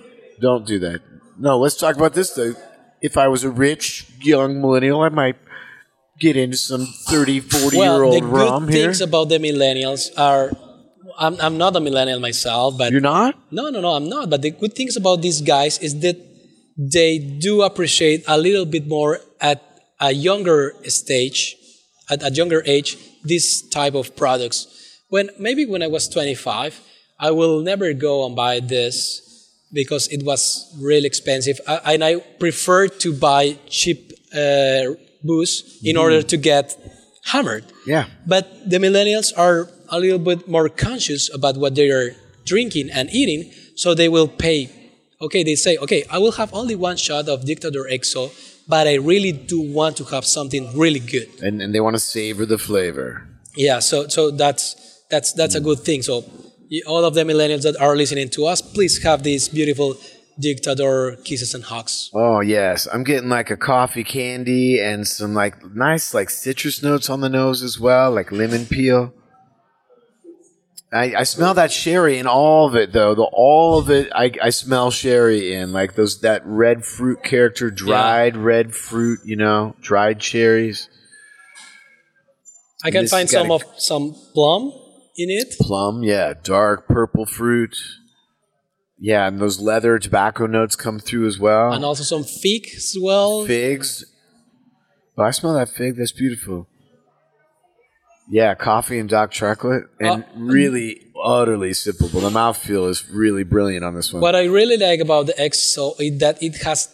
don't 0.42 0.66
do 0.66 0.80
that. 0.80 1.02
No, 1.38 1.60
let's 1.60 1.76
talk 1.76 1.96
about 1.96 2.14
this 2.14 2.32
though. 2.32 2.56
If 3.02 3.18
I 3.18 3.28
was 3.28 3.44
a 3.44 3.52
rich 3.52 4.08
young 4.22 4.62
millennial, 4.62 5.02
I 5.02 5.10
might 5.10 5.36
get 6.20 6.38
into 6.38 6.58
some 6.58 6.88
30, 7.08 7.42
40 7.42 7.76
year 7.78 7.86
Well, 7.86 8.00
the 8.00 8.06
old 8.06 8.22
good 8.24 8.30
rum 8.32 8.68
here. 8.68 8.86
things 8.86 9.02
about 9.02 9.30
the 9.30 9.38
millennials 9.38 10.10
are, 10.18 10.52
I'm, 11.18 11.40
I'm 11.40 11.58
not 11.58 11.76
a 11.76 11.80
millennial 11.80 12.20
myself, 12.20 12.78
but 12.78 12.92
You're 12.92 13.02
not? 13.02 13.38
no, 13.52 13.70
no, 13.70 13.82
no, 13.82 13.94
I'm 13.94 14.10
not. 14.10 14.30
But 14.30 14.42
the 14.42 14.52
good 14.52 14.74
things 14.74 14.96
about 14.98 15.22
these 15.22 15.42
guys 15.42 15.80
is 15.80 16.00
that 16.02 16.18
they 16.78 17.20
do 17.20 17.62
appreciate 17.62 18.24
a 18.28 18.38
little 18.38 18.66
bit 18.66 18.88
more 18.88 19.20
at 19.40 19.64
a 20.00 20.12
younger 20.12 20.74
stage, 20.86 21.56
at 22.10 22.22
a 22.24 22.32
younger 22.32 22.62
age, 22.66 22.98
this 23.24 23.62
type 23.70 23.96
of 23.96 24.16
products. 24.16 24.68
When 25.10 25.30
maybe 25.40 25.66
when 25.66 25.82
I 25.82 25.88
was 25.88 26.10
25, 26.10 26.82
I 27.20 27.32
will 27.32 27.62
never 27.62 27.94
go 27.94 28.26
and 28.26 28.36
buy 28.36 28.60
this 28.60 29.22
because 29.72 30.08
it 30.10 30.24
was 30.24 30.74
really 30.82 31.06
expensive, 31.06 31.60
I, 31.68 31.94
and 31.94 32.04
I 32.04 32.18
prefer 32.18 32.88
to 32.88 33.14
buy 33.14 33.58
cheap 33.68 34.12
uh, 34.36 34.94
booze 35.24 35.80
in 35.84 35.98
order 35.98 36.22
to 36.22 36.38
get 36.38 36.76
hammered. 37.26 37.66
Yeah. 37.88 38.06
But 38.28 38.70
the 38.70 38.78
millennials 38.78 39.32
are 39.38 39.70
a 39.90 40.00
little 40.00 40.20
bit 40.20 40.48
more 40.48 40.70
conscious 40.70 41.34
about 41.34 41.58
what 41.58 41.76
they 41.76 41.90
are 41.90 42.16
drinking 42.46 42.90
and 42.92 43.10
eating, 43.12 43.52
so 43.76 43.94
they 43.94 44.10
will 44.10 44.28
pay. 44.28 44.70
Okay, 45.22 45.44
they 45.44 45.56
say, 45.56 45.78
okay, 45.78 46.04
I 46.12 46.20
will 46.20 46.34
have 46.34 46.54
only 46.54 46.76
one 46.76 46.98
shot 46.98 47.28
of 47.30 47.42
Dictador 47.42 47.92
EXO, 47.92 48.32
but 48.68 48.88
I 48.88 48.96
really 48.96 49.32
do 49.32 49.62
want 49.62 49.98
to 49.98 50.04
have 50.06 50.26
something 50.26 50.78
really 50.78 51.00
good. 51.00 51.30
And, 51.42 51.62
and 51.62 51.74
they 51.74 51.80
want 51.80 51.96
to 51.96 52.00
savor 52.00 52.46
the 52.46 52.58
flavor. 52.58 53.28
Yeah, 53.56 53.80
so 53.80 54.08
so 54.08 54.32
that's 54.32 55.04
that's 55.10 55.32
that's 55.34 55.56
a 55.56 55.62
good 55.62 55.80
thing. 55.80 56.02
So 56.02 56.26
all 56.86 57.06
of 57.06 57.14
the 57.14 57.24
millennials 57.24 57.64
that 57.64 57.80
are 57.80 57.96
listening 57.96 58.30
to 58.30 58.46
us, 58.46 58.62
please 58.62 59.02
have 59.04 59.24
these 59.24 59.48
beautiful 59.48 59.96
Dictador 60.42 61.24
kisses 61.24 61.54
and 61.54 61.64
hugs. 61.64 62.10
Oh 62.14 62.42
yes, 62.42 62.88
I'm 62.92 63.04
getting 63.06 63.30
like 63.30 63.50
a 63.50 63.56
coffee 63.56 64.04
candy 64.04 64.82
and 64.82 65.08
some 65.08 65.34
like 65.34 65.64
nice 65.74 66.14
like 66.14 66.30
citrus 66.30 66.84
notes 66.84 67.10
on 67.10 67.22
the 67.22 67.30
nose 67.30 67.64
as 67.64 67.80
well, 67.80 68.12
like 68.12 68.32
lemon 68.32 68.66
peel. 68.66 69.14
I, 70.96 71.14
I 71.20 71.24
smell 71.24 71.54
that 71.56 71.74
sherry 71.74 72.20
in 72.20 72.26
all 72.26 72.68
of 72.68 72.76
it 72.76 72.94
though. 72.94 73.16
The 73.16 73.30
all 73.34 73.78
of 73.78 73.90
it 73.90 74.10
I, 74.16 74.32
I 74.42 74.50
smell 74.50 74.92
sherry 74.92 75.54
in 75.54 75.74
like 75.74 75.96
those 75.96 76.22
that 76.22 76.42
red 76.46 76.86
fruit 76.86 77.22
character, 77.22 77.70
dried 77.70 78.38
red 78.38 78.74
fruit, 78.74 79.20
you 79.26 79.36
know, 79.36 79.76
dried 79.82 80.22
cherries, 80.22 80.90
I 82.86 82.92
can 82.92 83.08
find 83.08 83.30
some 83.30 83.50
of 83.52 83.64
some 83.78 84.16
plum 84.34 84.72
in 85.18 85.30
it. 85.32 85.56
plum, 85.60 86.04
yeah, 86.04 86.34
dark 86.44 86.88
purple 86.88 87.26
fruit, 87.26 87.76
yeah, 89.00 89.28
and 89.28 89.40
those 89.40 89.60
leather 89.60 89.98
tobacco 89.98 90.46
notes 90.46 90.76
come 90.76 91.00
through 91.00 91.26
as 91.28 91.40
well. 91.40 91.74
and 91.74 91.84
also 91.84 92.04
some 92.04 92.24
fig 92.24 92.68
as 92.76 92.96
well. 93.02 93.46
figs. 93.46 94.06
Oh, 95.18 95.24
I 95.24 95.32
smell 95.32 95.56
that 95.56 95.70
fig. 95.70 95.96
That's 95.96 96.12
beautiful. 96.12 96.68
Yeah, 98.30 98.56
coffee 98.56 98.98
and 99.00 99.10
dark 99.10 99.32
chocolate, 99.32 99.84
and 100.00 100.24
Uh, 100.24 100.28
really 100.36 101.02
utterly 101.24 101.72
sippable. 101.72 102.22
The 102.22 102.30
mouthfeel 102.30 102.90
is 102.90 103.10
really 103.10 103.44
brilliant 103.44 103.86
on 103.86 103.96
this 103.96 104.12
one. 104.12 104.22
What 104.22 104.36
I 104.36 104.46
really 104.46 104.78
like 104.78 105.00
about 105.00 105.28
the 105.28 105.40
XO 105.40 105.96
is 106.00 106.20
that 106.20 106.42
it 106.42 106.56
has, 106.64 106.90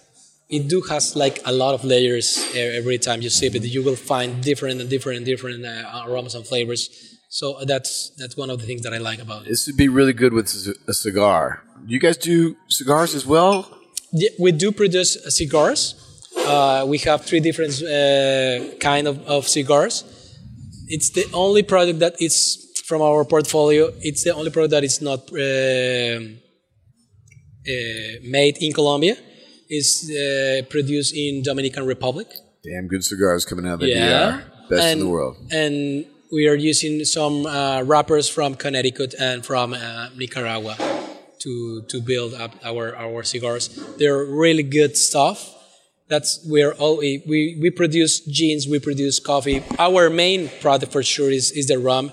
it 0.50 0.68
do 0.68 0.82
has 0.90 1.16
like 1.16 1.42
a 1.46 1.52
lot 1.54 1.74
of 1.74 1.84
layers 1.84 2.38
every 2.56 2.98
time 2.98 3.22
you 3.22 3.30
sip 3.30 3.56
it. 3.56 3.64
You 3.64 3.82
will 3.84 3.96
find 3.96 4.42
different 4.44 4.82
and 4.82 4.90
different 4.90 5.18
and 5.18 5.26
different 5.26 5.66
uh, 5.66 6.04
aromas 6.06 6.36
and 6.36 6.46
flavors. 6.46 6.90
So 7.30 7.58
that's 7.66 8.12
that's 8.18 8.36
one 8.36 8.50
of 8.50 8.60
the 8.60 8.66
things 8.66 8.82
that 8.82 8.94
I 8.94 8.98
like 8.98 9.22
about 9.22 9.44
it. 9.44 9.50
This 9.50 9.66
would 9.68 9.78
be 9.78 9.88
really 9.88 10.14
good 10.14 10.34
with 10.34 10.48
a 10.88 10.94
cigar. 10.94 11.64
You 11.88 12.00
guys 12.00 12.18
do 12.18 12.58
cigars 12.68 13.16
as 13.16 13.26
well? 13.26 13.56
Yeah, 14.12 14.30
we 14.38 14.52
do 14.52 14.74
produce 14.74 15.18
cigars. 15.30 15.96
Uh, 16.38 16.86
we 16.88 16.98
have 17.00 17.24
three 17.26 17.40
different 17.40 17.82
uh, 17.82 18.76
kind 18.80 19.08
of, 19.08 19.20
of 19.28 19.48
cigars. 19.48 20.04
It's 20.94 21.10
the 21.10 21.26
only 21.34 21.64
product 21.64 22.00
that 22.00 22.16
is 22.22 22.38
from 22.86 23.02
our 23.02 23.24
portfolio. 23.26 23.84
It's 24.02 24.24
the 24.24 24.34
only 24.36 24.52
product 24.52 24.72
that 24.72 24.84
is 24.84 25.02
not 25.02 25.22
um 25.32 26.42
uh, 27.68 28.14
made 28.24 28.58
in 28.60 28.74
Colombia. 28.74 29.16
It's 29.70 30.10
uh, 30.10 30.64
produced 30.70 31.16
in 31.16 31.44
Dominican 31.44 31.86
Republic. 31.86 32.28
Damn 32.64 32.88
good 32.88 33.04
cigars 33.04 33.46
coming 33.46 33.66
out 33.66 33.76
of 33.76 33.80
the 33.82 33.90
Yeah, 33.90 34.32
DR. 34.32 34.70
Best 34.70 34.84
and, 34.84 35.00
in 35.00 35.06
the 35.06 35.12
world. 35.12 35.38
And 35.52 36.06
we 36.32 36.48
are 36.48 36.56
using 36.56 37.06
some 37.06 37.46
uh, 37.46 37.84
wrappers 37.84 38.28
from 38.28 38.56
Connecticut 38.56 39.14
and 39.20 39.46
from 39.46 39.74
uh, 39.74 40.10
Nicaragua 40.16 40.76
to 41.40 41.84
to 41.88 42.02
build 42.02 42.34
up 42.34 42.52
our 42.64 42.96
our 42.96 43.24
cigars. 43.24 43.70
They're 43.98 44.26
really 44.26 44.64
good 44.64 44.98
stuff. 44.98 45.40
That's 46.12 46.32
where 46.54 46.72
all 46.82 46.96
we, 47.04 47.24
we 47.32 47.40
we 47.64 47.70
produce 47.82 48.14
jeans, 48.38 48.68
we 48.74 48.80
produce 48.90 49.16
coffee. 49.32 49.58
Our 49.88 50.10
main 50.24 50.50
product 50.64 50.92
for 50.92 51.04
sure 51.14 51.32
is 51.40 51.46
is 51.60 51.66
the 51.72 51.80
rum. 51.90 52.06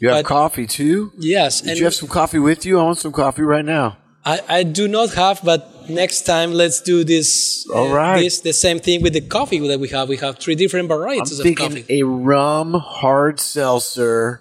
You 0.00 0.08
have 0.10 0.18
but- 0.18 0.26
coffee 0.38 0.66
too? 0.78 0.98
Yes, 1.16 1.52
Did 1.62 1.70
and 1.70 1.78
you 1.78 1.84
have 1.88 1.94
some 2.02 2.10
coffee 2.20 2.38
with 2.50 2.60
you? 2.66 2.78
I 2.78 2.82
want 2.88 2.98
some 2.98 3.12
coffee 3.24 3.42
right 3.54 3.64
now. 3.64 3.96
I, 4.26 4.36
I 4.58 4.62
do 4.80 4.84
not 4.88 5.08
have, 5.14 5.36
but 5.42 5.60
next 5.88 6.22
time 6.32 6.48
let's 6.52 6.80
do 6.82 7.04
this. 7.04 7.30
uh, 7.70 7.76
All 7.78 7.92
right. 7.94 8.20
This 8.20 8.40
the 8.40 8.52
same 8.52 8.78
thing 8.86 9.00
with 9.00 9.14
the 9.18 9.20
coffee 9.38 9.60
that 9.70 9.80
we 9.80 9.88
have. 9.96 10.08
We 10.08 10.18
have 10.18 10.34
three 10.44 10.56
different 10.62 10.88
varieties 10.88 11.38
I'm 11.38 11.40
of 11.40 11.44
thinking 11.48 11.82
coffee. 11.82 12.00
a 12.00 12.02
rum 12.04 12.74
hard 12.74 13.40
seltzer 13.40 14.40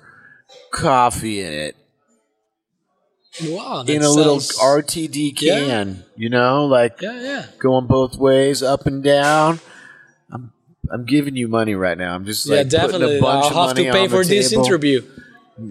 coffee 0.72 1.40
in 1.42 1.54
it. 1.54 1.76
Wow, 3.44 3.84
in 3.86 4.02
a 4.02 4.10
little 4.10 4.40
sounds- 4.40 4.60
RTD 4.86 5.34
Yeah. 5.42 5.60
can, 5.60 6.04
you 6.16 6.30
know, 6.30 6.66
like 6.66 7.02
Yeah, 7.02 7.20
yeah. 7.22 7.46
going 7.60 7.86
both 7.88 8.16
ways, 8.18 8.64
up 8.64 8.86
and 8.86 9.04
down. 9.04 9.60
I'm 10.32 10.52
I'm 10.92 11.06
giving 11.06 11.36
you 11.36 11.48
money 11.48 11.76
right 11.76 11.98
now. 11.98 12.16
I'm 12.16 12.26
just 12.26 12.46
yeah, 12.48 12.58
like 12.58 12.70
putting 12.70 12.80
definitely. 12.92 13.18
a 13.18 13.22
bunch 13.22 13.54
I'll 13.54 13.68
have 13.68 13.76
to 13.78 13.92
pay 13.92 14.08
for 14.08 14.24
this 14.24 14.52
table. 14.52 14.66
interview. 14.66 15.02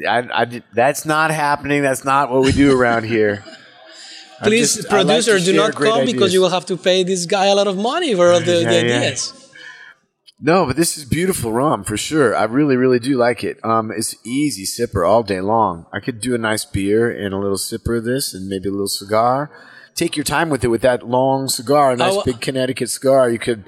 I, 0.09 0.19
I 0.43 0.63
that's 0.75 1.05
not 1.07 1.31
happening. 1.31 1.83
That's 1.83 2.05
not 2.05 2.31
what 2.31 2.43
we 2.43 2.53
do 2.53 2.79
around 2.79 3.05
here. 3.05 3.45
Please, 4.43 4.75
just- 4.77 4.93
I 4.93 4.99
like 5.03 5.25
producer, 5.25 5.39
do 5.39 5.57
not 5.57 5.75
come 5.75 6.05
because 6.05 6.35
you 6.35 6.41
will 6.41 6.51
have 6.51 6.67
to 6.67 6.77
pay 6.77 7.03
this 7.03 7.25
guy 7.25 7.47
a 7.47 7.55
lot 7.55 7.67
of 7.67 7.77
money 7.79 8.15
for 8.15 8.31
all 8.33 8.41
the, 8.41 8.61
Yeah, 8.63 8.69
the 8.71 8.87
yeah. 8.89 8.97
ideas. 8.99 9.33
No, 10.41 10.67
but 10.67 10.77
this 10.77 10.99
is 10.99 11.05
beautiful 11.05 11.53
rum 11.53 11.85
for 11.85 11.97
sure. 11.97 12.35
I 12.37 12.45
really, 12.45 12.77
really 12.77 12.99
do 12.99 13.17
like 13.17 13.45
it. 13.45 13.59
Um, 13.65 13.91
it's 13.97 14.17
easy 14.27 14.65
sipper 14.65 15.09
all 15.09 15.23
day 15.23 15.41
long. 15.41 15.87
I 15.93 16.01
could 16.01 16.21
do 16.21 16.35
a 16.35 16.39
nice 16.39 16.65
beer 16.65 17.09
and 17.11 17.33
a 17.33 17.39
little 17.39 17.57
sipper 17.57 17.99
of 17.99 18.05
this, 18.05 18.35
and 18.35 18.49
maybe 18.49 18.69
a 18.69 18.73
little 18.73 18.89
cigar. 18.89 19.51
Take 19.95 20.17
your 20.17 20.25
time 20.25 20.51
with 20.51 20.65
it 20.65 20.69
with 20.69 20.83
that 20.83 21.07
long 21.07 21.49
cigar, 21.49 21.93
a 21.93 21.97
nice 21.97 22.15
Oh, 22.15 22.23
big 22.25 22.41
Connecticut 22.41 22.91
cigar. 22.91 23.31
You 23.31 23.39
could. 23.39 23.65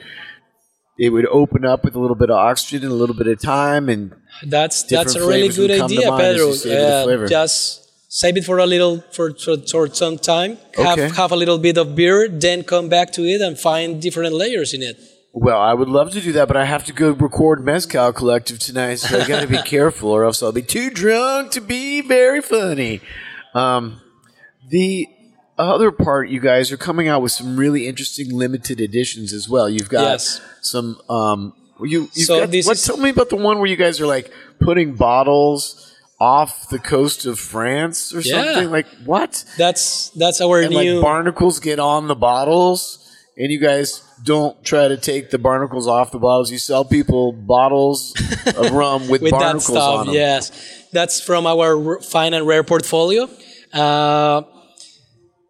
It 0.98 1.10
would 1.10 1.26
open 1.26 1.64
up 1.64 1.84
with 1.84 1.94
a 1.94 2.00
little 2.00 2.16
bit 2.16 2.30
of 2.30 2.36
oxygen 2.36 2.82
and 2.82 2.90
a 2.90 2.94
little 2.96 3.14
bit 3.14 3.28
of 3.28 3.40
time, 3.40 3.88
and 3.88 4.14
That's 4.42 4.82
that's 4.82 5.14
a 5.14 5.20
really 5.26 5.48
good 5.50 5.70
idea, 5.70 6.10
Pedro. 6.10 6.46
you 6.48 6.54
savor 6.54 7.16
the 7.18 7.24
Uh, 7.24 7.28
just 7.28 7.90
save 8.08 8.36
it 8.38 8.44
for 8.44 8.58
a 8.58 8.66
little 8.66 9.02
for, 9.12 9.32
for, 9.34 9.56
for 9.70 9.86
some 9.94 10.18
time. 10.18 10.56
Have 10.76 10.98
Okay. 10.98 11.14
have 11.14 11.32
a 11.32 11.36
little 11.36 11.58
bit 11.58 11.76
of 11.78 11.94
beer, 11.94 12.28
then 12.28 12.64
come 12.64 12.88
back 12.88 13.12
to 13.12 13.22
it 13.24 13.40
and 13.40 13.58
find 13.58 14.00
different 14.02 14.34
layers 14.34 14.72
in 14.74 14.82
it. 14.82 14.96
Well, 15.38 15.60
I 15.60 15.74
would 15.74 15.88
love 15.90 16.12
to 16.12 16.20
do 16.22 16.32
that, 16.32 16.48
but 16.48 16.56
I 16.56 16.64
have 16.64 16.84
to 16.86 16.94
go 16.94 17.10
record 17.12 17.62
Mezcal 17.62 18.10
Collective 18.14 18.58
tonight, 18.58 18.94
so 18.96 19.20
I 19.20 19.28
got 19.28 19.42
to 19.42 19.46
be 19.46 19.58
careful, 19.64 20.08
or 20.10 20.24
else 20.24 20.42
I'll 20.42 20.50
be 20.50 20.62
too 20.62 20.88
drunk 20.88 21.50
to 21.52 21.60
be 21.60 22.00
very 22.00 22.40
funny. 22.40 23.02
Um, 23.52 24.00
the 24.70 25.06
other 25.58 25.90
part, 25.92 26.30
you 26.30 26.40
guys 26.40 26.72
are 26.72 26.78
coming 26.78 27.06
out 27.08 27.20
with 27.20 27.32
some 27.32 27.56
really 27.58 27.86
interesting 27.86 28.30
limited 28.34 28.80
editions 28.80 29.34
as 29.34 29.46
well. 29.46 29.68
You've 29.68 29.90
got 29.90 30.12
Yes. 30.12 30.40
some. 30.62 30.98
Um, 31.10 31.52
you 31.82 32.08
you've 32.14 32.26
So 32.26 32.40
got, 32.40 32.50
this 32.50 32.66
what, 32.66 32.76
is- 32.78 32.84
tell 32.84 32.96
me 32.96 33.10
about 33.10 33.28
the 33.28 33.36
one 33.36 33.58
where 33.58 33.66
you 33.66 33.76
guys 33.76 34.00
are 34.00 34.06
like 34.06 34.30
putting 34.60 34.94
bottles 34.94 35.94
off 36.18 36.70
the 36.70 36.78
coast 36.78 37.26
of 37.26 37.38
France 37.38 38.14
or 38.14 38.20
Yeah. 38.20 38.42
something. 38.42 38.70
Like 38.70 38.86
what? 39.04 39.44
That's 39.58 40.08
that's 40.16 40.40
our 40.40 40.60
and 40.62 40.70
new 40.70 40.94
like 40.94 41.02
barnacles 41.02 41.60
get 41.60 41.78
on 41.78 42.08
the 42.08 42.14
bottles 42.14 43.02
and 43.36 43.52
you 43.52 43.58
guys 43.58 44.02
don't 44.24 44.64
try 44.64 44.88
to 44.88 44.96
take 44.96 45.30
the 45.30 45.38
barnacles 45.38 45.86
off 45.86 46.10
the 46.10 46.18
bottles 46.18 46.50
you 46.50 46.58
sell 46.58 46.84
people 46.84 47.32
bottles 47.32 48.14
of 48.56 48.70
rum 48.80 49.08
with, 49.08 49.22
with 49.22 49.32
that 49.32 49.38
barnacles 49.38 49.66
stuff. 49.66 49.98
on 50.00 50.06
them 50.06 50.14
Yes, 50.14 50.88
that's 50.92 51.20
from 51.20 51.46
our 51.46 52.00
fine 52.00 52.32
and 52.34 52.46
rare 52.46 52.64
portfolio. 52.64 53.28
Uh, 53.72 54.42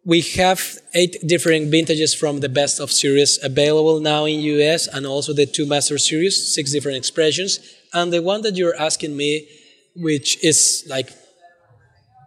we 0.04 0.20
have 0.20 0.78
eight 0.94 1.16
different 1.26 1.70
vintages 1.70 2.14
from 2.14 2.40
the 2.40 2.48
best 2.48 2.78
of 2.80 2.92
series 2.92 3.38
available 3.42 3.98
now 4.00 4.24
in 4.24 4.40
US 4.40 4.86
and 4.86 5.04
also 5.04 5.32
the 5.32 5.46
two 5.46 5.66
master 5.66 5.98
series, 5.98 6.54
six 6.54 6.70
different 6.72 6.96
expressions. 6.96 7.58
And 7.92 8.12
the 8.12 8.22
one 8.22 8.42
that 8.42 8.56
you're 8.56 8.76
asking 8.76 9.16
me, 9.16 9.48
which 9.96 10.42
is 10.44 10.86
like 10.88 11.10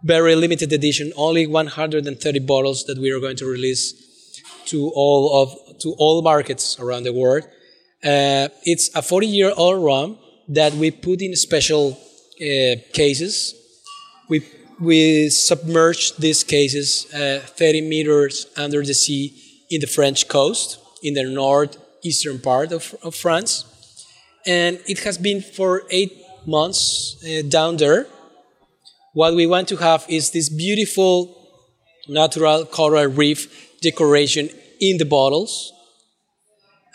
very 0.04 0.34
limited 0.34 0.72
edition, 0.72 1.12
only 1.16 1.46
130 1.46 2.38
bottles 2.40 2.84
that 2.84 2.98
we 2.98 3.10
are 3.10 3.20
going 3.20 3.36
to 3.36 3.46
release 3.46 4.09
to 4.70 4.90
all 4.94 5.42
of 5.42 5.78
to 5.80 5.94
all 5.98 6.22
markets 6.22 6.78
around 6.78 7.04
the 7.04 7.12
world. 7.12 7.44
Uh, 8.02 8.48
it's 8.64 8.90
a 8.94 9.02
40 9.02 9.26
year 9.26 9.52
old 9.56 9.84
rum 9.84 10.18
that 10.48 10.72
we 10.74 10.90
put 10.90 11.20
in 11.20 11.34
special 11.36 11.98
uh, 12.40 12.76
cases. 12.92 13.54
We 14.28 14.42
we 14.80 15.28
submerged 15.28 16.20
these 16.20 16.42
cases 16.42 17.06
uh, 17.12 17.40
30 17.44 17.82
meters 17.82 18.46
under 18.56 18.82
the 18.82 18.94
sea 18.94 19.34
in 19.70 19.80
the 19.80 19.86
French 19.86 20.26
coast, 20.26 20.78
in 21.02 21.14
the 21.14 21.24
northeastern 21.24 22.38
part 22.38 22.72
of, 22.72 22.94
of 23.02 23.14
France, 23.14 23.64
and 24.46 24.80
it 24.86 25.00
has 25.00 25.18
been 25.18 25.42
for 25.42 25.82
eight 25.90 26.12
months 26.46 27.22
uh, 27.24 27.42
down 27.48 27.76
there. 27.76 28.06
What 29.12 29.34
we 29.34 29.46
want 29.46 29.68
to 29.68 29.76
have 29.76 30.06
is 30.08 30.30
this 30.30 30.48
beautiful 30.48 31.36
natural 32.08 32.64
coral 32.64 33.06
reef 33.06 33.69
decoration 33.80 34.48
in 34.80 34.98
the 34.98 35.04
bottles. 35.04 35.72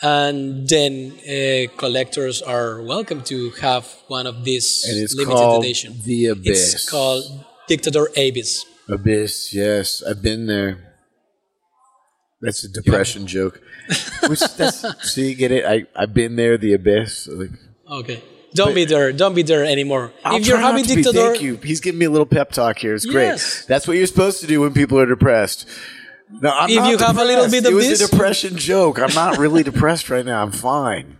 And 0.02 0.68
then 0.68 1.12
uh, 1.24 1.72
collectors 1.78 2.42
are 2.42 2.82
welcome 2.82 3.22
to 3.24 3.50
have 3.62 3.86
one 4.08 4.26
of 4.26 4.44
these 4.44 4.84
and 4.86 4.98
it's 4.98 5.14
limited 5.14 5.36
called 5.36 5.64
edition. 5.64 5.94
The 6.04 6.26
abyss. 6.26 6.74
It's 6.74 6.90
called 6.90 7.24
Dictador 7.68 8.08
abyss. 8.10 8.66
Abyss 8.88 9.54
yes. 9.54 10.02
I've 10.02 10.20
been 10.20 10.46
there. 10.46 10.86
That's 12.42 12.62
a 12.64 12.68
depression 12.68 13.26
joke. 13.26 13.62
Which, 14.28 14.40
that's, 14.56 14.84
see 15.10 15.34
get 15.34 15.50
it? 15.50 15.64
I, 15.64 15.86
i've 15.96 16.12
been 16.12 16.36
there 16.36 16.58
the 16.58 16.74
abyss. 16.74 17.26
Like 17.28 17.50
okay. 17.90 18.22
Don't 18.54 18.74
be 18.74 18.84
there. 18.84 19.12
Don't 19.12 19.34
be 19.34 19.42
there 19.42 19.64
anymore. 19.64 20.12
I'll 20.24 20.36
if 20.36 20.46
you're 20.46 20.58
having 20.58 20.84
to 20.84 20.94
be. 20.96 21.02
Thank 21.02 21.42
you. 21.42 21.56
He's 21.56 21.80
giving 21.80 21.98
me 21.98 22.06
a 22.06 22.10
little 22.10 22.26
pep 22.26 22.52
talk 22.52 22.78
here. 22.78 22.94
It's 22.94 23.04
great. 23.04 23.26
Yes. 23.26 23.66
That's 23.66 23.86
what 23.86 23.98
you're 23.98 24.06
supposed 24.06 24.40
to 24.40 24.46
do 24.46 24.62
when 24.62 24.72
people 24.72 24.98
are 24.98 25.06
depressed. 25.06 25.68
No, 26.30 26.50
I'm 26.50 26.70
If 26.70 26.76
not 26.76 26.90
you 26.90 26.98
have 26.98 27.18
a 27.18 27.24
little 27.24 27.50
bit 27.50 27.64
of 27.64 27.72
it 27.72 27.74
was 27.74 28.00
a 28.00 28.08
depression 28.10 28.56
joke. 28.56 28.98
I'm 28.98 29.14
not 29.14 29.38
really 29.38 29.62
depressed 29.70 30.10
right 30.10 30.24
now. 30.24 30.42
I'm 30.42 30.52
fine. 30.52 31.18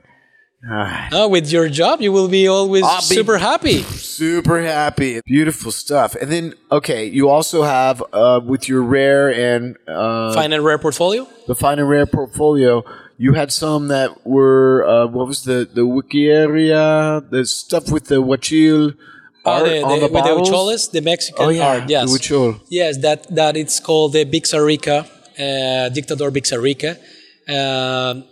Uh, 0.69 1.29
with 1.31 1.53
your 1.53 1.69
job 1.69 2.01
you 2.01 2.11
will 2.11 2.27
be 2.29 2.49
always 2.49 2.83
I'll 2.83 2.99
be- 2.99 3.15
super 3.15 3.39
happy 3.39 3.85
super 4.17 4.63
happy. 4.63 5.21
Beautiful 5.27 5.71
stuff. 5.71 6.15
And 6.15 6.33
then, 6.33 6.55
okay, 6.73 7.05
you 7.05 7.29
also 7.29 7.63
have 7.63 8.03
uh, 8.13 8.41
with 8.45 8.69
your 8.69 8.83
rare 8.83 9.33
and 9.33 9.77
uh, 9.87 10.35
fine 10.35 10.53
and 10.53 10.65
rare 10.65 10.79
portfolio 10.79 11.29
the 11.47 11.55
fine 11.55 11.79
and 11.79 11.89
rare 11.89 12.07
portfolio. 12.07 12.83
You 13.19 13.35
had 13.35 13.53
some 13.53 13.89
that 13.89 14.27
were 14.27 14.87
uh, 14.87 15.07
what 15.07 15.27
was 15.27 15.45
the 15.45 15.69
the 15.73 15.83
Wikieria, 15.83 17.29
the 17.31 17.47
stuff 17.47 17.91
with 17.91 18.07
the 18.07 18.17
Huichol 18.17 18.97
Oh, 19.47 19.65
the, 19.65 19.71
the, 19.71 19.81
the 19.81 19.91
with 20.01 20.01
the 20.03 20.09
bottles. 20.19 20.49
huicholes, 20.51 20.91
the 20.93 21.01
Mexican 21.01 21.45
Oh 21.47 21.49
yeah, 21.51 21.67
art, 21.69 21.89
yes. 21.89 22.11
the 22.13 22.19
Huichol. 22.19 22.61
Yes, 22.69 22.99
that 22.99 23.21
that 23.35 23.57
it's 23.57 23.79
called 23.81 24.13
the 24.13 24.25
Bixarica, 24.25 24.97
uh, 25.05 25.91
Dictador 25.97 26.31
Bixarica. 26.37 26.91
Um, 27.49 28.25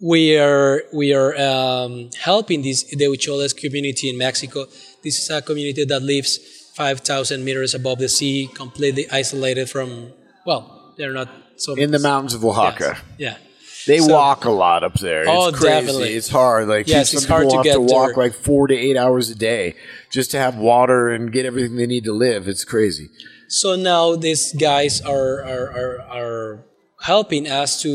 we 0.00 0.36
are 0.38 0.82
we 0.92 1.12
are 1.14 1.32
um, 1.40 2.10
helping 2.20 2.62
this 2.62 2.84
the 2.84 3.06
Huicholes 3.06 3.52
community 3.56 4.10
in 4.10 4.16
Mexico. 4.18 4.66
This 5.02 5.18
is 5.18 5.30
a 5.30 5.40
community 5.42 5.84
that 5.84 6.02
lives 6.02 6.38
5,000 6.74 7.44
meters 7.44 7.74
above 7.74 7.98
the 7.98 8.08
sea, 8.08 8.48
completely 8.54 9.06
isolated 9.10 9.68
from. 9.70 10.12
Well, 10.46 10.92
they're 10.96 11.12
not 11.12 11.28
so 11.56 11.74
in 11.74 11.90
the 11.90 11.98
mountains 11.98 12.34
of 12.34 12.44
Oaxaca. 12.44 12.98
Yes, 13.16 13.36
Yeah. 13.40 13.47
They 13.88 13.98
So- 13.98 14.12
walk 14.12 14.44
a 14.44 14.50
lot 14.50 14.80
up 14.88 14.96
there. 15.00 15.22
It's 15.22 15.30
Oh, 15.32 15.50
crazy. 15.50 15.66
definitely. 15.74 16.12
It's 16.14 16.28
hard. 16.28 16.68
Like 16.68 16.86
Yes, 16.86 17.10
some 17.10 17.18
it's 17.18 17.26
hard 17.26 17.44
people 17.46 17.62
to 17.64 17.68
have 17.70 17.78
to 17.78 17.84
get 17.86 17.94
walk 17.96 18.08
there. 18.14 18.24
like 18.24 18.34
four 18.48 18.66
to 18.72 18.76
eight 18.86 18.96
hours 18.96 19.26
a 19.30 19.34
day 19.50 19.74
just 20.16 20.30
to 20.32 20.38
have 20.38 20.54
water 20.56 21.08
and 21.14 21.32
get 21.32 21.44
everything 21.50 21.76
they 21.76 21.86
need 21.86 22.04
to 22.04 22.12
live. 22.12 22.46
It's 22.52 22.64
crazy. 22.64 23.08
So 23.48 23.68
now 23.76 24.14
these 24.26 24.52
guys 24.68 25.00
are 25.16 25.34
are, 25.52 25.66
are, 25.80 25.94
are 26.18 26.64
helping 27.12 27.44
us 27.62 27.70
to 27.84 27.92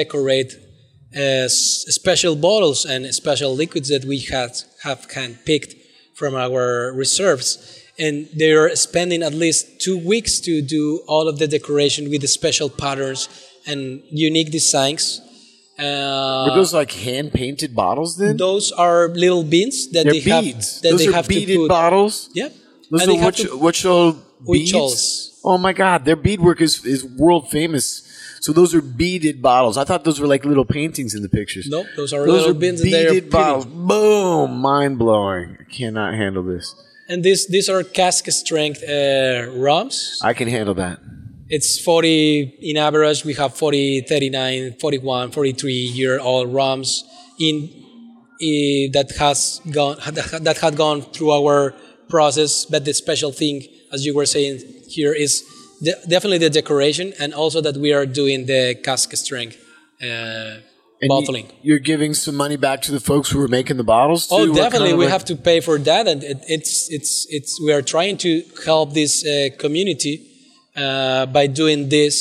decorate 0.00 0.50
uh, 1.16 1.48
special 1.48 2.34
bottles 2.36 2.84
and 2.84 3.00
special 3.22 3.50
liquids 3.62 3.88
that 3.88 4.04
we 4.04 4.18
had 4.34 4.50
have 4.82 5.00
handpicked 5.16 5.72
from 6.14 6.34
our 6.34 6.92
reserves. 7.04 7.48
And 7.98 8.28
they're 8.40 8.74
spending 8.76 9.22
at 9.22 9.34
least 9.34 9.80
two 9.80 9.98
weeks 10.12 10.32
to 10.40 10.62
do 10.62 11.02
all 11.06 11.26
of 11.28 11.38
the 11.38 11.46
decoration 11.48 12.10
with 12.10 12.20
the 12.22 12.28
special 12.28 12.68
patterns 12.70 13.28
and 13.66 14.02
unique 14.10 14.50
designs. 14.50 15.20
Uh, 15.80 16.46
Are 16.50 16.54
those 16.54 16.72
like 16.74 16.92
hand 16.92 17.32
painted 17.32 17.74
bottles 17.74 18.16
then? 18.16 18.36
those 18.36 18.70
are 18.72 19.08
little 19.08 19.42
beans 19.44 19.90
that 19.92 20.04
They're 20.04 20.12
they 20.12 20.20
have 20.30 20.44
beads. 20.44 20.80
that 20.82 20.90
those 20.90 21.00
they 21.00 21.08
are 21.08 21.12
have 21.12 21.28
beaded 21.28 21.54
to 21.54 21.60
put. 21.64 21.68
bottles. 21.68 22.28
Yeah. 22.34 22.48
Those 22.90 23.00
And 23.02 23.10
are 23.10 23.12
they 23.14 23.16
have 23.18 23.26
which, 23.26 23.36
to- 23.48 23.56
which 23.58 23.84
are 23.86 24.14
beads? 24.52 25.40
Oh 25.42 25.56
my 25.58 25.72
god, 25.72 26.04
their 26.04 26.16
beadwork 26.16 26.60
is, 26.60 26.84
is 26.84 27.04
world 27.04 27.50
famous. 27.50 28.02
So 28.42 28.52
those 28.52 28.74
are 28.74 28.80
beaded 28.82 29.40
bottles. 29.42 29.76
I 29.76 29.84
thought 29.84 30.04
those 30.04 30.18
were 30.20 30.26
like 30.26 30.44
little 30.44 30.64
paintings 30.64 31.14
in 31.14 31.22
the 31.22 31.28
pictures. 31.28 31.66
Nope, 31.68 31.86
those 31.96 32.12
are 32.12 32.26
Those 32.26 32.46
little 32.46 32.50
are 32.50 32.58
they're 32.58 33.12
beaded 33.12 33.30
bottles. 33.30 33.66
Boom! 33.66 34.58
Mind 34.60 34.98
blowing. 34.98 35.56
I 35.60 35.64
cannot 35.64 36.14
handle 36.14 36.42
this. 36.42 36.74
And 37.08 37.22
these 37.22 37.46
these 37.48 37.68
are 37.68 37.82
cask 37.82 38.26
strength 38.30 38.82
uh, 38.88 39.50
rums. 39.56 40.20
I 40.22 40.32
can 40.32 40.48
handle 40.48 40.74
that. 40.74 41.00
It's 41.50 41.80
40 41.80 42.58
in 42.60 42.76
average. 42.76 43.24
We 43.24 43.34
have 43.34 43.54
40, 43.54 44.02
39, 44.02 44.76
41, 44.80 45.32
43 45.32 45.72
year 45.72 46.20
old 46.20 46.54
rums 46.54 47.04
in 47.38 47.68
that 48.92 49.10
has 49.18 49.60
gone 49.70 49.96
that 50.46 50.58
had 50.58 50.76
gone 50.76 51.02
through 51.02 51.32
our 51.32 51.74
process. 52.08 52.64
But 52.64 52.84
the 52.84 52.94
special 52.94 53.32
thing, 53.32 53.66
as 53.92 54.06
you 54.06 54.14
were 54.14 54.26
saying 54.26 54.60
here, 54.88 55.12
is 55.12 55.42
de- 55.82 56.00
definitely 56.08 56.38
the 56.38 56.50
decoration 56.50 57.12
and 57.18 57.34
also 57.34 57.60
that 57.60 57.76
we 57.76 57.92
are 57.92 58.06
doing 58.06 58.46
the 58.46 58.76
cask 58.82 59.12
strength 59.16 59.56
uh, 60.02 60.06
And 61.02 61.08
bottling. 61.08 61.46
you're 61.62 61.78
giving 61.92 62.14
some 62.14 62.36
money 62.36 62.56
back 62.56 62.80
to 62.82 62.92
the 62.92 63.00
folks 63.00 63.30
who 63.30 63.40
are 63.42 63.48
making 63.48 63.76
the 63.76 63.84
bottles 63.84 64.26
too? 64.28 64.34
Oh, 64.36 64.54
definitely, 64.54 64.94
we 64.94 65.04
like- 65.04 65.12
have 65.12 65.24
to 65.26 65.36
pay 65.36 65.60
for 65.60 65.78
that, 65.78 66.06
and 66.06 66.22
it, 66.22 66.38
it's 66.48 66.88
it's 66.96 67.26
it's 67.30 67.60
we 67.60 67.72
are 67.72 67.82
trying 67.82 68.16
to 68.18 68.42
help 68.64 68.94
this 68.94 69.24
uh, 69.26 69.48
community 69.58 70.14
uh, 70.80 71.26
by 71.26 71.46
doing 71.46 71.88
this. 71.88 72.14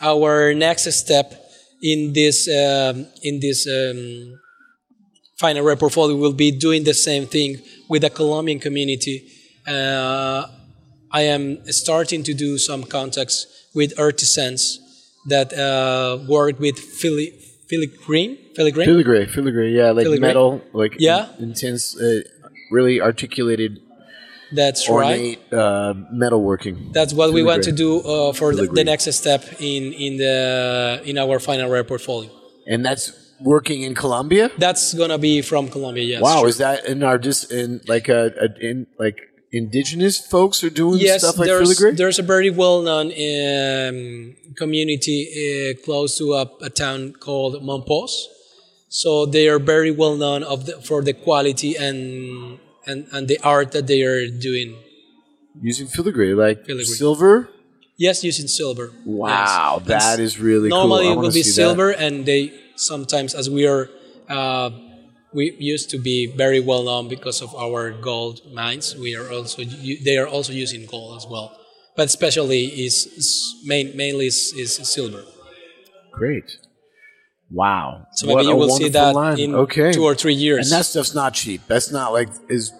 Our 0.00 0.54
next 0.54 0.84
step 0.92 1.32
in 1.82 2.12
this 2.12 2.48
um, 2.48 3.06
in 3.22 3.40
this 3.40 3.66
um, 3.66 4.38
final 5.38 5.62
rare 5.64 5.76
portfolio 5.76 6.16
will 6.16 6.32
be 6.32 6.50
doing 6.50 6.84
the 6.84 6.94
same 6.94 7.26
thing 7.26 7.58
with 7.88 8.02
the 8.02 8.10
Colombian 8.10 8.58
community. 8.58 9.16
Uh, 9.66 10.46
I 11.10 11.22
am 11.22 11.44
starting 11.70 12.22
to 12.24 12.34
do 12.34 12.58
some 12.58 12.82
contacts 12.84 13.46
with 13.74 13.98
artisans 13.98 14.80
that 15.28 15.52
uh, 15.52 16.18
work 16.28 16.58
with 16.58 16.78
fili- 16.78 17.32
filigree, 17.68 18.38
filigree, 18.56 18.84
Filigree, 18.84 19.26
filigree, 19.26 19.76
yeah, 19.76 19.90
like 19.92 20.06
Filigree? 20.06 20.20
metal, 20.20 20.60
like 20.72 20.94
Yeah. 20.98 21.28
intense, 21.38 21.96
uh, 22.00 22.22
really 22.70 23.00
articulated, 23.00 23.78
That's 24.54 24.88
right. 24.88 25.38
uh, 25.52 25.94
metalworking. 26.12 26.92
That's 26.92 27.14
what 27.14 27.32
we 27.32 27.42
want 27.42 27.64
to 27.64 27.72
do 27.72 28.00
uh, 28.00 28.32
for 28.32 28.54
the, 28.54 28.66
the 28.66 28.84
next 28.84 29.12
step 29.12 29.44
in 29.60 29.92
in 29.92 30.16
the 30.18 31.02
in 31.04 31.18
our 31.18 31.38
final 31.38 31.70
rare 31.70 31.84
portfolio. 31.84 32.30
and 32.66 32.84
that's 32.84 33.12
working 33.40 33.82
in 33.82 33.94
Colombia. 33.94 34.50
That's 34.58 34.94
gonna 34.94 35.18
be 35.18 35.42
from 35.42 35.68
Colombia. 35.68 36.04
Yes. 36.04 36.22
Wow, 36.22 36.40
sure. 36.40 36.48
is 36.48 36.58
that 36.58 36.84
in 36.84 37.02
our 37.02 37.18
just 37.18 37.50
in 37.50 37.80
like 37.88 38.08
a, 38.08 38.32
a 38.40 38.70
in 38.70 38.86
like 38.98 39.18
indigenous 39.52 40.18
folks 40.18 40.62
are 40.64 40.70
doing 40.70 41.00
yes, 41.00 41.22
stuff 41.22 41.38
like 41.38 41.48
there's 41.48 41.78
filigree? 41.78 41.96
there's 41.96 42.18
a 42.18 42.22
very 42.22 42.50
well 42.50 42.82
known 42.82 43.06
um, 43.06 44.36
community 44.56 45.18
uh, 45.28 45.84
close 45.84 46.16
to 46.18 46.34
a, 46.34 46.50
a 46.62 46.70
town 46.70 47.12
called 47.12 47.62
Mompós. 47.62 48.12
So 48.88 49.24
they 49.24 49.48
are 49.48 49.58
very 49.58 49.90
well 49.90 50.16
known 50.16 50.42
of 50.42 50.66
the, 50.66 50.80
for 50.82 51.02
the 51.02 51.14
quality 51.14 51.76
and, 51.76 52.58
and 52.86 53.06
and 53.12 53.28
the 53.28 53.38
art 53.42 53.72
that 53.72 53.86
they 53.86 54.02
are 54.02 54.26
doing. 54.28 54.76
Using 55.60 55.86
filigree, 55.86 56.34
like 56.34 56.64
Filigree. 56.64 56.84
silver. 56.84 57.48
Yes, 57.98 58.24
using 58.24 58.48
silver. 58.48 58.90
Wow, 59.04 59.82
Yes. 59.86 59.86
that 59.88 60.18
is 60.18 60.40
really 60.40 60.70
normally 60.70 61.04
cool. 61.04 61.12
It 61.12 61.16
will 61.16 61.32
be 61.32 61.42
see 61.42 61.50
that. 61.50 61.54
silver 61.54 61.90
and 61.90 62.24
they 62.26 62.52
sometimes 62.76 63.34
as 63.34 63.50
we 63.50 63.66
are 63.66 63.90
uh, 64.28 64.70
we 65.32 65.54
used 65.58 65.90
to 65.90 65.98
be 65.98 66.26
very 66.26 66.60
well 66.60 66.82
known 66.84 67.08
because 67.08 67.42
of 67.42 67.54
our 67.54 67.90
gold 67.90 68.40
mines 68.52 68.96
we 68.96 69.14
are 69.14 69.30
also 69.30 69.62
they 70.04 70.16
are 70.16 70.26
also 70.26 70.52
using 70.52 70.86
gold 70.86 71.16
as 71.16 71.26
well 71.26 71.56
but 71.96 72.06
especially 72.06 72.64
is, 72.86 73.06
is 73.06 73.28
main, 73.64 73.96
mainly 73.96 74.26
is, 74.26 74.52
is 74.56 74.76
silver 74.88 75.22
Great. 76.12 76.56
Wow. 77.52 78.06
so 78.14 78.26
What 78.28 78.36
maybe 78.36 78.48
you 78.48 78.56
will 78.56 78.70
see 78.70 78.88
that 78.88 79.14
line. 79.14 79.38
in 79.38 79.54
okay. 79.54 79.92
two 79.92 80.04
or 80.04 80.14
three 80.14 80.34
years 80.34 80.70
And 80.72 80.78
that 80.80 80.86
stuff's 80.86 81.14
not 81.14 81.34
cheap. 81.34 81.60
That's 81.68 81.90
not 81.92 82.12
like 82.12 82.28
is. 82.48 82.72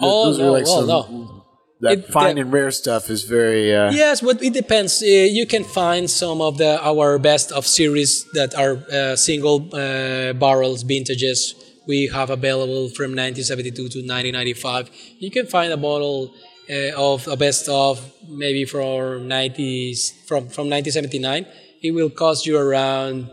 Oh, 0.00 0.26
those 0.26 0.38
no, 0.38 0.44
are 0.46 0.50
like 0.58 0.64
well, 0.66 0.78
some. 0.78 0.86
no. 0.88 1.44
That 1.80 1.92
It- 1.98 2.06
fine 2.12 2.34
that- 2.36 2.42
and 2.42 2.52
rare 2.52 2.70
stuff 2.70 3.08
is 3.10 3.22
very. 3.24 3.74
Uh, 3.74 3.90
Yes, 3.92 4.20
but 4.20 4.42
it 4.42 4.52
depends. 4.52 5.02
Uh, 5.02 5.06
you 5.38 5.46
can 5.46 5.64
find 5.64 6.10
some 6.10 6.40
of 6.40 6.58
the 6.58 6.72
our 6.90 7.18
best 7.18 7.52
of 7.52 7.66
series 7.66 8.26
that 8.34 8.50
are 8.62 8.74
uh, 8.92 9.16
single 9.16 9.56
uh, 9.72 10.32
barrels 10.44 10.82
vintages 10.82 11.54
we 11.86 12.08
have 12.12 12.28
available 12.30 12.84
from 12.98 13.08
1972 13.16 13.88
to 13.94 13.98
1995. 14.04 14.90
You 15.20 15.30
can 15.30 15.46
find 15.46 15.72
a 15.72 15.76
bottle 15.76 16.34
uh, 16.70 16.92
of 17.10 17.26
a 17.28 17.36
best 17.36 17.66
of 17.68 17.94
maybe 18.28 18.64
from 18.66 19.26
90s 19.28 19.98
from 20.28 20.42
from 20.54 20.66
1979. 20.68 21.46
It 21.82 21.92
will 21.92 22.10
cost 22.10 22.44
you 22.46 22.58
around 22.58 23.30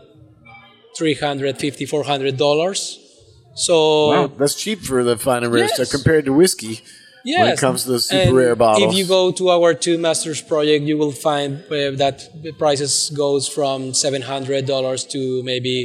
350 0.96 1.86
400 1.86 2.36
dollars. 2.36 2.98
So 3.54 4.08
Wow, 4.10 4.26
that's 4.38 4.54
cheap 4.54 4.80
for 4.80 5.02
the 5.04 5.16
fine 5.16 5.42
and 5.44 5.52
rare 5.52 5.64
Yes. 5.64 5.74
stuff 5.74 5.90
compared 5.90 6.24
to 6.26 6.32
whiskey. 6.32 6.80
Yes. 7.24 7.40
when 7.40 7.52
it 7.54 7.58
comes 7.58 7.82
to 7.82 7.88
those 7.90 8.08
super 8.08 8.22
and 8.28 8.36
rare 8.36 8.54
bottles. 8.54 8.92
If 8.92 8.98
you 8.98 9.04
go 9.04 9.32
to 9.32 9.48
our 9.50 9.74
two 9.74 9.98
masters 9.98 10.40
project, 10.40 10.84
you 10.84 10.96
will 10.96 11.10
find 11.10 11.56
uh, 11.64 11.90
that 12.02 12.16
the 12.44 12.52
prices 12.52 13.10
goes 13.16 13.48
from 13.48 13.94
seven 13.94 14.22
hundred 14.22 14.64
dollars 14.66 15.04
to 15.14 15.42
maybe 15.42 15.76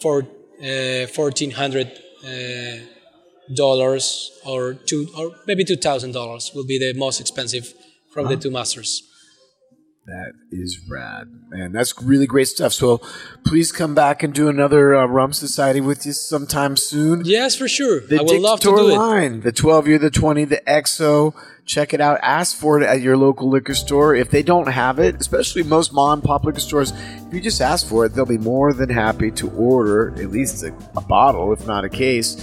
four 0.00 0.18
uh, 0.62 1.06
fourteen 1.18 1.50
hundred 1.50 1.88
uh, 2.24 2.76
dollars 3.54 4.30
or 4.46 4.74
two 4.74 5.08
or 5.18 5.32
maybe 5.46 5.64
two 5.64 5.76
thousand 5.76 6.12
dollars 6.12 6.52
will 6.54 6.64
be 6.66 6.78
the 6.78 6.92
most 6.98 7.20
expensive 7.20 7.74
from 8.12 8.28
the 8.28 8.36
two 8.36 8.50
masters. 8.50 9.02
That 10.06 10.32
is 10.50 10.80
rad, 10.86 11.28
man. 11.48 11.72
That's 11.72 12.00
really 12.02 12.26
great 12.26 12.48
stuff. 12.48 12.74
So, 12.74 13.00
please 13.46 13.72
come 13.72 13.94
back 13.94 14.22
and 14.22 14.34
do 14.34 14.48
another 14.48 14.94
uh, 14.94 15.06
Rum 15.06 15.32
Society 15.32 15.80
with 15.80 16.04
you 16.04 16.12
sometime 16.12 16.76
soon. 16.76 17.22
Yes, 17.24 17.56
for 17.56 17.66
sure. 17.68 18.00
The 18.00 18.18
I 18.18 18.22
would 18.22 18.40
love 18.40 18.60
to 18.60 18.68
do 18.68 18.90
it. 18.90 18.98
line, 18.98 19.40
the 19.40 19.50
12 19.52 19.88
year, 19.88 19.98
the 19.98 20.10
20, 20.10 20.44
the 20.44 20.62
EXO. 20.66 21.34
Check 21.64 21.94
it 21.94 22.02
out. 22.02 22.18
Ask 22.22 22.54
for 22.54 22.78
it 22.78 22.86
at 22.86 23.00
your 23.00 23.16
local 23.16 23.48
liquor 23.48 23.74
store. 23.74 24.14
If 24.14 24.30
they 24.30 24.42
don't 24.42 24.68
have 24.68 24.98
it, 24.98 25.16
especially 25.18 25.62
most 25.62 25.94
mom 25.94 26.18
and 26.18 26.22
pop 26.22 26.44
liquor 26.44 26.60
stores, 26.60 26.92
if 26.92 27.32
you 27.32 27.40
just 27.40 27.62
ask 27.62 27.88
for 27.88 28.04
it, 28.04 28.10
they'll 28.10 28.26
be 28.26 28.36
more 28.36 28.74
than 28.74 28.90
happy 28.90 29.30
to 29.30 29.50
order 29.52 30.10
at 30.20 30.30
least 30.30 30.62
a, 30.62 30.74
a 30.94 31.00
bottle, 31.00 31.50
if 31.54 31.66
not 31.66 31.84
a 31.84 31.88
case. 31.88 32.34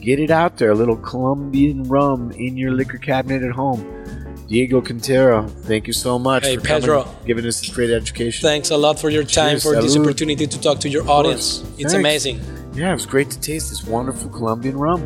Get 0.00 0.18
it 0.18 0.32
out 0.32 0.56
there, 0.56 0.72
a 0.72 0.74
little 0.74 0.96
Colombian 0.96 1.84
rum 1.84 2.32
in 2.32 2.56
your 2.56 2.72
liquor 2.72 2.98
cabinet 2.98 3.44
at 3.44 3.52
home. 3.52 4.03
Diego 4.46 4.80
Quintero, 4.82 5.48
thank 5.62 5.86
you 5.86 5.92
so 5.92 6.18
much 6.18 6.44
Hey, 6.44 6.56
for 6.56 6.66
coming, 6.66 7.04
giving 7.24 7.46
us 7.46 7.60
this 7.60 7.70
great 7.70 7.90
education. 7.90 8.42
Thanks 8.42 8.70
a 8.70 8.76
lot 8.76 8.98
for 8.98 9.08
your 9.08 9.24
time 9.24 9.52
Cheers, 9.52 9.62
for 9.62 9.80
this 9.80 9.96
opportunity 9.96 10.46
to 10.46 10.60
talk 10.60 10.80
to 10.80 10.88
your 10.88 11.08
audience. 11.08 11.60
It's 11.78 11.92
Thanks. 11.92 11.94
amazing. 11.94 12.40
Yeah, 12.74 12.90
it 12.90 12.94
was 12.94 13.06
great 13.06 13.30
to 13.30 13.40
taste 13.40 13.70
this 13.70 13.84
wonderful 13.84 14.28
Colombian 14.28 14.76
rum. 14.76 15.00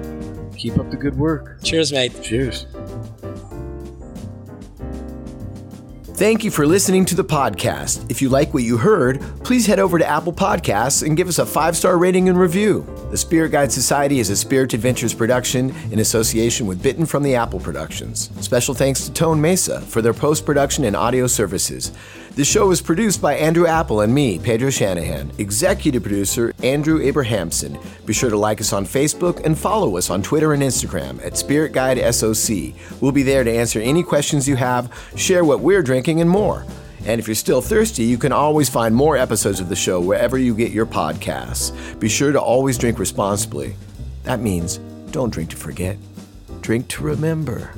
Keep 0.56 0.78
up 0.78 0.90
the 0.90 0.96
good 0.96 1.16
work. 1.16 1.62
Cheers, 1.62 1.92
mate. 1.92 2.20
Cheers. 2.22 2.66
Thank 6.18 6.42
you 6.42 6.50
for 6.50 6.66
listening 6.66 7.04
to 7.04 7.14
the 7.14 7.22
podcast. 7.22 8.10
If 8.10 8.20
you 8.20 8.28
like 8.28 8.52
what 8.52 8.64
you 8.64 8.76
heard, 8.76 9.20
please 9.44 9.66
head 9.66 9.78
over 9.78 10.00
to 10.00 10.04
Apple 10.04 10.32
Podcasts 10.32 11.06
and 11.06 11.16
give 11.16 11.28
us 11.28 11.38
a 11.38 11.46
five 11.46 11.76
star 11.76 11.96
rating 11.96 12.28
and 12.28 12.36
review. 12.36 12.84
The 13.12 13.16
Spirit 13.16 13.52
Guide 13.52 13.70
Society 13.70 14.18
is 14.18 14.28
a 14.28 14.34
Spirit 14.34 14.74
Adventures 14.74 15.14
production 15.14 15.72
in 15.92 16.00
association 16.00 16.66
with 16.66 16.82
Bitten 16.82 17.06
from 17.06 17.22
the 17.22 17.36
Apple 17.36 17.60
Productions. 17.60 18.30
Special 18.40 18.74
thanks 18.74 19.06
to 19.06 19.12
Tone 19.12 19.40
Mesa 19.40 19.80
for 19.80 20.02
their 20.02 20.12
post 20.12 20.44
production 20.44 20.82
and 20.82 20.96
audio 20.96 21.28
services. 21.28 21.92
The 22.38 22.44
show 22.44 22.70
is 22.70 22.80
produced 22.80 23.20
by 23.20 23.34
Andrew 23.34 23.66
Apple 23.66 24.02
and 24.02 24.14
me, 24.14 24.38
Pedro 24.38 24.70
Shanahan. 24.70 25.32
Executive 25.38 26.04
producer, 26.04 26.54
Andrew 26.62 27.02
Abrahamson. 27.02 27.76
Be 28.06 28.12
sure 28.12 28.30
to 28.30 28.36
like 28.36 28.60
us 28.60 28.72
on 28.72 28.86
Facebook 28.86 29.44
and 29.44 29.58
follow 29.58 29.96
us 29.96 30.08
on 30.08 30.22
Twitter 30.22 30.52
and 30.52 30.62
Instagram 30.62 31.20
at 31.26 31.36
Spirit 31.36 31.72
Guide 31.72 31.98
SOC. 32.14 32.74
We'll 33.00 33.10
be 33.10 33.24
there 33.24 33.42
to 33.42 33.50
answer 33.50 33.80
any 33.80 34.04
questions 34.04 34.46
you 34.46 34.54
have, 34.54 34.88
share 35.16 35.44
what 35.44 35.58
we're 35.58 35.82
drinking, 35.82 36.20
and 36.20 36.30
more. 36.30 36.64
And 37.06 37.18
if 37.18 37.26
you're 37.26 37.34
still 37.34 37.60
thirsty, 37.60 38.04
you 38.04 38.18
can 38.18 38.30
always 38.30 38.68
find 38.68 38.94
more 38.94 39.16
episodes 39.16 39.58
of 39.58 39.68
the 39.68 39.74
show 39.74 40.00
wherever 40.00 40.38
you 40.38 40.54
get 40.54 40.70
your 40.70 40.86
podcasts. 40.86 41.72
Be 41.98 42.08
sure 42.08 42.30
to 42.30 42.40
always 42.40 42.78
drink 42.78 43.00
responsibly. 43.00 43.74
That 44.22 44.38
means 44.38 44.78
don't 45.10 45.30
drink 45.30 45.50
to 45.50 45.56
forget, 45.56 45.96
drink 46.60 46.86
to 46.86 47.02
remember. 47.02 47.72